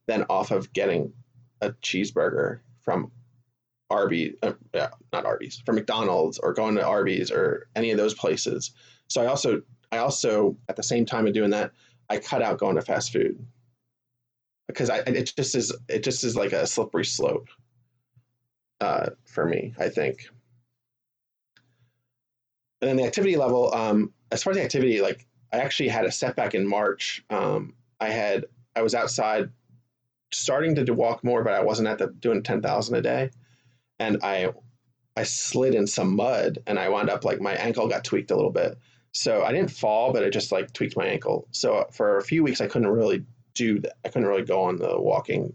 than 0.07 0.25
off 0.29 0.49
of 0.49 0.73
getting 0.73 1.13
a 1.61 1.71
cheeseburger 1.73 2.61
from 2.79 3.11
Arby's, 3.91 4.33
uh, 4.41 4.53
not 5.13 5.25
Arby's, 5.25 5.61
from 5.65 5.75
McDonald's 5.75 6.39
or 6.39 6.53
going 6.53 6.75
to 6.75 6.83
Arby's 6.85 7.29
or 7.29 7.67
any 7.75 7.91
of 7.91 7.97
those 7.97 8.15
places. 8.15 8.71
So 9.09 9.21
I 9.21 9.27
also 9.27 9.61
I 9.91 9.97
also 9.97 10.57
at 10.69 10.77
the 10.77 10.83
same 10.83 11.05
time 11.05 11.27
of 11.27 11.33
doing 11.33 11.51
that, 11.51 11.71
I 12.09 12.17
cut 12.17 12.41
out 12.41 12.57
going 12.57 12.77
to 12.77 12.81
fast 12.81 13.11
food. 13.13 13.45
because 14.71 14.89
I 14.89 14.99
it 14.99 15.33
just 15.35 15.55
is 15.55 15.75
it 15.87 16.03
just 16.03 16.23
is 16.23 16.35
like 16.35 16.53
a 16.53 16.65
slippery 16.65 17.05
slope 17.05 17.49
uh, 18.79 19.09
for 19.25 19.45
me. 19.45 19.73
I 19.79 19.89
think. 19.89 20.27
And 22.81 22.89
then 22.89 22.97
the 22.97 23.03
activity 23.03 23.37
level, 23.37 23.73
um, 23.75 24.11
as 24.31 24.41
far 24.41 24.51
as 24.51 24.57
the 24.57 24.63
activity, 24.63 25.01
like 25.01 25.27
I 25.53 25.57
actually 25.57 25.89
had 25.89 26.05
a 26.05 26.11
setback 26.11 26.55
in 26.55 26.67
March. 26.67 27.23
Um, 27.29 27.73
I 27.99 28.09
had 28.09 28.45
I 28.75 28.81
was 28.81 28.95
outside 28.95 29.49
starting 30.31 30.75
to 30.75 30.93
walk 30.93 31.23
more, 31.23 31.43
but 31.43 31.53
I 31.53 31.61
wasn't 31.61 31.89
at 31.89 31.97
the 31.97 32.07
doing 32.07 32.43
ten 32.43 32.61
thousand 32.61 32.95
a 32.95 33.01
day, 33.01 33.31
and 33.99 34.19
I 34.23 34.51
I 35.15 35.23
slid 35.23 35.75
in 35.75 35.87
some 35.87 36.15
mud 36.15 36.59
and 36.65 36.79
I 36.79 36.89
wound 36.89 37.09
up 37.09 37.25
like 37.25 37.41
my 37.41 37.53
ankle 37.53 37.87
got 37.87 38.03
tweaked 38.03 38.31
a 38.31 38.35
little 38.35 38.51
bit. 38.51 38.77
So 39.13 39.43
I 39.43 39.51
didn't 39.51 39.71
fall, 39.71 40.13
but 40.13 40.23
it 40.23 40.31
just 40.31 40.53
like 40.53 40.71
tweaked 40.71 40.95
my 40.95 41.05
ankle. 41.05 41.47
So 41.51 41.85
for 41.91 42.17
a 42.17 42.23
few 42.23 42.43
weeks 42.43 42.61
I 42.61 42.67
couldn't 42.67 42.87
really 42.87 43.25
do 43.53 43.79
that. 43.79 43.93
I 44.05 44.09
couldn't 44.09 44.29
really 44.29 44.45
go 44.45 44.61
on 44.61 44.77
the 44.77 44.99
walking. 44.99 45.53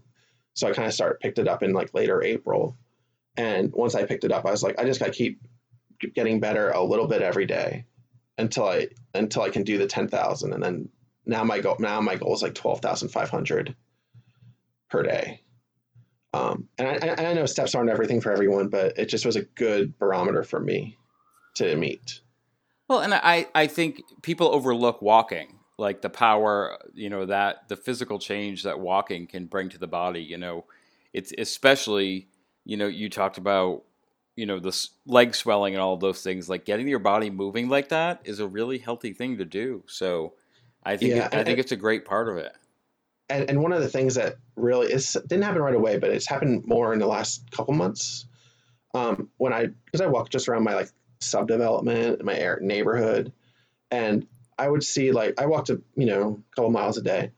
So 0.53 0.67
I 0.67 0.73
kind 0.73 0.87
of 0.87 0.93
started 0.93 1.19
picked 1.19 1.39
it 1.39 1.47
up 1.47 1.63
in 1.63 1.73
like 1.73 1.93
later 1.95 2.21
April. 2.21 2.77
And 3.35 3.71
once 3.73 3.95
I 3.95 4.05
picked 4.05 4.23
it 4.23 4.31
up, 4.31 4.45
I 4.45 4.51
was 4.51 4.63
like, 4.63 4.79
I 4.79 4.85
just 4.85 4.99
got 4.99 5.07
to 5.07 5.11
keep 5.11 5.39
getting 6.13 6.39
better 6.39 6.69
a 6.69 6.83
little 6.83 7.07
bit 7.07 7.21
every 7.21 7.45
day 7.45 7.85
until 8.37 8.67
I 8.67 8.87
until 9.13 9.43
I 9.43 9.49
can 9.49 9.63
do 9.63 9.77
the 9.77 9.87
ten 9.87 10.07
thousand. 10.07 10.53
And 10.53 10.63
then 10.63 10.89
now 11.25 11.43
my 11.43 11.59
goal 11.59 11.77
now 11.79 12.01
my 12.01 12.15
goal 12.15 12.33
is 12.33 12.41
like 12.41 12.55
twelve 12.55 12.81
thousand 12.81 13.09
five 13.09 13.29
hundred 13.29 13.75
per 14.89 15.03
day. 15.03 15.41
Um, 16.33 16.67
and 16.77 17.03
I, 17.03 17.29
I 17.29 17.33
know 17.33 17.45
steps 17.45 17.73
aren't 17.73 17.89
everything 17.89 18.21
for 18.21 18.31
everyone, 18.31 18.67
but 18.67 18.97
it 18.97 19.07
just 19.07 19.25
was 19.25 19.35
a 19.35 19.43
good 19.43 19.97
barometer 19.97 20.43
for 20.43 20.59
me 20.59 20.97
to 21.55 21.75
meet. 21.75 22.21
Well, 22.87 22.99
and 22.99 23.13
I, 23.13 23.47
I 23.55 23.67
think 23.67 24.03
people 24.21 24.53
overlook 24.53 25.01
walking, 25.01 25.59
like 25.77 26.01
the 26.01 26.09
power, 26.09 26.77
you 26.93 27.09
know, 27.09 27.25
that 27.25 27.67
the 27.69 27.75
physical 27.75 28.19
change 28.19 28.63
that 28.63 28.79
walking 28.79 29.25
can 29.25 29.45
bring 29.45 29.69
to 29.69 29.77
the 29.77 29.87
body. 29.87 30.21
You 30.21 30.37
know, 30.37 30.65
it's 31.11 31.33
especially, 31.37 32.27
you 32.65 32.77
know, 32.77 32.87
you 32.87 33.09
talked 33.09 33.37
about, 33.37 33.83
you 34.37 34.45
know, 34.45 34.59
the 34.59 34.87
leg 35.05 35.35
swelling 35.35 35.73
and 35.73 35.81
all 35.81 35.97
those 35.97 36.21
things. 36.21 36.47
Like 36.47 36.63
getting 36.63 36.87
your 36.87 36.99
body 36.99 37.29
moving 37.29 37.67
like 37.67 37.89
that 37.89 38.21
is 38.23 38.39
a 38.39 38.47
really 38.47 38.77
healthy 38.77 39.11
thing 39.11 39.37
to 39.39 39.45
do. 39.45 39.83
So, 39.87 40.35
I 40.83 40.95
think 40.95 41.15
yeah, 41.15 41.25
it, 41.25 41.33
I 41.33 41.43
think 41.43 41.59
it's 41.59 41.73
a 41.73 41.75
great 41.75 42.05
part 42.05 42.29
of 42.29 42.37
it 42.37 42.55
and, 43.29 43.49
and 43.49 43.61
one 43.61 43.73
of 43.73 43.81
the 43.81 43.89
things 43.89 44.15
that 44.15 44.35
really 44.55 44.91
is 44.91 45.17
didn't 45.27 45.43
happen 45.43 45.61
right 45.61 45.75
away, 45.75 45.97
but 45.97 46.09
it's 46.09 46.27
happened 46.27 46.65
more 46.65 46.93
in 46.93 46.99
the 46.99 47.07
last 47.07 47.49
couple 47.51 47.73
months. 47.73 48.25
Um, 48.93 49.29
when 49.37 49.53
I 49.53 49.67
because 49.85 50.01
I 50.01 50.07
walk 50.07 50.29
just 50.29 50.47
around 50.47 50.63
my 50.63 50.73
like 50.73 50.89
subdevelopment, 51.19 52.23
my 52.23 52.55
neighborhood, 52.61 53.33
and 53.91 54.27
I 54.57 54.69
would 54.69 54.83
see 54.83 55.11
like 55.11 55.39
I 55.39 55.45
walked 55.45 55.69
a 55.69 55.81
you 55.95 56.05
know 56.05 56.41
a 56.51 56.55
couple 56.55 56.71
miles 56.71 56.97
a 56.97 57.01
day, 57.01 57.31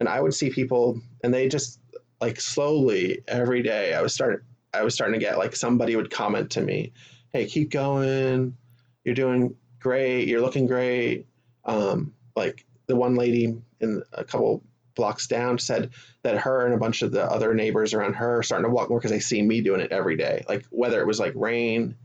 and 0.00 0.08
I 0.08 0.20
would 0.20 0.34
see 0.34 0.50
people 0.50 1.00
and 1.22 1.32
they 1.32 1.48
just 1.48 1.78
like 2.20 2.40
slowly 2.40 3.22
every 3.28 3.62
day 3.62 3.92
I 3.92 4.00
was 4.00 4.14
starting 4.14 4.40
I 4.74 4.82
was 4.82 4.94
starting 4.94 5.18
to 5.18 5.24
get 5.24 5.38
like 5.38 5.56
somebody 5.56 5.96
would 5.96 6.10
comment 6.10 6.50
to 6.52 6.60
me, 6.60 6.92
hey 7.32 7.46
keep 7.46 7.70
going, 7.70 8.56
you're 9.04 9.14
doing 9.14 9.54
great, 9.80 10.28
you're 10.28 10.40
looking 10.40 10.66
great. 10.66 11.26
Um, 11.64 12.14
like 12.36 12.64
the 12.86 12.96
one 12.96 13.14
lady 13.14 13.56
in 13.80 14.02
a 14.12 14.24
couple 14.24 14.62
blocks 14.94 15.26
down 15.26 15.58
said 15.58 15.90
that 16.22 16.38
her 16.38 16.64
and 16.64 16.74
a 16.74 16.78
bunch 16.78 17.02
of 17.02 17.12
the 17.12 17.24
other 17.24 17.54
neighbors 17.54 17.94
around 17.94 18.14
her 18.14 18.38
are 18.38 18.42
starting 18.42 18.64
to 18.68 18.74
walk 18.74 18.88
more 18.88 18.98
because 18.98 19.10
they 19.10 19.20
see 19.20 19.42
me 19.42 19.60
doing 19.60 19.80
it 19.80 19.92
every 19.92 20.16
day. 20.16 20.44
Like 20.48 20.64
whether 20.70 21.00
it 21.00 21.06
was 21.06 21.20
like 21.20 21.32
rain, 21.34 21.96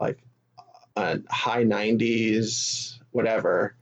like 0.00 0.18
uh, 0.96 1.18
high 1.30 1.64
90s, 1.64 2.98
whatever. 3.10 3.76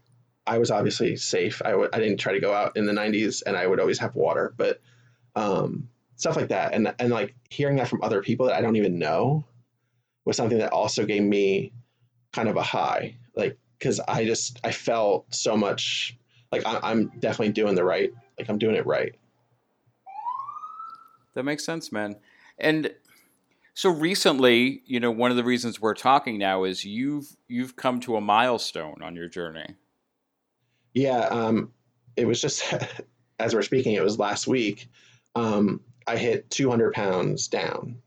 I 0.46 0.58
was 0.58 0.70
obviously 0.70 1.16
safe. 1.16 1.62
I 1.64 1.70
w- 1.70 1.90
I 1.92 1.98
didn't 1.98 2.18
try 2.18 2.32
to 2.32 2.40
go 2.40 2.52
out 2.52 2.76
in 2.76 2.86
the 2.86 2.92
90s 2.92 3.42
and 3.46 3.56
I 3.56 3.66
would 3.66 3.80
always 3.80 3.98
have 4.00 4.16
water, 4.16 4.52
but 4.56 4.80
um, 5.36 5.88
stuff 6.22 6.36
like 6.36 6.48
that. 6.48 6.72
And, 6.72 6.94
and 6.98 7.10
like 7.10 7.34
hearing 7.50 7.76
that 7.76 7.88
from 7.88 8.02
other 8.02 8.22
people 8.22 8.46
that 8.46 8.56
I 8.56 8.60
don't 8.60 8.76
even 8.76 8.98
know 8.98 9.44
was 10.24 10.36
something 10.36 10.58
that 10.58 10.72
also 10.72 11.04
gave 11.04 11.22
me 11.22 11.72
kind 12.32 12.48
of 12.48 12.56
a 12.56 12.62
high. 12.62 13.16
Like, 13.36 13.58
because 13.78 14.00
I 14.00 14.24
just, 14.24 14.60
I 14.64 14.72
felt 14.72 15.34
so 15.34 15.56
much 15.56 16.16
like 16.52 16.64
I, 16.66 16.78
I'm 16.82 17.08
definitely 17.18 17.52
doing 17.52 17.74
the 17.74 17.84
right 17.84 18.12
like 18.38 18.48
I'm 18.48 18.58
doing 18.58 18.76
it 18.76 18.86
right. 18.86 19.14
That 21.34 21.44
makes 21.44 21.64
sense, 21.64 21.92
man. 21.92 22.16
And 22.58 22.92
so 23.74 23.90
recently, 23.90 24.82
you 24.84 25.00
know, 25.00 25.10
one 25.10 25.30
of 25.30 25.36
the 25.36 25.44
reasons 25.44 25.80
we're 25.80 25.94
talking 25.94 26.38
now 26.38 26.64
is 26.64 26.84
you've 26.84 27.36
you've 27.48 27.76
come 27.76 28.00
to 28.00 28.16
a 28.16 28.20
milestone 28.20 29.02
on 29.02 29.16
your 29.16 29.28
journey. 29.28 29.76
Yeah, 30.94 31.20
um, 31.20 31.72
it 32.16 32.26
was 32.26 32.40
just 32.40 32.74
as 33.38 33.54
we're 33.54 33.62
speaking, 33.62 33.94
it 33.94 34.02
was 34.02 34.18
last 34.18 34.46
week. 34.46 34.88
Um, 35.34 35.80
I 36.06 36.16
hit 36.16 36.50
200 36.50 36.92
pounds 36.92 37.48
down, 37.48 38.02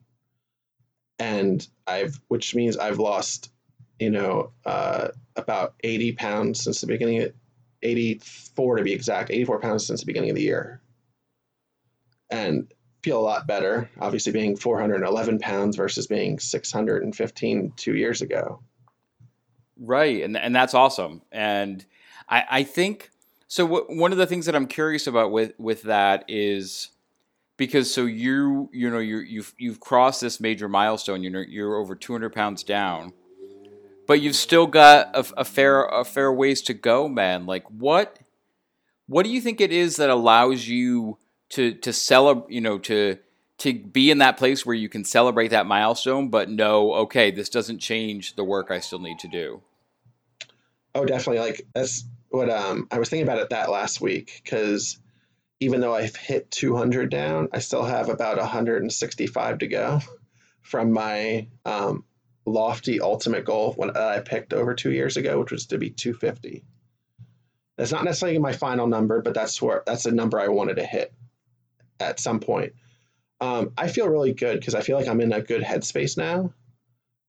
and 1.20 1.66
I've 1.88 2.20
which 2.28 2.56
means 2.56 2.78
I've 2.78 3.00
lost, 3.00 3.52
you 4.00 4.10
know, 4.10 4.52
uh, 4.66 5.10
about 5.36 5.76
80 5.84 6.14
pounds 6.14 6.64
since 6.64 6.82
the 6.82 6.88
beginning 6.88 7.24
of 7.24 7.34
84 7.82 8.78
to 8.78 8.84
be 8.84 8.94
exact, 8.94 9.32
84 9.32 9.60
pounds 9.60 9.88
since 9.88 10.02
the 10.02 10.06
beginning 10.06 10.32
of 10.32 10.36
the 10.36 10.42
year. 10.42 10.82
And 12.30 12.72
feel 13.04 13.20
a 13.20 13.22
lot 13.22 13.46
better, 13.46 13.88
obviously 14.02 14.32
being 14.32 14.56
411 14.56 15.38
pounds 15.38 15.76
versus 15.76 16.08
being 16.08 16.40
615 16.40 17.74
two 17.76 17.96
years 17.96 18.24
ago. 18.24 18.62
Right. 19.78 20.24
And, 20.24 20.36
and 20.36 20.56
that's 20.56 20.74
awesome. 20.74 21.22
And 21.32 21.86
I, 22.28 22.46
I 22.50 22.64
think 22.64 23.12
so. 23.48 23.68
W- 23.68 24.00
one 24.00 24.12
of 24.12 24.18
the 24.18 24.26
things 24.26 24.48
that 24.48 24.56
I'm 24.56 24.66
curious 24.66 25.06
about 25.06 25.32
with, 25.32 25.54
with 25.60 25.84
that 25.84 26.26
is 26.28 26.90
because 27.58 27.94
so 27.94 28.06
you, 28.06 28.70
you 28.74 28.90
know, 28.90 29.00
you 29.00 29.20
you've, 29.20 29.54
you've 29.58 29.80
crossed 29.80 30.22
this 30.22 30.40
major 30.40 30.68
milestone, 30.68 31.24
you're, 31.24 31.44
you're 31.44 31.76
over 31.76 31.96
200 31.96 32.34
pounds 32.34 32.64
down 32.64 33.14
but 34.08 34.22
you've 34.22 34.36
still 34.36 34.68
got 34.68 35.16
a, 35.16 35.26
a, 35.38 35.46
fair 35.46 35.86
a 35.86 36.06
fair 36.06 36.32
ways 36.32 36.62
to 36.64 36.74
go, 36.74 37.08
man. 37.08 37.46
Like 37.46 37.66
what 37.70 38.20
what 39.08 39.24
do 39.24 39.30
you 39.30 39.42
think 39.42 39.62
it 39.62 39.72
is 39.72 39.98
that 39.98 40.10
allows 40.10 40.68
you 40.68 41.18
to 41.50 41.74
to 41.76 41.94
celebrate, 41.94 42.54
you 42.54 42.62
know, 42.62 42.78
to 42.80 43.18
to 43.60 43.74
be 43.74 44.12
in 44.12 44.18
that 44.18 44.38
place 44.38 44.66
where 44.66 44.76
you 44.76 44.90
can 44.90 45.04
celebrate 45.04 45.50
that 45.50 45.66
milestone, 45.66 46.30
but 46.30 46.50
know, 46.50 46.94
okay, 46.94 47.32
this 47.32 47.50
doesn't 47.50 47.80
change 47.80 48.36
the 48.36 48.44
work 48.44 48.70
I 48.70 48.80
still 48.80 49.00
need 49.00 49.20
to 49.20 49.28
do. 49.28 49.62
Oh, 50.94 51.06
definitely. 51.06 51.40
Like 51.40 51.66
that's 51.74 52.06
what 52.30 52.50
um, 52.50 52.88
I 52.92 53.00
was 53.00 53.10
thinking 53.10 53.28
about 53.28 53.40
it 53.40 53.50
that 53.50 53.70
last 53.70 54.02
week 54.02 54.42
because 54.44 55.00
even 55.60 55.80
though 55.82 55.96
I've 55.96 56.16
hit 56.16 56.52
200 56.52 57.10
down, 57.10 57.50
I 57.54 57.60
still 57.60 57.84
have 57.84 58.10
about 58.10 58.38
165 58.38 59.60
to 59.60 59.68
go 59.68 60.00
from 60.62 60.92
my 60.92 61.48
um, 61.66 62.04
lofty 62.46 63.00
ultimate 63.00 63.46
goal 63.46 63.74
when 63.74 63.96
I 63.96 64.20
picked 64.20 64.54
over 64.54 64.74
two 64.74 64.92
years 64.92 65.18
ago, 65.18 65.40
which 65.40 65.52
was 65.52 65.68
to 65.68 65.78
be 65.78 65.90
250. 65.90 66.64
That's 67.78 67.92
not 67.92 68.04
necessarily 68.04 68.40
my 68.40 68.54
final 68.54 68.88
number, 68.88 69.22
but 69.22 69.34
that's 69.34 69.62
where 69.62 69.84
that's 69.86 70.06
a 70.06 70.12
number 70.12 70.40
I 70.40 70.48
wanted 70.48 70.76
to 70.76 70.86
hit 70.86 71.14
at 72.00 72.20
some 72.20 72.40
point. 72.40 72.74
Um, 73.42 73.72
I 73.78 73.90
feel 73.90 74.08
really 74.08 74.34
good 74.34 74.60
because 74.60 74.76
I 74.76 74.82
feel 74.82 74.98
like 74.98 75.08
I'm 75.08 75.22
in 75.22 75.34
a 75.34 75.42
good 75.42 75.62
headspace 75.62 76.18
now. 76.18 76.54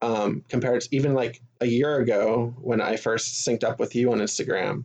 Um, 0.03 0.45
compared 0.49 0.83
to 0.83 0.89
even 0.95 1.15
like 1.15 1.41
a 1.61 1.67
year 1.67 1.97
ago 1.97 2.55
when 2.61 2.81
I 2.81 2.97
first 2.97 3.47
synced 3.47 3.65
up 3.65 3.81
with 3.81 3.95
you 3.95 4.13
on 4.13 4.19
Instagram, 4.19 4.85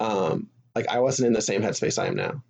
um, 0.00 0.50
like 0.74 0.88
I 0.88 0.98
wasn't 0.98 1.28
in 1.28 1.32
the 1.32 1.40
same 1.40 1.62
headspace 1.62 2.02
I 2.02 2.06
am 2.06 2.16
now 2.16 2.42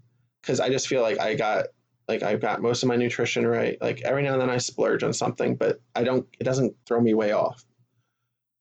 because 0.45 0.61
I 0.61 0.69
just 0.69 0.89
feel 0.89 1.01
like 1.01 1.19
I 1.19 1.35
got 1.35 1.67
like 2.07 2.23
I've 2.23 2.41
got 2.41 2.61
most 2.61 2.83
of 2.83 2.89
my 2.89 2.97
nutrition 2.97 3.47
right. 3.47 3.81
Like 3.81 4.03
every 4.03 4.23
now 4.23 4.35
and 4.35 4.43
then 4.43 4.51
I 4.51 4.59
splurge 4.59 5.03
on 5.03 5.15
something, 5.15 5.57
but 5.57 5.81
I 5.95 6.05
don't. 6.05 6.27
It 6.39 6.45
doesn't 6.45 6.77
throw 6.87 7.01
me 7.01 7.15
way 7.15 7.33
off. 7.33 7.65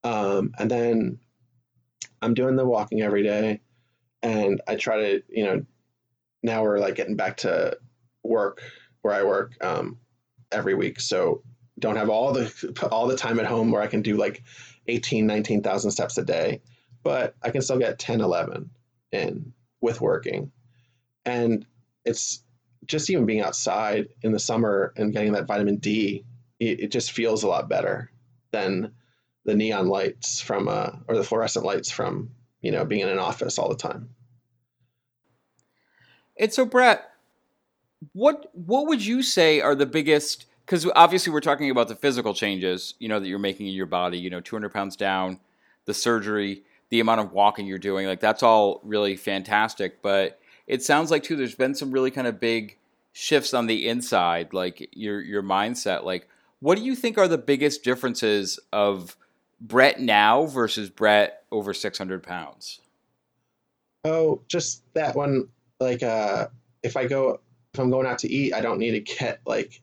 Um, 0.06 0.52
and 0.58 0.72
then 0.72 1.20
I'm 2.22 2.34
doing 2.34 2.56
the 2.56 2.66
walking 2.66 3.02
every 3.02 3.24
day, 3.24 3.60
and 4.22 4.62
I 4.68 4.76
try 4.76 4.98
to, 4.98 5.24
you 5.28 5.44
know, 5.44 5.66
now 6.42 6.64
we're 6.64 6.80
like 6.80 6.96
getting 6.96 7.18
back 7.18 7.38
to 7.38 7.78
work 8.24 8.62
where 9.02 9.14
I 9.14 9.24
work 9.24 9.54
um, 9.62 10.00
every 10.52 10.74
week. 10.74 11.02
So 11.02 11.44
don't 11.80 11.98
have 11.98 12.10
all 12.10 12.32
the 12.32 12.88
all 12.92 13.08
the 13.08 13.18
time 13.18 13.40
at 13.40 13.46
home 13.46 13.72
where 13.72 13.82
I 13.82 13.88
can 13.88 14.02
do 14.02 14.16
like 14.16 14.42
18, 14.88 15.28
19,000 15.28 15.92
steps 15.92 16.18
a 16.18 16.24
day, 16.24 16.62
but 17.04 17.36
I 17.44 17.50
can 17.50 17.62
still 17.62 17.78
get 17.78 18.00
10, 18.00 18.22
11 18.22 18.70
in 19.12 19.54
with 19.82 20.00
working. 20.00 20.52
And 21.26 21.66
it's 22.06 22.44
just 22.86 23.10
even 23.10 23.26
being 23.26 23.42
outside 23.42 24.10
in 24.22 24.32
the 24.32 24.40
summer 24.40 24.94
and 24.98 25.14
getting 25.14 25.34
that 25.34 25.48
vitamin 25.48 25.78
D, 25.78 26.26
it, 26.60 26.82
it 26.82 26.92
just 26.92 27.12
feels 27.12 27.44
a 27.44 27.48
lot 27.48 27.70
better 27.70 28.12
than 28.52 28.92
the 29.46 29.56
neon 29.56 29.88
lights 29.88 30.42
from 30.42 30.68
uh, 30.68 30.92
or 31.08 31.16
the 31.16 31.24
fluorescent 31.24 31.66
lights 31.66 31.92
from 31.92 32.32
you 32.62 32.72
know 32.72 32.86
being 32.86 33.02
in 33.02 33.10
an 33.10 33.20
office 33.20 33.58
all 33.58 33.70
the 33.70 33.76
time. 33.76 34.10
And 36.40 36.52
so, 36.52 36.66
Brett, 36.66 37.10
what 38.14 38.50
what 38.54 38.88
would 38.88 39.06
you 39.06 39.24
say 39.24 39.62
are 39.62 39.76
the 39.76 39.86
biggest? 39.86 40.46
Because 40.66 40.90
obviously 40.96 41.34
we're 41.34 41.42
talking 41.42 41.70
about 41.70 41.90
the 41.90 41.96
physical 41.96 42.34
changes, 42.34 42.94
you 43.00 43.10
know, 43.10 43.20
that 43.20 43.28
you're 43.28 43.40
making 43.40 43.68
in 43.68 43.74
your 43.74 43.86
body. 43.86 44.18
You 44.18 44.30
know, 44.30 44.40
200 44.40 44.70
pounds 44.70 44.96
down, 44.96 45.40
the 45.86 45.94
surgery, 45.94 46.64
the 46.90 47.00
amount 47.00 47.22
of 47.22 47.34
walking 47.34 47.66
you're 47.66 47.78
doing. 47.80 48.08
Like 48.08 48.20
that's 48.20 48.44
all 48.44 48.80
really 48.84 49.16
fantastic. 49.16 50.02
But 50.02 50.40
it 50.68 50.84
sounds 50.84 51.12
like 51.12 51.24
too 51.24 51.36
there's 51.36 51.56
been 51.56 51.76
some 51.76 51.92
really 51.92 52.12
kind 52.12 52.28
of 52.28 52.40
big 52.40 52.78
shifts 53.14 53.54
on 53.54 53.68
the 53.68 53.88
inside, 53.88 54.54
like 54.54 54.90
your 54.92 55.22
your 55.22 55.44
mindset. 55.44 56.04
Like, 56.04 56.28
what 56.60 56.78
do 56.78 56.84
you 56.84 56.96
think 56.96 57.18
are 57.18 57.28
the 57.28 57.38
biggest 57.38 57.84
differences 57.84 58.60
of 58.72 59.16
Brett 59.62 60.00
now 60.00 60.46
versus 60.46 60.90
Brett 60.90 61.44
over 61.52 61.74
six 61.74 61.98
hundred 61.98 62.24
pounds? 62.24 62.82
Oh, 64.04 64.42
just 64.48 64.84
that 64.94 65.16
one. 65.16 65.48
Like, 65.80 66.04
uh, 66.04 66.48
if 66.82 66.98
I 66.98 67.06
go, 67.06 67.40
if 67.74 67.80
I'm 67.80 67.90
going 67.90 68.08
out 68.08 68.20
to 68.20 68.32
eat, 68.32 68.54
I 68.54 68.62
don't 68.62 68.80
need 68.80 68.92
to 68.92 69.00
get 69.00 69.40
like 69.46 69.82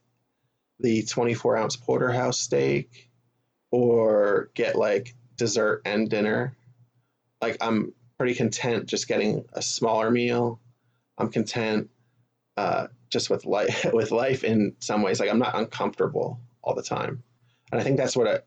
the 0.79 1.03
24 1.03 1.57
ounce 1.57 1.75
porterhouse 1.75 2.39
steak 2.39 3.09
or 3.71 4.49
get 4.53 4.75
like 4.75 5.15
dessert 5.37 5.81
and 5.85 6.09
dinner. 6.09 6.55
Like, 7.41 7.57
I'm 7.61 7.93
pretty 8.17 8.35
content 8.35 8.87
just 8.87 9.07
getting 9.07 9.45
a 9.53 9.61
smaller 9.61 10.11
meal. 10.11 10.59
I'm 11.21 11.31
content 11.31 11.89
uh, 12.57 12.87
just 13.09 13.29
with 13.29 13.45
life 13.45 13.85
with 13.93 14.11
life 14.11 14.43
in 14.43 14.75
some 14.79 15.01
ways. 15.01 15.19
Like, 15.19 15.29
I'm 15.29 15.39
not 15.39 15.55
uncomfortable 15.55 16.39
all 16.61 16.75
the 16.75 16.83
time, 16.83 17.23
and 17.71 17.79
I 17.79 17.83
think 17.83 17.97
that's 17.97 18.15
what 18.15 18.27
I, 18.27 18.39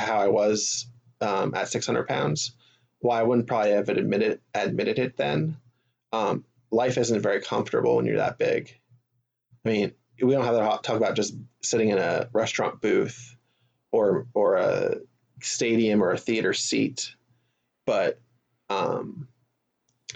how 0.00 0.18
I 0.18 0.28
was 0.28 0.86
um, 1.20 1.54
at 1.54 1.68
600 1.68 2.08
pounds 2.08 2.52
why 3.02 3.18
I 3.20 3.24
wouldn't 3.24 3.48
probably 3.48 3.72
have 3.72 3.88
admitted 3.88 4.40
admitted 4.54 4.98
it 4.98 5.16
then. 5.16 5.56
Um, 6.12 6.44
life 6.70 6.96
isn't 6.96 7.20
very 7.20 7.42
comfortable 7.42 7.96
when 7.96 8.06
you're 8.06 8.16
that 8.16 8.38
big. 8.38 8.78
I 9.64 9.68
mean, 9.68 9.92
we 10.22 10.32
don't 10.32 10.44
have 10.44 10.54
to 10.54 10.88
talk 10.88 10.96
about 10.96 11.16
just 11.16 11.34
sitting 11.62 11.90
in 11.90 11.98
a 11.98 12.28
restaurant 12.32 12.80
booth 12.80 13.36
or 13.90 14.26
or 14.34 14.56
a 14.56 14.96
stadium 15.42 16.02
or 16.02 16.12
a 16.12 16.18
theater 16.18 16.52
seat, 16.54 17.14
but 17.86 18.20
um, 18.70 19.28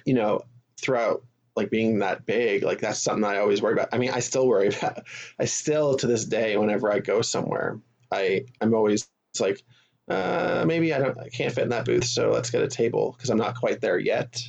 you 0.04 0.14
know, 0.14 0.42
throughout 0.80 1.24
like 1.56 1.70
being 1.70 2.00
that 2.00 2.26
big, 2.26 2.62
like 2.62 2.80
that's 2.80 3.00
something 3.00 3.24
I 3.24 3.38
always 3.38 3.62
worry 3.62 3.72
about. 3.72 3.88
I 3.92 3.98
mean, 3.98 4.10
I 4.10 4.20
still 4.20 4.46
worry 4.46 4.68
about. 4.68 5.04
I 5.40 5.46
still 5.46 5.96
to 5.96 6.06
this 6.06 6.24
day, 6.24 6.56
whenever 6.56 6.92
I 6.92 6.98
go 7.00 7.22
somewhere, 7.22 7.80
I 8.12 8.44
I'm 8.60 8.74
always 8.74 9.08
like, 9.40 9.62
uh, 10.08 10.64
maybe 10.66 10.92
I 10.94 10.98
don't, 10.98 11.18
I 11.18 11.28
can't 11.28 11.54
fit 11.54 11.64
in 11.64 11.70
that 11.70 11.86
booth, 11.86 12.04
so 12.04 12.30
let's 12.30 12.50
get 12.50 12.62
a 12.62 12.68
table 12.68 13.14
because 13.16 13.30
I'm 13.30 13.38
not 13.38 13.56
quite 13.56 13.80
there 13.80 13.98
yet. 13.98 14.42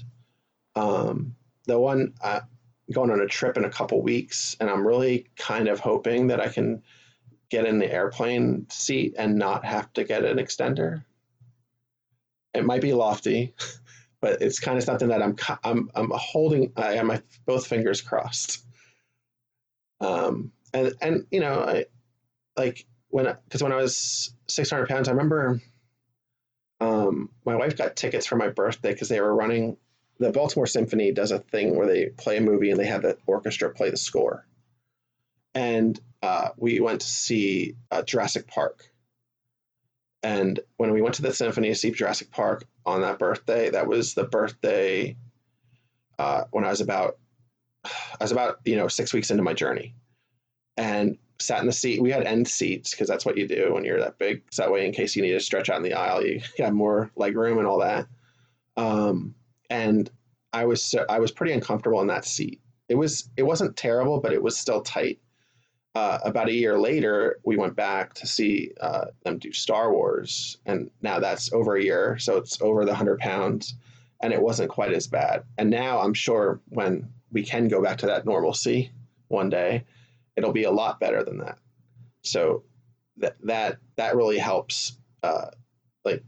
Um, 0.76 1.36
the 1.66 1.80
one 1.80 2.14
uh, 2.22 2.42
going 2.92 3.12
on 3.12 3.22
a 3.22 3.28
trip 3.28 3.58
in 3.58 3.66
a 3.66 3.70
couple 3.70 4.02
weeks, 4.02 4.56
and 4.60 4.70
I'm 4.70 4.86
really 4.86 5.28
kind 5.38 5.68
of 5.68 5.80
hoping 5.80 6.28
that 6.28 6.40
I 6.40 6.50
can 6.50 6.84
get 7.50 7.66
in 7.66 7.80
the 7.80 7.92
airplane 7.92 8.68
seat 8.70 9.16
and 9.18 9.38
not 9.38 9.66
have 9.66 9.92
to 9.94 10.04
get 10.04 10.26
an 10.26 10.38
extender. 10.38 11.04
It 12.54 12.66
might 12.66 12.82
be 12.82 12.94
lofty, 12.94 13.54
but 14.22 14.42
it's 14.42 14.60
kind 14.60 14.78
of 14.78 14.84
something 14.84 15.10
that 15.10 15.22
I'm 15.22 15.36
I'm 15.64 15.90
I'm 15.94 16.12
holding. 16.14 16.74
I 16.76 16.94
have 16.94 17.06
my 17.06 17.22
both 17.46 17.68
fingers 17.68 18.02
crossed. 18.02 18.66
Um, 20.00 20.52
and 20.74 20.94
and 21.02 21.26
you 21.32 21.40
know, 21.40 21.60
I 21.62 21.86
like 22.56 22.86
when 23.10 23.26
because 23.46 23.64
when 23.64 23.72
I 23.72 23.78
was 23.78 24.34
600 24.48 24.88
pounds, 24.88 25.08
I 25.08 25.12
remember 25.12 25.62
um, 26.80 27.30
my 27.46 27.56
wife 27.56 27.78
got 27.78 27.96
tickets 27.96 28.26
for 28.26 28.36
my 28.36 28.50
birthday 28.50 28.92
because 28.92 29.10
they 29.10 29.22
were 29.22 29.34
running. 29.34 29.78
The 30.20 30.32
Baltimore 30.32 30.68
Symphony 30.68 31.12
does 31.12 31.32
a 31.32 31.40
thing 31.40 31.76
where 31.76 31.88
they 31.88 32.08
play 32.08 32.38
a 32.38 32.42
movie 32.42 32.72
and 32.72 32.80
they 32.80 32.88
have 32.88 33.04
the 33.04 33.18
orchestra 33.28 33.70
play 33.70 33.92
the 33.92 33.98
score. 33.98 34.48
And 35.54 36.00
uh, 36.24 36.50
we 36.58 36.80
went 36.80 37.02
to 37.02 37.08
see 37.08 37.76
uh, 37.92 38.02
Jurassic 38.02 38.48
Park. 38.48 38.84
And 40.24 40.60
when 40.78 40.92
we 40.92 41.02
went 41.02 41.16
to 41.16 41.22
the 41.22 41.34
symphony 41.34 41.70
to 41.70 41.76
see 41.76 41.92
Jurassic 41.92 42.32
Park 42.32 42.66
on 42.86 43.02
that 43.02 43.20
birthday, 43.20 43.70
that 43.70 43.88
was 43.88 44.14
the 44.14 44.24
birthday 44.24 45.16
uh, 46.20 46.46
when 46.52 46.66
I 46.66 46.70
was 46.70 46.82
about, 46.82 47.18
I 47.86 48.24
was 48.24 48.32
about 48.32 48.60
you 48.66 48.76
know 48.76 48.88
six 48.88 49.14
weeks 49.14 49.30
into 49.32 49.44
my 49.44 49.54
journey, 49.54 49.94
and 50.76 51.18
sat 51.40 51.62
in 51.62 51.68
the 51.68 51.72
seat. 51.72 52.02
We 52.02 52.12
had 52.12 52.24
end 52.24 52.48
seats 52.48 52.92
because 52.92 53.08
that's 53.08 53.26
what 53.26 53.38
you 53.38 53.48
do 53.48 53.74
when 53.74 53.84
you're 53.84 54.00
that 54.00 54.18
big. 54.18 54.44
So 54.52 54.64
that 54.64 54.72
way, 54.72 54.86
in 54.86 54.92
case 54.92 55.16
you 55.16 55.22
need 55.22 55.34
to 55.34 55.40
stretch 55.40 55.70
out 55.70 55.78
in 55.78 55.84
the 55.84 55.94
aisle, 55.94 56.26
you 56.26 56.42
have 56.60 56.74
more 56.74 57.12
leg 57.16 57.38
room 57.38 57.58
and 57.60 57.68
all 57.68 57.80
that. 57.80 58.08
Um, 58.76 59.36
and 59.70 60.10
I 60.54 60.66
was 60.66 60.84
so, 60.84 61.06
I 61.10 61.20
was 61.20 61.32
pretty 61.32 61.54
uncomfortable 61.54 62.02
in 62.02 62.08
that 62.08 62.26
seat. 62.26 62.62
It 62.90 62.96
was 62.96 63.30
it 63.38 63.44
wasn't 63.44 63.78
terrible, 63.78 64.20
but 64.20 64.34
it 64.34 64.42
was 64.42 64.58
still 64.58 64.82
tight. 64.82 65.20
Uh, 65.98 66.20
about 66.26 66.48
a 66.48 66.54
year 66.54 66.78
later, 66.78 67.40
we 67.44 67.58
went 67.58 67.76
back 67.76 68.14
to 68.14 68.28
see 68.28 68.72
uh, 68.80 69.06
them 69.24 69.40
do 69.40 69.52
Star 69.52 69.92
Wars, 69.92 70.60
and 70.64 70.92
now 71.02 71.20
that's 71.20 71.52
over 71.52 71.76
a 71.76 71.84
year, 71.84 72.20
so 72.20 72.38
it's 72.38 72.62
over 72.62 72.86
the 72.86 72.94
hundred 72.94 73.18
pounds, 73.18 73.74
and 74.22 74.32
it 74.32 74.40
wasn't 74.40 74.70
quite 74.70 74.94
as 74.94 75.08
bad. 75.08 75.44
And 75.58 75.72
now 75.72 76.00
I'm 76.00 76.14
sure 76.14 76.62
when 76.70 77.10
we 77.32 77.42
can 77.42 77.68
go 77.68 77.82
back 77.82 77.98
to 78.00 78.06
that 78.06 78.28
normalcy 78.28 78.92
one 79.30 79.50
day, 79.50 79.86
it'll 80.36 80.52
be 80.52 80.66
a 80.66 80.72
lot 80.72 81.00
better 81.00 81.24
than 81.24 81.40
that. 81.40 81.58
So 82.22 82.62
that 83.18 83.36
that 83.46 83.80
that 83.96 84.16
really 84.16 84.38
helps 84.38 84.96
uh, 85.24 85.50
like 86.06 86.24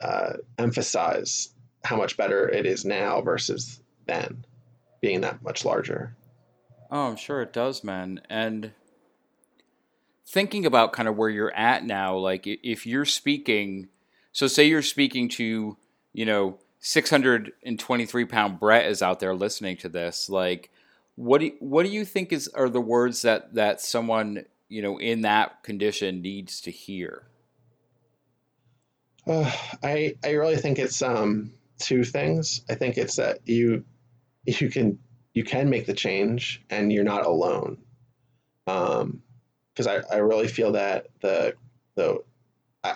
uh, 0.00 0.38
emphasize 0.56 1.50
how 1.84 1.96
much 1.96 2.16
better 2.16 2.48
it 2.48 2.64
is 2.64 2.86
now 2.86 3.20
versus 3.20 3.78
then 4.06 4.46
being 5.02 5.20
that 5.20 5.42
much 5.42 5.66
larger. 5.66 6.16
Oh, 6.90 7.08
I'm 7.08 7.16
sure 7.16 7.42
it 7.42 7.52
does, 7.52 7.84
man. 7.84 8.22
And 8.30 8.72
thinking 10.26 10.66
about 10.66 10.92
kind 10.92 11.08
of 11.08 11.16
where 11.16 11.28
you're 11.28 11.54
at 11.54 11.84
now, 11.84 12.16
like 12.16 12.46
if 12.46 12.86
you're 12.86 13.04
speaking, 13.04 13.88
so 14.32 14.46
say 14.46 14.64
you're 14.64 14.82
speaking 14.82 15.28
to, 15.30 15.76
you 16.12 16.26
know, 16.26 16.58
623 16.80 18.24
pound 18.24 18.58
Brett 18.58 18.86
is 18.86 19.02
out 19.02 19.20
there 19.20 19.34
listening 19.34 19.76
to 19.78 19.88
this, 19.88 20.28
like 20.28 20.70
what 21.16 21.38
do 21.38 21.46
you, 21.46 21.56
what 21.60 21.84
do 21.84 21.90
you 21.90 22.04
think 22.04 22.32
is 22.32 22.48
are 22.48 22.68
the 22.68 22.80
words 22.80 23.22
that 23.22 23.54
that 23.54 23.80
someone 23.80 24.44
you 24.68 24.82
know 24.82 24.98
in 24.98 25.22
that 25.22 25.62
condition 25.62 26.22
needs 26.22 26.60
to 26.62 26.70
hear? 26.70 27.24
Uh, 29.26 29.50
I 29.82 30.16
I 30.24 30.30
really 30.30 30.56
think 30.56 30.78
it's 30.78 31.02
um, 31.02 31.52
two 31.78 32.04
things. 32.04 32.62
I 32.68 32.74
think 32.74 32.96
it's 32.96 33.16
that 33.16 33.46
you 33.46 33.84
you 34.44 34.70
can 34.70 34.98
you 35.34 35.44
can 35.44 35.70
make 35.70 35.86
the 35.86 35.94
change 35.94 36.62
and 36.70 36.92
you're 36.92 37.04
not 37.04 37.26
alone. 37.26 37.78
Um, 38.66 39.22
because 39.74 39.86
I, 39.86 40.14
I 40.14 40.18
really 40.18 40.48
feel 40.48 40.72
that 40.72 41.06
the 41.20 41.54
the 41.94 42.22
uh, 42.84 42.94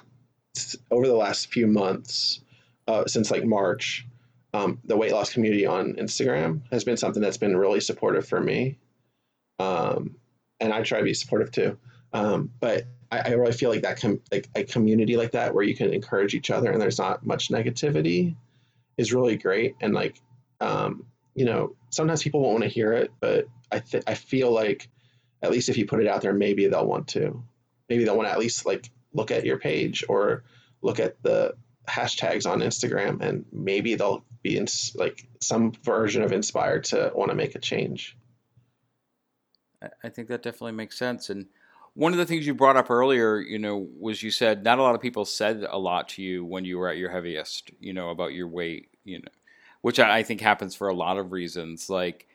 over 0.91 1.07
the 1.07 1.14
last 1.14 1.53
few 1.53 1.66
months, 1.66 2.41
uh, 2.87 3.07
since 3.07 3.31
like 3.31 3.45
March, 3.45 4.07
um, 4.55 4.79
the 4.85 4.97
weight 4.97 5.12
loss 5.12 5.33
community 5.33 5.66
on 5.66 5.95
Instagram 5.95 6.62
has 6.70 6.85
been 6.85 6.97
something 6.97 7.22
that's 7.22 7.37
been 7.37 7.57
really 7.57 7.81
supportive 7.81 8.27
for 8.27 8.41
me. 8.41 8.79
Um, 9.59 10.16
and 10.61 10.72
I 10.72 10.83
try 10.83 10.99
to 10.99 11.05
be 11.05 11.14
supportive 11.14 11.51
too. 11.51 11.79
Um, 12.12 12.51
but 12.61 12.85
I, 13.11 13.18
I, 13.18 13.29
really 13.33 13.53
feel 13.53 13.70
like 13.70 13.83
that 13.83 14.01
com- 14.01 14.20
like 14.31 14.49
a 14.55 14.64
community 14.64 15.16
like 15.16 15.33
that 15.33 15.55
where 15.55 15.64
you 15.64 15.77
can 15.77 15.93
encourage 15.93 16.35
each 16.35 16.51
other 16.51 16.70
and 16.70 16.81
there's 16.81 16.99
not 16.99 17.27
much 17.27 17.49
negativity 17.49 18.37
is 18.97 19.12
really 19.12 19.37
great. 19.37 19.74
And 19.81 19.93
like, 19.93 20.20
um, 20.61 21.05
you 21.35 21.45
know, 21.45 21.74
sometimes 21.91 22.22
people 22.22 22.41
won't 22.41 22.53
want 22.53 22.64
to 22.64 22.70
hear 22.70 22.93
it, 22.93 23.11
but 23.20 23.47
I 23.70 23.81
th- 23.81 24.05
I 24.07 24.14
feel 24.14 24.51
like 24.51 24.89
at 25.47 25.53
least 25.53 25.68
if 25.68 25.78
you 25.78 25.86
put 25.86 26.01
it 26.01 26.09
out 26.09 26.22
there, 26.22 26.32
maybe 26.32 26.66
they'll 26.66 26.86
want 26.86 27.09
to. 27.09 27.42
Maybe 27.88 28.05
they'll 28.05 28.16
want 28.16 28.28
to 28.28 28.32
at 28.32 28.38
least 28.38 28.66
like 28.66 28.90
look 29.12 29.30
at 29.30 29.47
your 29.47 29.59
page 29.59 30.05
or 30.09 30.44
look 30.82 31.01
at 31.01 31.22
the 31.22 31.55
hashtags 31.88 32.51
on 32.51 32.61
Instagram 32.61 33.20
and 33.20 33.44
maybe 33.53 33.94
they'll 33.94 34.24
be 34.42 34.57
in, 34.57 34.66
like 34.94 35.26
some 35.40 35.72
version 35.72 36.22
of 36.22 36.32
inspired 36.32 36.84
to 36.84 37.12
want 37.14 37.30
to 37.30 37.36
make 37.36 37.55
a 37.55 37.61
change. 37.61 38.16
I 40.03 40.09
think 40.09 40.28
that 40.28 40.42
definitely 40.42 40.72
makes 40.72 40.99
sense. 40.99 41.30
And 41.30 41.47
one 41.94 42.12
of 42.12 42.18
the 42.18 42.26
things 42.26 42.47
you 42.47 42.55
brought 42.55 42.76
up 42.76 42.90
earlier, 42.90 43.38
you 43.38 43.59
know, 43.59 43.88
was 43.99 44.22
you 44.22 44.30
said 44.30 44.64
not 44.64 44.78
a 44.78 44.82
lot 44.82 44.94
of 44.94 45.01
people 45.01 45.24
said 45.24 45.64
a 45.68 45.78
lot 45.78 46.09
to 46.11 46.22
you 46.22 46.44
when 46.44 46.64
you 46.64 46.78
were 46.78 46.88
at 46.88 46.97
your 46.97 47.11
heaviest, 47.11 47.70
you 47.78 47.92
know, 47.92 48.11
about 48.11 48.32
your 48.32 48.49
weight, 48.49 48.88
you 49.05 49.18
know, 49.18 49.28
which 49.82 49.99
I 50.01 50.22
think 50.22 50.40
happens 50.40 50.74
for 50.74 50.88
a 50.88 50.94
lot 50.94 51.18
of 51.18 51.32
reasons. 51.32 51.88
Like, 51.88 52.26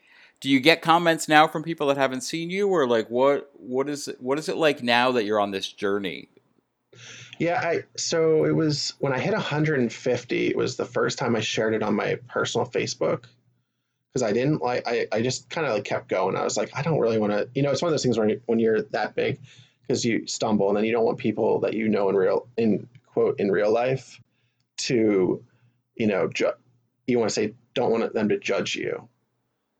do 0.41 0.49
you 0.49 0.59
get 0.59 0.81
comments 0.81 1.27
now 1.27 1.47
from 1.47 1.63
people 1.63 1.87
that 1.87 1.97
haven't 1.97 2.21
seen 2.21 2.49
you, 2.49 2.67
or 2.67 2.87
like, 2.87 3.09
what 3.09 3.51
what 3.53 3.87
is 3.87 4.07
it, 4.07 4.21
what 4.21 4.37
is 4.39 4.49
it 4.49 4.57
like 4.57 4.83
now 4.83 5.11
that 5.13 5.23
you're 5.23 5.39
on 5.39 5.51
this 5.51 5.71
journey? 5.71 6.29
Yeah, 7.39 7.59
I 7.59 7.83
so 7.95 8.43
it 8.45 8.51
was 8.51 8.95
when 8.99 9.13
I 9.13 9.19
hit 9.19 9.33
150. 9.33 10.47
It 10.47 10.57
was 10.57 10.75
the 10.75 10.85
first 10.85 11.17
time 11.17 11.35
I 11.35 11.39
shared 11.39 11.73
it 11.73 11.83
on 11.83 11.95
my 11.95 12.15
personal 12.27 12.67
Facebook 12.67 13.25
because 14.09 14.23
I 14.23 14.33
didn't 14.33 14.61
like. 14.61 14.87
I 14.87 15.07
I 15.11 15.21
just 15.21 15.49
kind 15.49 15.65
of 15.65 15.73
like 15.73 15.85
kept 15.85 16.09
going. 16.09 16.35
I 16.35 16.43
was 16.43 16.57
like, 16.57 16.71
I 16.75 16.81
don't 16.81 16.99
really 16.99 17.19
want 17.19 17.33
to. 17.33 17.47
You 17.53 17.61
know, 17.61 17.71
it's 17.71 17.81
one 17.81 17.89
of 17.89 17.93
those 17.93 18.03
things 18.03 18.17
where 18.17 18.37
when 18.47 18.59
you're 18.59 18.81
that 18.81 19.15
big, 19.15 19.39
because 19.81 20.03
you 20.03 20.27
stumble 20.27 20.69
and 20.69 20.77
then 20.77 20.85
you 20.85 20.91
don't 20.91 21.05
want 21.05 21.19
people 21.19 21.59
that 21.61 21.73
you 21.73 21.87
know 21.87 22.09
in 22.09 22.15
real 22.15 22.47
in 22.57 22.87
quote 23.13 23.39
in 23.39 23.51
real 23.51 23.71
life 23.71 24.19
to, 24.77 25.43
you 25.95 26.07
know, 26.07 26.27
ju- 26.27 26.53
you 27.05 27.19
want 27.19 27.29
to 27.29 27.33
say 27.33 27.53
don't 27.73 27.91
want 27.91 28.13
them 28.13 28.29
to 28.29 28.39
judge 28.39 28.75
you. 28.75 29.07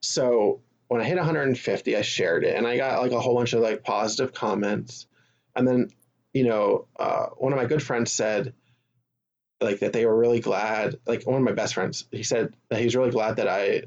So 0.02 0.62
when 0.88 1.02
I 1.02 1.06
hit 1.06 1.18
150, 1.18 1.96
I 1.96 2.02
shared 2.02 2.44
it 2.44 2.56
and 2.56 2.68
I 2.68 2.78
got 2.78 3.02
like 3.02 3.12
a 3.12 3.20
whole 3.20 3.36
bunch 3.36 3.54
of 3.54 3.62
like 3.62 3.84
positive 3.84 4.34
comments. 4.34 5.08
And 5.56 5.68
then 5.68 5.90
you 6.34 6.46
know, 6.46 6.88
uh, 6.98 7.28
one 7.38 7.52
of 7.52 7.58
my 7.58 7.66
good 7.66 7.84
friends 7.84 8.12
said, 8.12 8.54
like 9.60 9.80
that 9.80 9.94
they 9.94 10.06
were 10.06 10.18
really 10.18 10.40
glad. 10.40 11.00
Like 11.06 11.26
one 11.28 11.38
of 11.38 11.44
my 11.44 11.52
best 11.52 11.74
friends, 11.74 12.06
he 12.12 12.24
said 12.24 12.54
that 12.70 12.80
he 12.80 12.86
was 12.86 12.96
really 12.96 13.12
glad 13.12 13.36
that 13.36 13.48
I 13.48 13.84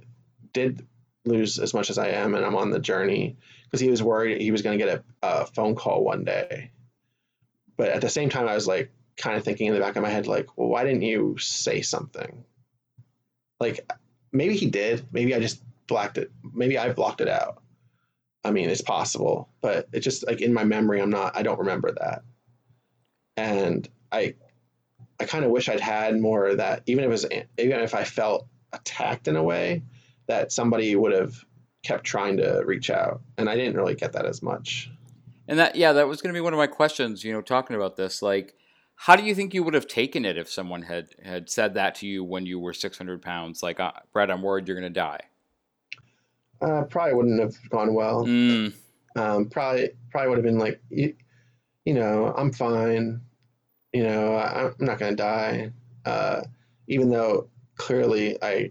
did 0.52 0.86
lose 1.24 1.58
as 1.58 1.74
much 1.74 1.90
as 1.90 1.98
I 1.98 2.08
am, 2.08 2.34
and 2.34 2.44
I'm 2.44 2.54
on 2.54 2.70
the 2.70 2.78
journey 2.78 3.36
because 3.64 3.80
he 3.80 3.90
was 3.90 4.02
worried 4.02 4.40
he 4.40 4.50
was 4.50 4.62
going 4.62 4.78
to 4.78 4.84
get 4.84 4.98
a, 5.22 5.26
a 5.26 5.46
phone 5.46 5.74
call 5.74 6.04
one 6.04 6.24
day. 6.24 6.70
But 7.76 7.88
at 7.88 8.02
the 8.02 8.10
same 8.10 8.28
time, 8.28 8.46
I 8.46 8.54
was 8.54 8.68
like, 8.68 8.92
kind 9.16 9.36
of 9.36 9.44
thinking 9.44 9.66
in 9.66 9.74
the 9.74 9.80
back 9.80 9.96
of 9.96 10.02
my 10.02 10.10
head, 10.10 10.26
like, 10.26 10.56
well, 10.56 10.68
why 10.68 10.84
didn't 10.84 11.02
you 11.02 11.36
say 11.38 11.82
something? 11.82 12.44
Like, 13.58 13.80
maybe 14.32 14.54
he 14.54 14.70
did. 14.70 15.06
Maybe 15.10 15.34
I 15.34 15.40
just 15.40 15.60
blacked 15.86 16.18
it. 16.18 16.30
Maybe 16.52 16.78
I 16.78 16.92
blocked 16.92 17.20
it 17.20 17.28
out. 17.28 17.62
I 18.44 18.50
mean, 18.50 18.68
it's 18.68 18.82
possible, 18.82 19.48
but 19.62 19.88
it's 19.92 20.04
just 20.04 20.26
like 20.26 20.40
in 20.40 20.52
my 20.52 20.64
memory, 20.64 21.00
I'm 21.00 21.10
not. 21.10 21.36
I 21.36 21.42
don't 21.42 21.58
remember 21.58 21.92
that. 21.92 22.22
And 23.36 23.88
I, 24.12 24.34
I 25.18 25.24
kind 25.24 25.44
of 25.44 25.50
wish 25.50 25.68
I'd 25.68 25.80
had 25.80 26.20
more 26.20 26.46
of 26.46 26.58
that. 26.58 26.82
Even 26.86 27.04
if 27.04 27.08
it 27.08 27.10
was, 27.10 27.26
even 27.58 27.80
if 27.80 27.94
I 27.94 28.04
felt 28.04 28.46
attacked 28.72 29.28
in 29.28 29.36
a 29.36 29.42
way, 29.42 29.82
that 30.26 30.52
somebody 30.52 30.94
would 30.94 31.12
have 31.12 31.44
kept 31.82 32.04
trying 32.04 32.36
to 32.38 32.62
reach 32.64 32.90
out, 32.90 33.22
and 33.38 33.48
I 33.48 33.56
didn't 33.56 33.76
really 33.76 33.94
get 33.94 34.12
that 34.12 34.26
as 34.26 34.42
much. 34.42 34.90
And 35.46 35.58
that, 35.58 35.76
yeah, 35.76 35.92
that 35.92 36.08
was 36.08 36.22
going 36.22 36.32
to 36.32 36.36
be 36.36 36.40
one 36.40 36.54
of 36.54 36.58
my 36.58 36.66
questions. 36.66 37.24
You 37.24 37.32
know, 37.32 37.42
talking 37.42 37.76
about 37.76 37.96
this, 37.96 38.22
like, 38.22 38.54
how 38.96 39.16
do 39.16 39.22
you 39.22 39.34
think 39.34 39.54
you 39.54 39.62
would 39.62 39.74
have 39.74 39.86
taken 39.86 40.24
it 40.24 40.38
if 40.38 40.50
someone 40.50 40.82
had 40.82 41.08
had 41.22 41.50
said 41.50 41.74
that 41.74 41.94
to 41.96 42.06
you 42.06 42.24
when 42.24 42.46
you 42.46 42.58
were 42.58 42.72
600 42.72 43.22
pounds? 43.22 43.62
Like, 43.62 43.80
uh, 43.80 43.92
Brett, 44.12 44.30
I'm 44.30 44.42
worried 44.42 44.68
you're 44.68 44.78
going 44.78 44.92
to 44.92 45.00
die. 45.00 45.20
Uh, 46.60 46.82
probably 46.84 47.14
wouldn't 47.14 47.40
have 47.40 47.70
gone 47.70 47.94
well. 47.94 48.24
Mm. 48.24 48.72
Um, 49.16 49.46
probably, 49.46 49.90
probably 50.10 50.28
would 50.28 50.38
have 50.38 50.44
been 50.44 50.58
like, 50.58 50.80
you, 50.90 51.14
you 51.84 51.94
know, 51.94 52.32
I'm 52.36 52.52
fine. 52.52 53.20
You 53.92 54.02
know, 54.04 54.34
I, 54.34 54.64
I'm 54.64 54.74
not 54.78 54.98
going 54.98 55.12
to 55.12 55.22
die. 55.22 55.72
Uh, 56.04 56.42
even 56.88 57.10
though 57.10 57.48
clearly 57.76 58.42
I 58.42 58.70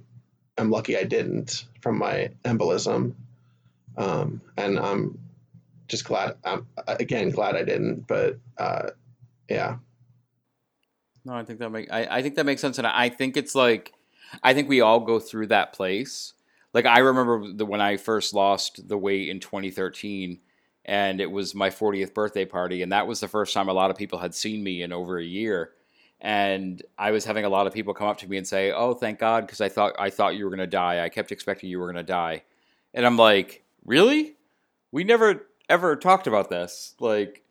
am 0.58 0.70
lucky 0.70 0.98
I 0.98 1.04
didn't 1.04 1.66
from 1.82 1.98
my 1.98 2.30
embolism. 2.46 3.14
Um, 3.98 4.42
and 4.58 4.80
I'm 4.80 5.20
just 5.88 6.06
glad, 6.06 6.36
I'm 6.44 6.66
again, 6.88 7.30
glad 7.30 7.56
I 7.56 7.64
didn't, 7.64 8.08
but, 8.08 8.40
uh, 8.58 8.90
yeah. 9.50 9.78
No, 11.26 11.34
I 11.34 11.44
think 11.46 11.60
that 11.60 11.70
make 11.70 11.92
I, 11.92 12.08
I 12.18 12.22
think 12.22 12.36
that 12.36 12.46
makes 12.46 12.62
sense, 12.62 12.78
and 12.78 12.88
I 12.88 13.10
think 13.10 13.38
it's 13.38 13.56
like 13.56 13.94
I 14.44 14.54
think 14.54 14.68
we 14.68 14.82
all 14.82 15.00
go 15.00 15.20
through 15.20 15.48
that 15.48 15.72
place. 15.74 16.34
Like 16.74 16.86
I 16.86 17.00
remember 17.00 17.54
the, 17.54 17.66
when 17.66 17.82
I 17.82 17.98
first 17.98 18.34
lost 18.34 18.88
the 18.88 18.98
weight 18.98 19.30
in 19.30 19.40
2013, 19.40 20.40
and 20.86 21.22
it 21.22 21.32
was 21.32 21.56
my 21.56 21.70
40th 21.70 22.14
birthday 22.14 22.46
party, 22.46 22.82
and 22.82 22.92
that 22.92 23.08
was 23.08 23.20
the 23.20 23.28
first 23.28 23.54
time 23.54 23.70
a 23.70 23.74
lot 23.74 23.92
of 23.92 23.98
people 23.98 24.20
had 24.20 24.36
seen 24.36 24.64
me 24.64 24.82
in 24.82 24.92
over 24.92 25.18
a 25.18 25.24
year. 25.24 25.72
And 26.20 26.82
I 26.98 27.12
was 27.12 27.26
having 27.26 27.46
a 27.46 27.50
lot 27.50 27.68
of 27.68 27.74
people 27.74 27.94
come 27.94 28.08
up 28.08 28.18
to 28.20 28.30
me 28.30 28.38
and 28.38 28.48
say, 28.48 28.72
"Oh, 28.72 28.94
thank 28.94 29.20
God," 29.20 29.46
because 29.46 29.62
I 29.62 29.70
thought 29.70 29.94
I 30.00 30.10
thought 30.10 30.36
you 30.36 30.46
were 30.46 30.52
gonna 30.52 30.68
die. 30.68 31.04
I 31.04 31.10
kept 31.10 31.32
expecting 31.32 31.70
you 31.70 31.80
were 31.80 31.88
gonna 31.88 32.04
die, 32.04 32.44
and 32.94 33.06
I'm 33.06 33.18
like, 33.18 33.64
"Really? 33.86 34.36
We 34.92 35.04
never 35.04 35.48
ever 35.70 35.96
talked 35.96 36.28
about 36.28 36.50
this. 36.50 36.96
Like, 37.00 37.43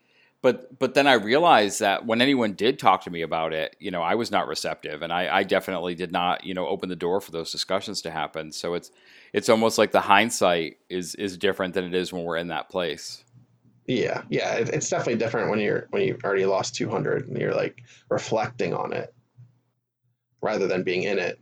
but 0.42 0.78
but 0.78 0.94
then 0.94 1.06
I 1.06 1.14
realized 1.14 1.80
that 1.80 2.04
when 2.04 2.20
anyone 2.20 2.54
did 2.54 2.78
talk 2.78 3.02
to 3.04 3.10
me 3.10 3.22
about 3.22 3.52
it, 3.52 3.76
you 3.78 3.92
know, 3.92 4.02
I 4.02 4.16
was 4.16 4.30
not 4.30 4.48
receptive, 4.48 5.00
and 5.02 5.12
I, 5.12 5.38
I 5.38 5.42
definitely 5.44 5.94
did 5.94 6.10
not, 6.10 6.44
you 6.44 6.52
know, 6.52 6.66
open 6.66 6.88
the 6.88 6.96
door 6.96 7.20
for 7.20 7.30
those 7.30 7.52
discussions 7.52 8.02
to 8.02 8.10
happen. 8.10 8.50
So 8.50 8.74
it's 8.74 8.90
it's 9.32 9.48
almost 9.48 9.78
like 9.78 9.92
the 9.92 10.00
hindsight 10.00 10.78
is 10.90 11.14
is 11.14 11.38
different 11.38 11.74
than 11.74 11.84
it 11.84 11.94
is 11.94 12.12
when 12.12 12.24
we're 12.24 12.36
in 12.36 12.48
that 12.48 12.68
place. 12.68 13.24
Yeah, 13.86 14.22
yeah, 14.30 14.54
it's 14.54 14.90
definitely 14.90 15.16
different 15.16 15.50
when 15.50 15.60
you're 15.60 15.86
when 15.90 16.02
you've 16.02 16.24
already 16.24 16.46
lost 16.46 16.74
two 16.74 16.90
hundred 16.90 17.28
and 17.28 17.38
you're 17.38 17.54
like 17.54 17.82
reflecting 18.10 18.74
on 18.74 18.92
it 18.92 19.14
rather 20.40 20.66
than 20.66 20.82
being 20.82 21.04
in 21.04 21.18
it. 21.18 21.38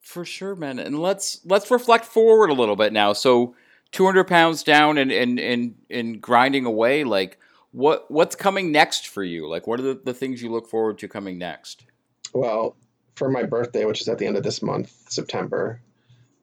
For 0.00 0.24
sure, 0.24 0.56
man. 0.56 0.80
And 0.80 0.98
let's 0.98 1.40
let's 1.44 1.70
reflect 1.70 2.04
forward 2.04 2.50
a 2.50 2.54
little 2.54 2.76
bit 2.76 2.92
now. 2.92 3.12
So 3.12 3.54
two 3.92 4.04
hundred 4.04 4.24
pounds 4.24 4.64
down 4.64 4.98
and 4.98 5.12
and 5.12 5.38
and 5.38 5.74
and 5.88 6.20
grinding 6.20 6.66
away, 6.66 7.04
like 7.04 7.38
what 7.74 8.08
what's 8.08 8.36
coming 8.36 8.70
next 8.70 9.08
for 9.08 9.24
you? 9.24 9.48
Like, 9.48 9.66
what 9.66 9.80
are 9.80 9.82
the, 9.82 10.00
the 10.02 10.14
things 10.14 10.40
you 10.40 10.50
look 10.50 10.68
forward 10.68 10.96
to 10.98 11.08
coming 11.08 11.38
next? 11.38 11.84
Well, 12.32 12.76
for 13.16 13.28
my 13.28 13.42
birthday, 13.42 13.84
which 13.84 14.00
is 14.00 14.08
at 14.08 14.18
the 14.18 14.26
end 14.26 14.36
of 14.36 14.44
this 14.44 14.62
month, 14.62 14.92
September, 15.08 15.80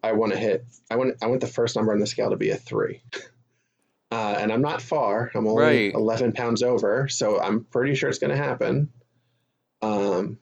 I 0.03 0.11
want 0.11 0.33
to 0.33 0.37
hit. 0.37 0.65
I 0.89 0.97
want. 0.97 1.15
I 1.21 1.27
want 1.27 1.39
the 1.39 1.47
first 1.47 1.77
number 1.77 1.93
on 1.93 1.99
the 1.99 2.07
scale 2.07 2.29
to 2.29 2.35
be 2.35 2.49
a 2.49 2.57
three. 2.57 3.01
Uh, 4.13 4.35
and 4.39 4.51
I'm 4.51 4.61
not 4.61 4.81
far. 4.81 5.31
I'm 5.33 5.47
only 5.47 5.63
right. 5.63 5.93
11 5.93 6.33
pounds 6.33 6.63
over, 6.63 7.07
so 7.07 7.39
I'm 7.39 7.63
pretty 7.63 7.95
sure 7.95 8.09
it's 8.09 8.19
going 8.19 8.35
to 8.35 8.35
happen. 8.35 8.89
Um, 9.81 10.37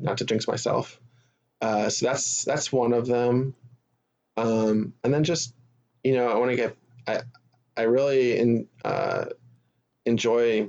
not 0.00 0.18
to 0.18 0.24
jinx 0.24 0.48
myself. 0.48 1.00
Uh, 1.60 1.88
so 1.88 2.06
that's 2.06 2.44
that's 2.44 2.72
one 2.72 2.92
of 2.92 3.06
them. 3.06 3.54
Um, 4.36 4.94
and 5.04 5.14
then 5.14 5.22
just 5.22 5.54
you 6.02 6.14
know, 6.14 6.26
I 6.26 6.36
want 6.36 6.50
to 6.50 6.56
get. 6.56 6.76
I 7.06 7.20
I 7.76 7.82
really 7.82 8.36
in 8.36 8.66
uh, 8.84 9.26
enjoy 10.06 10.68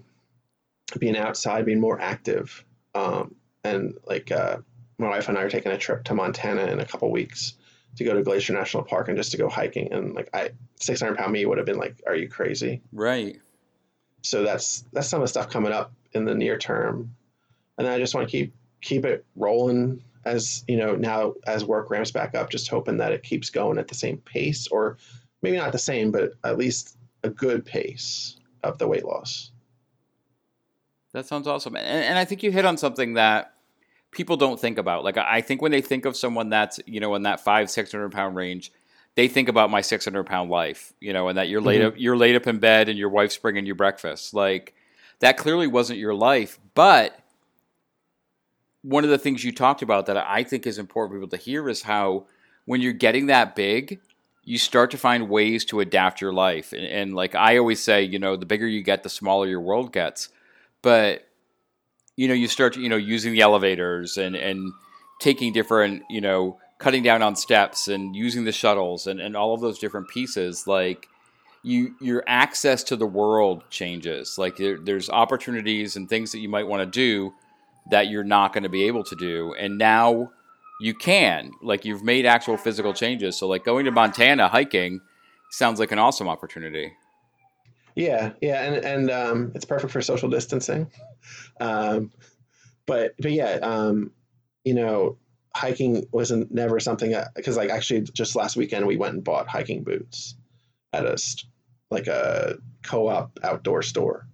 being 1.00 1.18
outside, 1.18 1.66
being 1.66 1.80
more 1.80 2.00
active. 2.00 2.64
Um, 2.96 3.36
and 3.64 3.96
like 4.06 4.32
uh, 4.32 4.58
my 4.98 5.10
wife 5.10 5.30
and 5.30 5.38
I 5.38 5.44
are 5.44 5.50
taking 5.50 5.72
a 5.72 5.78
trip 5.78 6.04
to 6.06 6.14
Montana 6.14 6.66
in 6.66 6.80
a 6.80 6.86
couple 6.86 7.12
weeks 7.12 7.54
to 7.96 8.04
go 8.04 8.14
to 8.14 8.24
Glacier 8.24 8.54
National 8.54 8.84
Park 8.84 9.08
and 9.08 9.18
just 9.18 9.32
to 9.32 9.38
go 9.38 9.50
hiking. 9.50 9.92
And 9.92 10.14
like 10.14 10.30
I, 10.34 10.52
600 10.80 11.18
pound 11.18 11.32
me 11.32 11.46
would 11.46 11.58
have 11.58 11.66
been 11.66 11.78
like, 11.78 12.02
"Are 12.08 12.16
you 12.16 12.28
crazy?" 12.28 12.82
Right. 12.92 13.40
So 14.22 14.44
that's 14.44 14.86
that's 14.94 15.08
some 15.08 15.22
of 15.22 15.26
the 15.26 15.30
stuff 15.30 15.50
coming 15.50 15.72
up 15.72 15.94
in 16.14 16.26
the 16.26 16.36
near 16.36 16.58
term, 16.58 17.16
and 17.78 17.88
then 17.88 17.94
I 17.94 18.00
just 18.00 18.16
want 18.16 18.28
to 18.28 18.32
keep 18.32 18.54
keep 18.82 19.06
it 19.06 19.26
rolling 19.36 20.04
as 20.26 20.64
you 20.68 20.78
know 20.78 20.96
now 20.96 21.34
as 21.46 21.66
work 21.66 21.90
ramps 21.90 22.12
back 22.12 22.36
up. 22.36 22.50
Just 22.50 22.70
hoping 22.70 22.98
that 22.98 23.12
it 23.12 23.24
keeps 23.24 23.50
going 23.50 23.78
at 23.78 23.88
the 23.88 23.96
same 23.96 24.18
pace, 24.18 24.68
or 24.68 24.98
maybe 25.42 25.58
not 25.58 25.72
the 25.72 25.80
same, 25.80 26.12
but 26.12 26.34
at 26.44 26.58
least 26.58 26.98
a 27.24 27.30
good 27.30 27.66
pace 27.66 28.38
of 28.64 28.78
the 28.78 28.88
weight 28.88 29.06
loss. 29.06 29.52
That 31.14 31.28
sounds 31.28 31.48
awesome. 31.48 31.76
And, 31.76 31.86
and 31.86 32.18
I 32.18 32.26
think 32.26 32.44
you 32.44 32.52
hit 32.52 32.66
on 32.66 32.78
something 32.78 33.14
that 33.14 33.54
people 34.12 34.38
don't 34.38 34.60
think 34.60 34.78
about. 34.78 35.04
Like, 35.04 35.18
I 35.18 35.42
think 35.42 35.62
when 35.62 35.72
they 35.72 35.82
think 35.82 36.06
of 36.06 36.16
someone 36.18 36.50
that's, 36.50 36.80
you 36.86 37.00
know, 37.00 37.16
in 37.16 37.24
that 37.24 37.40
five, 37.40 37.70
600 37.70 38.12
pound 38.12 38.36
range, 38.36 38.72
they 39.16 39.28
think 39.28 39.48
about 39.48 39.70
my 39.70 39.82
600 39.82 40.24
pound 40.26 40.50
life, 40.50 40.94
you 41.00 41.14
know, 41.14 41.28
and 41.28 41.38
that 41.38 41.50
you're 41.50 41.62
laid 41.62 41.82
mm-hmm. 41.82 41.90
up, 41.90 41.94
you're 41.98 42.18
laid 42.18 42.36
up 42.36 42.48
in 42.48 42.60
bed 42.60 42.90
and 42.90 42.98
your 42.98 43.10
wife's 43.10 43.38
bringing 43.38 43.66
you 43.66 43.76
breakfast. 43.76 44.34
Like, 44.34 44.74
that 45.20 45.38
clearly 45.38 45.68
wasn't 45.68 46.00
your 46.00 46.16
life. 46.16 46.60
But 46.74 47.18
one 48.82 49.04
of 49.04 49.10
the 49.10 49.18
things 49.18 49.44
you 49.44 49.52
talked 49.52 49.82
about 49.82 50.08
that 50.08 50.18
I 50.18 50.44
think 50.44 50.68
is 50.68 50.78
important 50.78 51.14
for 51.14 51.20
people 51.20 51.38
to 51.38 51.44
hear 51.44 51.70
is 51.70 51.84
how 51.84 52.26
when 52.66 52.82
you're 52.82 52.94
getting 52.94 53.28
that 53.28 53.56
big, 53.56 54.00
you 54.44 54.58
start 54.58 54.92
to 54.92 54.98
find 54.98 55.30
ways 55.30 55.66
to 55.66 55.80
adapt 55.80 56.22
your 56.22 56.34
life. 56.34 56.74
And, 56.74 56.86
and, 56.86 57.14
like 57.14 57.36
I 57.36 57.58
always 57.58 57.82
say, 57.82 58.04
you 58.04 58.20
know, 58.20 58.36
the 58.36 58.46
bigger 58.46 58.68
you 58.68 58.84
get, 58.84 59.04
the 59.04 59.10
smaller 59.10 59.48
your 59.48 59.62
world 59.62 59.94
gets. 59.94 60.30
But 60.82 61.28
you 62.16 62.28
know, 62.28 62.34
you 62.34 62.48
start, 62.48 62.78
you 62.78 62.90
know, 62.90 62.98
using 62.98 63.34
the 63.34 63.42
elevators 63.42 64.18
and 64.18 64.36
and 64.36 64.72
taking 65.20 65.54
different, 65.54 66.04
you 66.10 66.22
know, 66.22 66.60
cutting 66.78 67.02
down 67.04 67.22
on 67.22 67.36
steps 67.36 67.88
and 67.88 68.16
using 68.16 68.44
the 68.44 68.52
shuttles 68.52 69.08
and, 69.08 69.20
and 69.20 69.38
all 69.38 69.54
of 69.54 69.62
those 69.62 69.80
different 69.80 70.10
pieces. 70.10 70.68
Like 70.68 71.08
you, 71.64 71.96
your 72.02 72.24
access 72.28 72.84
to 72.84 72.98
the 72.98 73.06
world 73.06 73.64
changes. 73.70 74.38
Like 74.38 74.58
there, 74.58 74.78
there's 74.78 75.10
opportunities 75.10 75.96
and 75.96 76.10
things 76.10 76.34
that 76.34 76.40
you 76.40 76.50
might 76.50 76.68
want 76.68 76.82
to 76.82 76.86
do 76.86 77.34
that 77.90 78.08
you're 78.08 78.24
not 78.24 78.54
going 78.54 78.64
to 78.64 78.70
be 78.70 78.84
able 78.84 79.04
to 79.06 79.16
do. 79.16 79.54
And 79.54 79.78
now 79.78 80.32
you 80.84 80.94
can 80.94 81.54
like 81.62 81.86
you've 81.86 82.04
made 82.04 82.26
actual 82.26 82.58
physical 82.58 82.94
changes. 82.94 83.38
So 83.38 83.48
like 83.48 83.64
going 83.64 83.86
to 83.86 83.92
montana 83.92 84.50
hiking 84.50 85.00
sounds 85.50 85.80
like 85.80 85.94
an 85.94 86.00
awesome 86.00 86.28
opportunity. 86.28 86.92
Yeah 87.96 88.34
yeah 88.42 88.64
and 88.64 88.86
and 88.86 89.10
um, 89.10 89.52
it's 89.56 89.64
perfect 89.64 89.94
for 89.94 90.02
social 90.02 90.30
distancing. 90.30 90.92
Um, 91.62 92.12
but 92.86 93.14
but 93.18 93.32
yeah 93.32 93.60
um, 93.62 94.12
you 94.66 94.74
know 94.74 95.18
hiking 95.56 96.06
wasn't 96.12 96.52
never 96.52 96.82
something 96.82 97.16
because 97.34 97.56
like 97.56 97.70
actually 97.70 98.02
just 98.02 98.36
last 98.36 98.58
weekend 98.58 98.86
we 98.86 98.98
went 98.98 99.14
and 99.14 99.24
bought 99.24 99.48
hiking 99.48 99.86
boots 99.86 100.36
at 100.92 101.06
a 101.06 101.18
like 101.92 102.08
a 102.08 102.58
co-op 102.84 103.40
outdoor 103.42 103.84
store. 103.84 104.28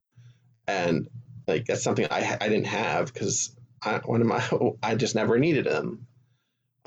And 0.67 1.09
like 1.47 1.65
that's 1.65 1.83
something 1.83 2.07
i 2.09 2.37
i 2.41 2.47
didn't 2.47 2.67
have 2.67 3.13
because 3.13 3.55
I, 3.83 3.97
one 4.05 4.21
of 4.21 4.27
my 4.27 4.43
i 4.83 4.95
just 4.95 5.15
never 5.15 5.37
needed 5.37 5.65
them 5.65 6.07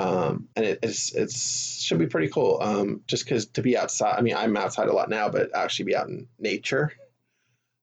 um, 0.03 0.49
and 0.57 0.67
it, 0.67 0.81
it's 0.83 1.15
it's 1.15 1.81
should 1.81 1.99
be 1.99 2.07
pretty 2.07 2.29
cool. 2.29 2.59
Um, 2.61 3.03
just 3.07 3.25
because 3.25 3.47
to 3.47 3.63
be 3.63 3.77
outside, 3.77 4.17
I 4.19 4.23
mean, 4.23 4.35
I'm 4.35 4.57
outside 4.57 4.89
a 4.89 4.93
lot 4.93 5.09
now, 5.09 5.29
but 5.29 5.55
actually 5.55 5.85
be 5.87 5.97
out 5.97 6.09
in 6.09 6.27
nature, 6.41 6.93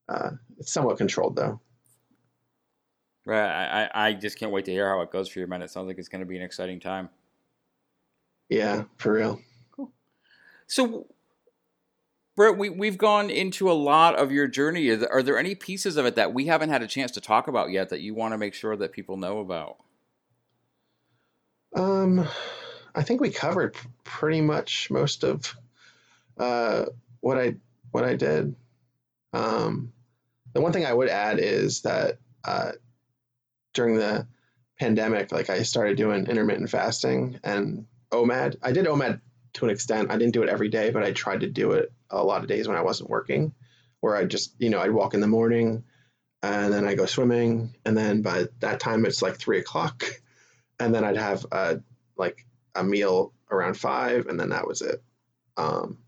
uh, 0.08 0.32
it's 0.58 0.72
somewhat 0.72 0.98
controlled 0.98 1.36
though. 1.36 1.60
Right. 3.24 3.88
I, 3.94 4.08
I 4.08 4.12
just 4.12 4.38
can't 4.38 4.52
wait 4.52 4.64
to 4.66 4.72
hear 4.72 4.88
how 4.88 5.00
it 5.02 5.10
goes 5.10 5.28
for 5.28 5.38
you, 5.38 5.46
man. 5.46 5.62
It 5.62 5.70
sounds 5.70 5.86
like 5.86 5.98
it's 5.98 6.08
going 6.08 6.20
to 6.20 6.26
be 6.26 6.36
an 6.36 6.42
exciting 6.42 6.80
time. 6.80 7.08
Yeah, 8.48 8.84
for 8.96 9.12
real. 9.12 9.40
Cool. 9.70 9.92
So, 10.66 11.06
Brett, 12.34 12.56
we, 12.56 12.70
we've 12.70 12.98
gone 12.98 13.30
into 13.30 13.70
a 13.70 13.72
lot 13.74 14.16
of 14.16 14.32
your 14.32 14.48
journey. 14.48 14.90
Are 14.90 15.22
there 15.22 15.38
any 15.38 15.54
pieces 15.54 15.96
of 15.96 16.06
it 16.06 16.16
that 16.16 16.34
we 16.34 16.46
haven't 16.46 16.70
had 16.70 16.82
a 16.82 16.88
chance 16.88 17.12
to 17.12 17.20
talk 17.20 17.46
about 17.46 17.70
yet 17.70 17.90
that 17.90 18.00
you 18.00 18.14
want 18.14 18.32
to 18.34 18.38
make 18.38 18.54
sure 18.54 18.76
that 18.76 18.92
people 18.92 19.16
know 19.16 19.38
about? 19.38 19.76
Um, 21.74 22.26
I 22.94 23.02
think 23.02 23.20
we 23.20 23.30
covered 23.30 23.76
pretty 24.04 24.40
much 24.40 24.90
most 24.90 25.24
of 25.24 25.54
uh, 26.38 26.86
what 27.20 27.38
I 27.38 27.56
what 27.90 28.04
I 28.04 28.14
did. 28.14 28.54
Um, 29.32 29.92
the 30.52 30.60
one 30.60 30.72
thing 30.72 30.86
I 30.86 30.92
would 30.92 31.08
add 31.08 31.38
is 31.38 31.82
that 31.82 32.18
uh, 32.44 32.72
during 33.74 33.96
the 33.96 34.26
pandemic, 34.78 35.30
like 35.30 35.50
I 35.50 35.62
started 35.62 35.96
doing 35.96 36.26
intermittent 36.26 36.70
fasting 36.70 37.38
and 37.44 37.86
OMAD. 38.10 38.56
I 38.62 38.72
did 38.72 38.86
OMAD 38.86 39.20
to 39.54 39.64
an 39.64 39.70
extent. 39.70 40.10
I 40.10 40.16
didn't 40.16 40.34
do 40.34 40.42
it 40.42 40.48
every 40.48 40.68
day, 40.68 40.90
but 40.90 41.04
I 41.04 41.12
tried 41.12 41.40
to 41.40 41.48
do 41.48 41.72
it 41.72 41.92
a 42.08 42.22
lot 42.24 42.42
of 42.42 42.48
days 42.48 42.66
when 42.66 42.76
I 42.76 42.82
wasn't 42.82 43.10
working, 43.10 43.52
where 44.00 44.16
I 44.16 44.24
just, 44.24 44.54
you 44.58 44.70
know, 44.70 44.80
I'd 44.80 44.90
walk 44.90 45.14
in 45.14 45.20
the 45.20 45.26
morning 45.26 45.84
and 46.42 46.72
then 46.72 46.86
I 46.86 46.94
go 46.94 47.06
swimming. 47.06 47.76
And 47.84 47.96
then 47.96 48.22
by 48.22 48.46
that 48.60 48.80
time, 48.80 49.04
it's 49.04 49.22
like 49.22 49.36
three 49.36 49.58
o'clock. 49.58 50.04
And 50.80 50.94
then 50.94 51.04
I'd 51.04 51.16
have 51.16 51.46
a, 51.52 51.80
like 52.16 52.46
a 52.74 52.82
meal 52.82 53.32
around 53.50 53.74
five, 53.74 54.26
and 54.26 54.40
then 54.40 54.48
that 54.48 54.66
was 54.66 54.82
it. 54.82 55.02
Um, 55.56 55.98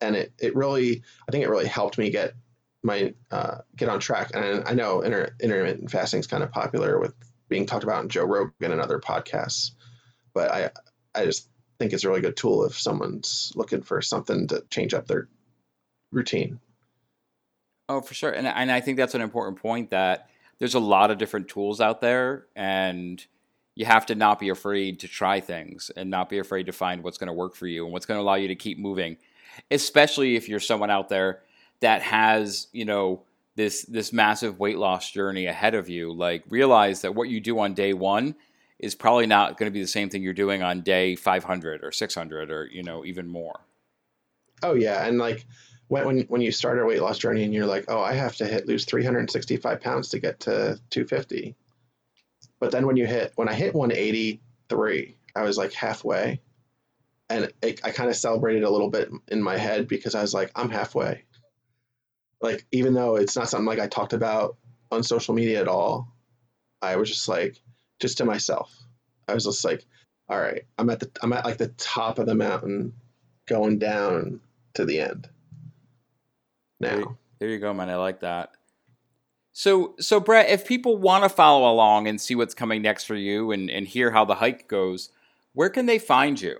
and 0.00 0.16
it, 0.16 0.32
it 0.38 0.56
really, 0.56 1.02
I 1.28 1.32
think 1.32 1.44
it 1.44 1.50
really 1.50 1.66
helped 1.66 1.98
me 1.98 2.10
get 2.10 2.34
my, 2.82 3.12
uh, 3.30 3.58
get 3.76 3.88
on 3.88 4.00
track. 4.00 4.30
And 4.34 4.66
I 4.66 4.72
know 4.72 5.02
inter, 5.02 5.34
intermittent 5.40 5.90
fasting 5.90 6.20
is 6.20 6.26
kind 6.26 6.42
of 6.42 6.50
popular 6.50 6.98
with 6.98 7.14
being 7.48 7.66
talked 7.66 7.84
about 7.84 8.02
in 8.02 8.08
Joe 8.08 8.24
Rogan 8.24 8.72
and 8.72 8.80
other 8.80 9.00
podcasts. 9.00 9.72
But 10.32 10.50
I 10.52 10.70
I 11.14 11.24
just 11.24 11.48
think 11.78 11.92
it's 11.92 12.04
a 12.04 12.08
really 12.08 12.20
good 12.20 12.36
tool 12.36 12.64
if 12.64 12.78
someone's 12.78 13.52
looking 13.56 13.82
for 13.82 14.00
something 14.00 14.46
to 14.48 14.64
change 14.70 14.94
up 14.94 15.06
their 15.06 15.28
routine. 16.12 16.60
Oh, 17.88 18.00
for 18.00 18.14
sure. 18.14 18.30
And 18.30 18.46
and 18.46 18.70
I 18.70 18.80
think 18.80 18.96
that's 18.96 19.16
an 19.16 19.20
important 19.20 19.60
point 19.60 19.90
that 19.90 20.30
there's 20.60 20.74
a 20.74 20.80
lot 20.80 21.10
of 21.10 21.18
different 21.18 21.48
tools 21.48 21.80
out 21.80 22.00
there 22.00 22.46
and 22.54 23.26
you 23.80 23.86
have 23.86 24.04
to 24.04 24.14
not 24.14 24.38
be 24.38 24.50
afraid 24.50 25.00
to 25.00 25.08
try 25.08 25.40
things 25.40 25.90
and 25.96 26.10
not 26.10 26.28
be 26.28 26.38
afraid 26.38 26.66
to 26.66 26.72
find 26.72 27.02
what's 27.02 27.16
going 27.16 27.28
to 27.28 27.32
work 27.32 27.54
for 27.54 27.66
you 27.66 27.84
and 27.84 27.94
what's 27.94 28.04
going 28.04 28.18
to 28.18 28.22
allow 28.22 28.34
you 28.34 28.48
to 28.48 28.54
keep 28.54 28.78
moving. 28.78 29.16
Especially 29.70 30.36
if 30.36 30.50
you're 30.50 30.60
someone 30.60 30.90
out 30.90 31.08
there 31.08 31.40
that 31.80 32.02
has, 32.02 32.66
you 32.72 32.84
know, 32.84 33.22
this 33.56 33.84
this 33.84 34.12
massive 34.12 34.58
weight 34.58 34.76
loss 34.76 35.10
journey 35.10 35.46
ahead 35.46 35.74
of 35.74 35.88
you 35.88 36.12
like 36.12 36.44
realize 36.50 37.00
that 37.00 37.14
what 37.14 37.30
you 37.30 37.40
do 37.40 37.58
on 37.58 37.72
day 37.72 37.94
1 37.94 38.34
is 38.78 38.94
probably 38.94 39.26
not 39.26 39.56
going 39.56 39.66
to 39.66 39.72
be 39.72 39.80
the 39.80 39.88
same 39.88 40.10
thing 40.10 40.22
you're 40.22 40.34
doing 40.34 40.62
on 40.62 40.82
day 40.82 41.16
500 41.16 41.82
or 41.82 41.90
600 41.90 42.50
or 42.50 42.66
you 42.66 42.82
know 42.82 43.04
even 43.04 43.26
more 43.26 43.60
oh 44.62 44.74
yeah 44.74 45.04
and 45.04 45.18
like 45.18 45.46
when 45.88 46.06
when, 46.06 46.20
when 46.28 46.40
you 46.40 46.52
start 46.52 46.78
a 46.78 46.84
weight 46.84 47.02
loss 47.02 47.18
journey 47.18 47.42
and 47.42 47.52
you're 47.52 47.66
like 47.66 47.86
oh 47.88 48.00
i 48.00 48.12
have 48.12 48.36
to 48.36 48.46
hit 48.46 48.68
lose 48.68 48.84
365 48.84 49.80
pounds 49.80 50.08
to 50.10 50.20
get 50.20 50.38
to 50.40 50.78
250 50.90 51.56
but 52.60 52.70
then 52.70 52.86
when 52.86 52.96
you 52.96 53.06
hit 53.06 53.32
when 53.36 53.48
i 53.48 53.54
hit 53.54 53.74
183 53.74 55.16
i 55.34 55.42
was 55.42 55.58
like 55.58 55.72
halfway 55.72 56.40
and 57.28 57.52
it, 57.62 57.80
i 57.84 57.90
kind 57.90 58.10
of 58.10 58.16
celebrated 58.16 58.62
a 58.62 58.70
little 58.70 58.90
bit 58.90 59.10
in 59.28 59.42
my 59.42 59.56
head 59.56 59.88
because 59.88 60.14
i 60.14 60.20
was 60.22 60.34
like 60.34 60.50
i'm 60.54 60.70
halfway 60.70 61.24
like 62.40 62.66
even 62.72 62.94
though 62.94 63.16
it's 63.16 63.36
not 63.36 63.48
something 63.48 63.66
like 63.66 63.78
I 63.78 63.86
talked 63.86 64.12
about 64.12 64.56
on 64.90 65.02
social 65.02 65.34
media 65.34 65.60
at 65.60 65.68
all, 65.68 66.08
I 66.82 66.96
was 66.96 67.08
just 67.08 67.28
like 67.28 67.60
just 68.00 68.18
to 68.18 68.24
myself. 68.24 68.74
I 69.28 69.34
was 69.34 69.44
just 69.44 69.64
like, 69.64 69.84
all 70.28 70.40
right, 70.40 70.62
I'm 70.78 70.90
at 70.90 71.00
the 71.00 71.10
I'm 71.22 71.32
at 71.32 71.44
like 71.44 71.58
the 71.58 71.68
top 71.68 72.18
of 72.18 72.26
the 72.26 72.34
mountain 72.34 72.94
going 73.46 73.78
down 73.78 74.40
to 74.74 74.84
the 74.84 75.00
end. 75.00 75.28
Now. 76.78 76.96
There, 76.96 77.04
there 77.40 77.48
you 77.50 77.58
go, 77.58 77.74
man. 77.74 77.90
I 77.90 77.96
like 77.96 78.20
that. 78.20 78.52
So 79.52 79.94
so 79.98 80.20
Brett, 80.20 80.48
if 80.48 80.66
people 80.66 80.96
want 80.96 81.24
to 81.24 81.28
follow 81.28 81.70
along 81.70 82.06
and 82.06 82.20
see 82.20 82.34
what's 82.34 82.54
coming 82.54 82.82
next 82.82 83.04
for 83.04 83.16
you 83.16 83.50
and, 83.50 83.70
and 83.70 83.86
hear 83.86 84.10
how 84.10 84.24
the 84.24 84.36
hike 84.36 84.68
goes, 84.68 85.10
where 85.52 85.70
can 85.70 85.86
they 85.86 85.98
find 85.98 86.40
you? 86.40 86.58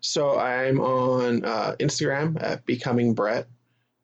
So 0.00 0.38
I'm 0.38 0.80
on 0.80 1.44
uh, 1.44 1.76
Instagram 1.80 2.42
at 2.42 2.64
becoming 2.66 3.14
Brett 3.14 3.48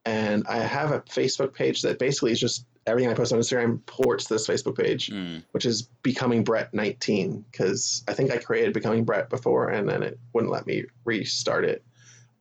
and 0.04 0.44
I 0.48 0.58
have 0.58 0.92
a 0.92 1.00
Facebook 1.00 1.54
page 1.54 1.82
that 1.82 1.98
basically 1.98 2.32
is 2.32 2.40
just 2.40 2.66
everything 2.86 3.10
I 3.10 3.14
post 3.14 3.32
on 3.32 3.38
Instagram 3.38 3.84
ports 3.86 4.26
this 4.26 4.46
Facebook 4.46 4.76
page, 4.76 5.08
mm. 5.08 5.42
which 5.52 5.64
is 5.64 5.82
Becoming 6.02 6.44
Brett 6.44 6.74
19, 6.74 7.44
because 7.50 8.04
I 8.06 8.12
think 8.12 8.30
I 8.30 8.36
created 8.36 8.74
Becoming 8.74 9.04
Brett 9.04 9.30
before 9.30 9.68
and 9.68 9.88
then 9.88 10.02
it 10.02 10.18
wouldn't 10.32 10.52
let 10.52 10.66
me 10.66 10.84
restart 11.04 11.64
it. 11.64 11.84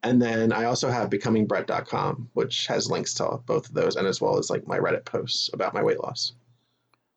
And 0.04 0.22
then 0.22 0.52
I 0.52 0.66
also 0.66 0.90
have 0.90 1.10
becomingbrett.com, 1.10 2.30
which 2.34 2.68
has 2.68 2.92
links 2.92 3.14
to 3.16 3.40
both 3.46 3.70
of 3.70 3.74
those 3.74 3.96
and 3.96 4.06
as 4.06 4.20
well 4.20 4.38
as 4.38 4.50
like 4.50 4.68
my 4.68 4.78
Reddit 4.78 5.06
posts 5.06 5.50
about 5.54 5.74
my 5.74 5.82
weight 5.82 6.00
loss. 6.00 6.34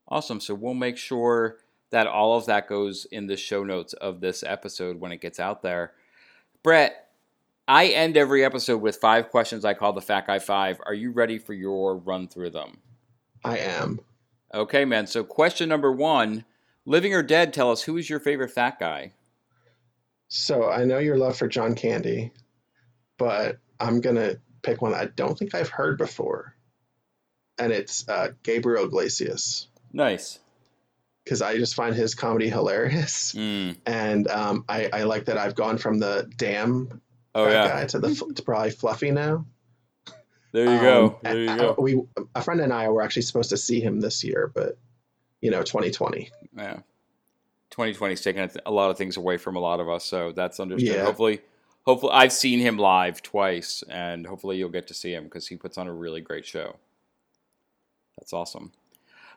Awesome. 0.08 0.40
So 0.40 0.54
we'll 0.54 0.74
make 0.74 0.96
sure 0.96 1.58
that 1.90 2.06
all 2.06 2.36
of 2.36 2.46
that 2.46 2.68
goes 2.68 3.04
in 3.06 3.26
the 3.26 3.36
show 3.36 3.64
notes 3.64 3.92
of 3.94 4.20
this 4.20 4.44
episode 4.44 5.00
when 5.00 5.12
it 5.12 5.20
gets 5.20 5.40
out 5.40 5.62
there. 5.62 5.92
Brett, 6.62 7.08
I 7.68 7.86
end 7.86 8.16
every 8.16 8.44
episode 8.44 8.78
with 8.78 8.96
five 8.96 9.30
questions 9.30 9.64
I 9.64 9.74
call 9.74 9.92
the 9.92 10.00
Fat 10.00 10.26
Guy 10.28 10.38
Five. 10.38 10.80
Are 10.86 10.94
you 10.94 11.10
ready 11.10 11.38
for 11.38 11.52
your 11.52 11.96
run 11.96 12.28
through 12.28 12.50
them? 12.50 12.78
I 13.44 13.58
am. 13.58 14.00
Okay, 14.54 14.84
man. 14.84 15.06
So, 15.06 15.24
question 15.24 15.68
number 15.68 15.90
one 15.90 16.44
Living 16.84 17.12
or 17.12 17.22
dead, 17.22 17.52
tell 17.52 17.72
us 17.72 17.82
who 17.82 17.96
is 17.96 18.08
your 18.08 18.20
favorite 18.20 18.52
fat 18.52 18.78
guy? 18.78 19.12
So, 20.28 20.70
I 20.70 20.84
know 20.84 20.98
your 20.98 21.16
love 21.16 21.36
for 21.36 21.48
John 21.48 21.74
Candy, 21.74 22.32
but 23.18 23.58
I'm 23.78 24.00
going 24.00 24.16
to 24.16 24.40
pick 24.62 24.82
one 24.82 24.94
I 24.94 25.06
don't 25.06 25.38
think 25.38 25.54
I've 25.54 25.68
heard 25.68 25.98
before. 25.98 26.54
And 27.58 27.72
it's 27.72 28.08
uh, 28.08 28.32
Gabriel 28.42 28.84
Iglesias. 28.84 29.68
Nice. 29.92 30.38
Because 31.24 31.42
I 31.42 31.56
just 31.56 31.74
find 31.74 31.94
his 31.94 32.14
comedy 32.14 32.48
hilarious. 32.48 33.32
Mm. 33.32 33.76
And 33.86 34.28
um, 34.28 34.64
I, 34.68 34.90
I 34.92 35.02
like 35.04 35.26
that 35.26 35.38
I've 35.38 35.54
gone 35.54 35.78
from 35.78 35.98
the 35.98 36.30
damn 36.36 37.00
oh, 37.34 37.48
yeah. 37.48 37.68
guy 37.68 37.84
to 37.86 37.98
the 37.98 38.32
to 38.34 38.42
probably 38.42 38.70
Fluffy 38.70 39.10
now. 39.10 39.46
There 40.52 40.64
you 40.64 40.70
um, 40.70 40.82
go. 40.82 41.18
There 41.22 41.38
you 41.38 41.56
go. 41.56 41.74
We 41.78 42.02
a 42.34 42.42
friend 42.42 42.60
and 42.60 42.72
I 42.72 42.88
were 42.88 43.02
actually 43.02 43.22
supposed 43.22 43.50
to 43.50 43.56
see 43.56 43.80
him 43.80 44.00
this 44.00 44.24
year, 44.24 44.50
but 44.54 44.78
you 45.40 45.50
know, 45.50 45.62
2020. 45.62 46.30
Yeah. 46.56 46.78
2020's 47.72 48.22
taken 48.22 48.48
a 48.64 48.70
lot 48.70 48.90
of 48.90 48.96
things 48.96 49.16
away 49.16 49.36
from 49.36 49.56
a 49.56 49.58
lot 49.58 49.80
of 49.80 49.88
us, 49.88 50.04
so 50.04 50.32
that's 50.32 50.58
understood. 50.60 50.94
Yeah. 50.94 51.04
Hopefully, 51.04 51.40
hopefully, 51.86 52.12
I've 52.12 52.32
seen 52.32 52.58
him 52.58 52.78
live 52.78 53.22
twice, 53.22 53.82
and 53.88 54.26
hopefully, 54.26 54.56
you'll 54.58 54.68
get 54.68 54.88
to 54.88 54.94
see 54.94 55.12
him 55.12 55.24
because 55.24 55.46
he 55.48 55.56
puts 55.56 55.78
on 55.78 55.86
a 55.86 55.92
really 55.92 56.20
great 56.20 56.46
show. 56.46 56.76
That's 58.18 58.32
awesome. 58.32 58.72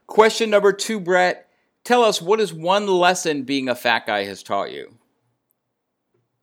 Question 0.07 0.49
number 0.49 0.73
two, 0.73 0.99
Brett. 0.99 1.49
Tell 1.83 2.03
us 2.03 2.21
what 2.21 2.39
is 2.39 2.53
one 2.53 2.87
lesson 2.87 3.43
being 3.43 3.69
a 3.69 3.75
fat 3.75 4.05
guy 4.05 4.25
has 4.25 4.43
taught 4.43 4.71
you. 4.71 4.93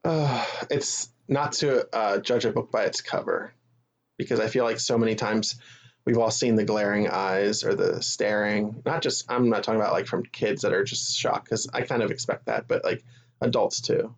Uh, 0.05 0.45
it's 0.71 1.09
not 1.29 1.53
to 1.53 1.87
uh, 1.95 2.19
judge 2.19 2.45
a 2.45 2.53
book 2.53 2.71
by 2.71 2.85
its 2.85 3.01
cover, 3.01 3.53
because 4.17 4.41
I 4.41 4.49
feel 4.49 4.65
like 4.65 4.81
so 4.81 4.97
many 4.97 5.15
times 5.15 5.57
we've 6.05 6.19
all 6.19 6.31
seen 6.31 6.55
the 6.55 6.65
glaring 6.65 7.09
eyes 7.09 7.65
or 7.65 7.75
the 7.75 8.03
staring. 8.03 8.83
Not 8.87 9.03
just 9.03 9.31
I'm 9.31 9.51
not 9.51 9.65
talking 9.65 9.81
about 9.81 9.93
like 9.93 10.07
from 10.07 10.25
kids 10.25 10.63
that 10.63 10.73
are 10.73 10.85
just 10.85 11.17
shocked 11.17 11.45
because 11.45 11.69
I 11.73 11.83
kind 11.83 12.03
of 12.03 12.11
expect 12.11 12.47
that, 12.47 12.69
but 12.69 12.85
like 12.85 13.05
adults 13.41 13.81
too. 13.81 14.15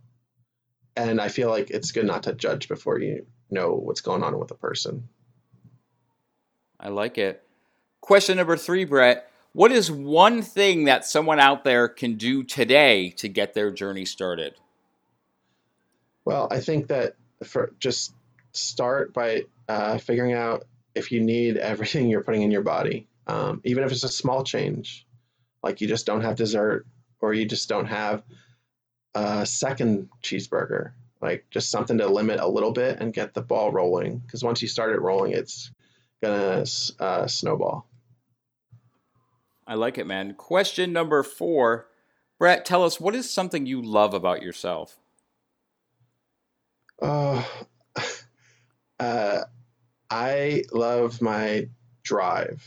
And 0.99 1.21
I 1.21 1.29
feel 1.29 1.49
like 1.49 1.71
it's 1.71 1.93
good 1.93 2.07
not 2.07 2.25
to 2.25 2.35
judge 2.35 2.67
before 2.67 2.99
you 2.99 3.25
know 3.51 3.75
what's 3.75 4.01
going 4.01 4.25
on 4.25 4.37
with 4.37 4.51
a 4.51 4.57
person. 4.57 5.09
I 6.81 6.89
like 6.89 7.19
it. 7.19 7.41
Question 8.01 8.37
number 8.37 8.57
three, 8.57 8.85
Brett. 8.85 9.31
What 9.53 9.71
is 9.71 9.93
one 9.93 10.43
thing 10.43 10.85
that 10.85 11.05
someone 11.05 11.39
out 11.39 11.63
there 11.63 11.87
can 11.87 12.17
do 12.17 12.43
today 12.43 13.11
to 13.11 13.29
get 13.29 13.55
their 13.55 13.71
journey 13.71 14.05
started? 14.05 14.55
Well, 16.25 16.49
I 16.51 16.59
think 16.59 16.89
that 16.89 17.15
for 17.45 17.73
just 17.79 18.13
start 18.51 19.15
by 19.15 19.45
uh, 19.69 19.99
figuring 19.99 20.33
out 20.33 20.65
if 20.97 21.13
you 21.13 21.21
need 21.21 21.59
everything 21.59 22.09
you're 22.09 22.25
putting 22.25 22.43
in 22.43 22.51
your 22.51 22.63
body, 22.63 23.07
um, 23.29 23.61
even 23.65 23.85
if 23.85 23.93
it's 23.93 24.03
a 24.03 24.09
small 24.09 24.43
change, 24.43 25.07
like 25.63 25.81
you 25.81 25.87
just 25.87 26.07
don't 26.07 26.23
have 26.23 26.35
dessert 26.35 26.87
or 27.21 27.33
you 27.35 27.47
just 27.47 27.69
don't 27.69 27.87
have 27.87 28.25
a 29.15 29.47
second 29.47 30.09
cheeseburger, 30.23 30.93
like 31.21 31.47
just 31.51 31.71
something 31.71 31.99
to 31.99 32.09
limit 32.09 32.41
a 32.41 32.49
little 32.49 32.73
bit 32.73 33.01
and 33.01 33.13
get 33.13 33.35
the 33.35 33.43
ball 33.43 33.73
rolling. 33.73 34.19
Because 34.19 34.45
once 34.45 34.63
you 34.63 34.69
start 34.69 34.95
it 34.95 35.01
rolling, 35.01 35.33
it's 35.33 35.71
gonna 36.23 36.65
uh, 36.99 37.27
snowball. 37.27 37.87
I 39.67 39.75
like 39.75 39.99
it, 39.99 40.07
man. 40.07 40.35
Question 40.35 40.93
number 40.93 41.23
four, 41.23 41.89
Brett. 42.39 42.65
Tell 42.65 42.85
us 42.85 42.99
what 42.99 43.15
is 43.15 43.31
something 43.31 43.67
you 43.67 43.83
love 43.83 44.15
about 44.15 44.43
yourself. 44.43 44.99
Uh, 47.01 47.45
uh, 49.01 49.41
I 50.11 50.65
love 50.73 51.21
my 51.21 51.69
drive 52.03 52.65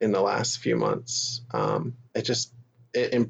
in 0.00 0.12
the 0.12 0.20
last 0.20 0.58
few 0.58 0.76
months. 0.76 1.42
Um, 1.50 1.96
it 2.14 2.22
just 2.22 2.52
it, 2.92 3.28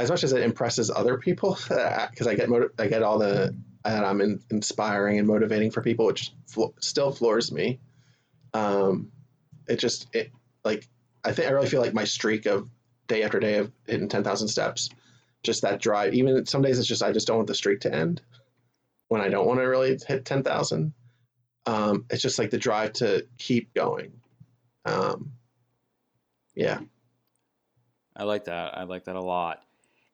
as 0.00 0.10
much 0.10 0.24
as 0.24 0.32
it 0.32 0.42
impresses 0.42 0.90
other 0.90 1.18
people 1.18 1.58
because 1.68 2.26
I 2.26 2.34
get 2.34 2.48
I 2.78 2.86
get 2.86 3.02
all 3.02 3.18
the 3.18 3.56
that 3.84 4.04
I'm 4.04 4.20
in, 4.20 4.40
inspiring 4.50 5.18
and 5.18 5.26
motivating 5.26 5.70
for 5.70 5.82
people, 5.82 6.06
which 6.06 6.32
flo- 6.46 6.74
still 6.80 7.10
floors 7.12 7.50
me. 7.50 7.80
Um, 8.52 9.10
it 9.68 9.78
just 9.78 10.08
it 10.14 10.32
like 10.64 10.86
I 11.24 11.32
think 11.32 11.48
I 11.48 11.52
really 11.52 11.68
feel 11.68 11.80
like 11.80 11.94
my 11.94 12.04
streak 12.04 12.46
of 12.46 12.68
day 13.06 13.22
after 13.22 13.40
day 13.40 13.56
of 13.56 13.72
hitting 13.86 14.08
ten 14.08 14.24
thousand 14.24 14.48
steps, 14.48 14.90
just 15.42 15.62
that 15.62 15.80
drive. 15.80 16.14
Even 16.14 16.44
some 16.46 16.62
days 16.62 16.78
it's 16.78 16.88
just 16.88 17.02
I 17.02 17.12
just 17.12 17.26
don't 17.26 17.36
want 17.36 17.48
the 17.48 17.54
streak 17.54 17.80
to 17.80 17.94
end 17.94 18.20
when 19.10 19.20
I 19.20 19.28
don't 19.28 19.46
want 19.46 19.58
to 19.58 19.64
really 19.64 19.98
hit 20.06 20.24
10,000. 20.24 20.94
um, 21.66 22.06
it's 22.10 22.22
just 22.22 22.38
like 22.38 22.50
the 22.50 22.58
drive 22.58 22.92
to 22.94 23.26
keep 23.38 23.74
going. 23.74 24.12
Um, 24.84 25.32
yeah. 26.54 26.78
I 28.16 28.22
like 28.22 28.44
that. 28.44 28.78
I 28.78 28.84
like 28.84 29.04
that 29.04 29.16
a 29.16 29.20
lot. 29.20 29.62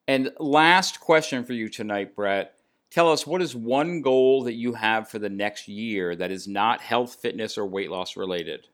And 0.07 0.31
last 0.39 0.99
question 0.99 1.43
for 1.43 1.53
you 1.53 1.69
tonight, 1.69 2.15
Brett. 2.15 2.53
Tell 2.89 3.11
us 3.11 3.27
what 3.27 3.41
is 3.41 3.55
one 3.55 4.01
goal 4.01 4.43
that 4.43 4.53
you 4.53 4.73
have 4.73 5.09
for 5.09 5.19
the 5.19 5.29
next 5.29 5.67
year 5.67 6.15
that 6.15 6.31
is 6.31 6.47
not 6.47 6.79
health, 6.79 7.15
fitness, 7.15 7.57
or 7.57 7.65
weight 7.65 7.91
loss 7.91 8.15
related? 8.15 8.67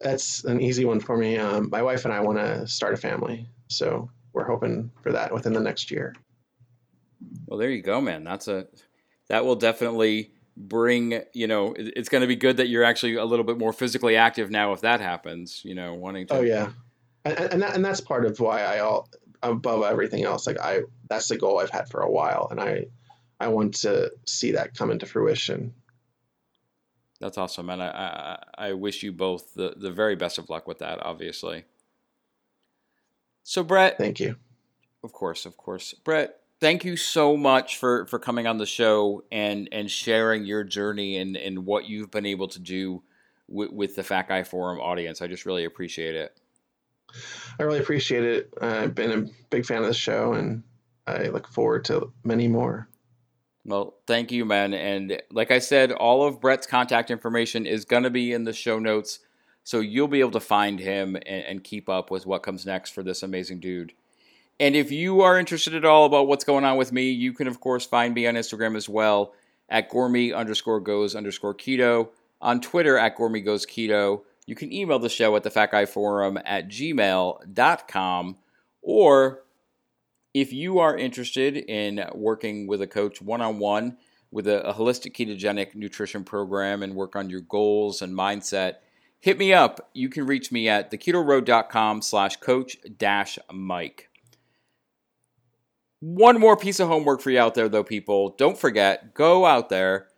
That's 0.00 0.44
an 0.44 0.60
easy 0.60 0.86
one 0.86 1.00
for 1.00 1.16
me. 1.16 1.36
Um, 1.36 1.68
my 1.70 1.82
wife 1.82 2.04
and 2.04 2.14
I 2.14 2.20
want 2.20 2.38
to 2.38 2.66
start 2.66 2.94
a 2.94 2.96
family, 2.96 3.46
so 3.68 4.10
we're 4.32 4.46
hoping 4.46 4.90
for 5.02 5.12
that 5.12 5.32
within 5.32 5.52
the 5.52 5.60
next 5.60 5.90
year. 5.90 6.14
Well, 7.46 7.58
there 7.58 7.70
you 7.70 7.82
go, 7.82 8.00
man. 8.00 8.24
That's 8.24 8.48
a 8.48 8.66
that 9.28 9.44
will 9.44 9.56
definitely 9.56 10.32
bring 10.56 11.22
you 11.34 11.46
know 11.46 11.74
it's 11.76 12.08
going 12.08 12.22
to 12.22 12.26
be 12.26 12.36
good 12.36 12.56
that 12.56 12.68
you're 12.68 12.84
actually 12.84 13.14
a 13.16 13.24
little 13.24 13.44
bit 13.44 13.58
more 13.58 13.74
physically 13.74 14.16
active 14.16 14.50
now 14.50 14.72
if 14.72 14.80
that 14.80 15.02
happens 15.02 15.60
you 15.64 15.74
know 15.74 15.92
wanting 15.92 16.26
to 16.26 16.32
oh 16.32 16.40
yeah 16.40 16.70
and 17.26 17.38
and, 17.38 17.62
that, 17.62 17.74
and 17.74 17.84
that's 17.84 18.00
part 18.00 18.24
of 18.24 18.40
why 18.40 18.62
i 18.62 18.78
all 18.78 19.06
above 19.42 19.84
everything 19.84 20.24
else. 20.24 20.46
Like 20.46 20.60
i 20.60 20.82
that's 21.08 21.28
the 21.28 21.36
goal 21.36 21.58
i've 21.58 21.70
had 21.70 21.88
for 21.88 22.00
a 22.00 22.10
while 22.10 22.48
and 22.50 22.60
i 22.60 22.86
i 23.38 23.48
want 23.48 23.74
to 23.74 24.12
see 24.26 24.52
that 24.52 24.74
come 24.74 24.90
into 24.90 25.06
fruition. 25.06 25.74
That's 27.20 27.38
awesome 27.38 27.70
and 27.70 27.82
i 27.82 28.38
i, 28.58 28.68
I 28.68 28.72
wish 28.72 29.02
you 29.02 29.12
both 29.12 29.54
the, 29.54 29.74
the 29.76 29.90
very 29.90 30.16
best 30.16 30.38
of 30.38 30.50
luck 30.50 30.66
with 30.66 30.78
that 30.78 31.04
obviously. 31.04 31.64
So 33.42 33.62
brett 33.62 33.98
thank 33.98 34.20
you. 34.20 34.36
Of 35.04 35.12
course 35.12 35.46
of 35.46 35.56
course. 35.56 35.94
Brett 35.94 36.40
thank 36.60 36.84
you 36.84 36.96
so 36.96 37.36
much 37.36 37.78
for 37.78 38.06
for 38.06 38.18
coming 38.18 38.46
on 38.46 38.58
the 38.58 38.66
show 38.66 39.24
and 39.30 39.68
and 39.72 39.90
sharing 39.90 40.44
your 40.44 40.64
journey 40.64 41.16
and 41.18 41.36
and 41.36 41.64
what 41.66 41.86
you've 41.86 42.10
been 42.10 42.26
able 42.26 42.48
to 42.48 42.58
do 42.58 43.02
with, 43.48 43.70
with 43.70 43.96
the 43.96 44.02
Fat 44.02 44.28
Guy 44.28 44.42
Forum 44.42 44.80
audience. 44.80 45.22
I 45.22 45.26
just 45.26 45.46
really 45.46 45.64
appreciate 45.64 46.16
it. 46.16 46.36
I 47.58 47.62
really 47.62 47.80
appreciate 47.80 48.24
it. 48.24 48.52
I've 48.60 48.94
been 48.94 49.12
a 49.12 49.30
big 49.50 49.66
fan 49.66 49.78
of 49.78 49.86
the 49.86 49.94
show, 49.94 50.32
and 50.32 50.62
I 51.06 51.28
look 51.28 51.48
forward 51.48 51.84
to 51.86 52.12
many 52.24 52.48
more. 52.48 52.88
Well, 53.64 53.94
thank 54.06 54.30
you, 54.30 54.44
man. 54.44 54.74
And 54.74 55.20
like 55.30 55.50
I 55.50 55.58
said, 55.58 55.90
all 55.90 56.26
of 56.26 56.40
Brett's 56.40 56.66
contact 56.66 57.10
information 57.10 57.66
is 57.66 57.84
going 57.84 58.04
to 58.04 58.10
be 58.10 58.32
in 58.32 58.44
the 58.44 58.52
show 58.52 58.78
notes. 58.78 59.20
So 59.64 59.80
you'll 59.80 60.06
be 60.06 60.20
able 60.20 60.30
to 60.32 60.40
find 60.40 60.78
him 60.78 61.16
and, 61.16 61.44
and 61.44 61.64
keep 61.64 61.88
up 61.88 62.10
with 62.10 62.26
what 62.26 62.44
comes 62.44 62.64
next 62.64 62.90
for 62.90 63.02
this 63.02 63.24
amazing 63.24 63.58
dude. 63.58 63.92
And 64.60 64.76
if 64.76 64.92
you 64.92 65.22
are 65.22 65.38
interested 65.38 65.74
at 65.74 65.84
all 65.84 66.06
about 66.06 66.28
what's 66.28 66.44
going 66.44 66.64
on 66.64 66.76
with 66.76 66.92
me, 66.92 67.10
you 67.10 67.32
can, 67.32 67.48
of 67.48 67.60
course, 67.60 67.84
find 67.84 68.14
me 68.14 68.26
on 68.28 68.34
Instagram 68.34 68.76
as 68.76 68.88
well 68.88 69.34
at 69.68 69.90
gormy 69.90 70.34
underscore 70.34 70.80
goes 70.80 71.14
underscore 71.14 71.54
keto, 71.54 72.08
on 72.40 72.60
Twitter 72.60 72.96
at 72.96 73.16
gormy 73.16 73.44
goes 73.44 73.66
keto. 73.66 74.22
You 74.46 74.54
can 74.54 74.72
email 74.72 74.98
the 74.98 75.08
show 75.08 75.34
at 75.36 75.42
the 75.42 75.50
Fat 75.50 75.72
Guy 75.72 75.86
Forum 75.86 76.38
at 76.44 76.68
gmail.com. 76.68 78.36
Or 78.80 79.42
if 80.32 80.52
you 80.52 80.78
are 80.78 80.96
interested 80.96 81.56
in 81.56 82.04
working 82.14 82.66
with 82.66 82.80
a 82.80 82.86
coach 82.86 83.20
one 83.20 83.40
on 83.40 83.58
one 83.58 83.96
with 84.30 84.46
a, 84.46 84.62
a 84.68 84.74
holistic 84.74 85.14
ketogenic 85.14 85.74
nutrition 85.74 86.22
program 86.22 86.82
and 86.82 86.94
work 86.94 87.16
on 87.16 87.28
your 87.28 87.40
goals 87.40 88.02
and 88.02 88.16
mindset, 88.16 88.76
hit 89.18 89.38
me 89.38 89.52
up. 89.52 89.90
You 89.94 90.08
can 90.08 90.26
reach 90.26 90.52
me 90.52 90.68
at 90.68 90.90
theketoroad.com 90.90 92.02
slash 92.02 92.36
coach 92.36 92.76
dash 92.96 93.38
Mike. 93.52 94.10
One 96.00 96.38
more 96.38 96.56
piece 96.56 96.78
of 96.78 96.88
homework 96.88 97.20
for 97.20 97.30
you 97.30 97.40
out 97.40 97.54
there, 97.54 97.68
though, 97.68 97.82
people. 97.82 98.34
Don't 98.38 98.58
forget, 98.58 99.14
go 99.14 99.46
out 99.46 99.70
there, 99.70 100.08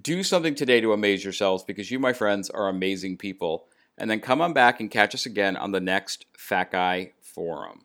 do 0.00 0.22
something 0.22 0.54
today 0.54 0.80
to 0.80 0.92
amaze 0.92 1.24
yourselves 1.24 1.64
because 1.64 1.90
you, 1.90 1.98
my 1.98 2.12
friends, 2.12 2.48
are 2.48 2.68
amazing 2.68 3.18
people. 3.18 3.66
And 3.96 4.10
then 4.10 4.20
come 4.20 4.40
on 4.40 4.52
back 4.52 4.80
and 4.80 4.90
catch 4.90 5.14
us 5.14 5.26
again 5.26 5.56
on 5.56 5.72
the 5.72 5.80
next 5.80 6.26
Fat 6.36 6.72
Guy 6.72 7.12
Forum. 7.22 7.82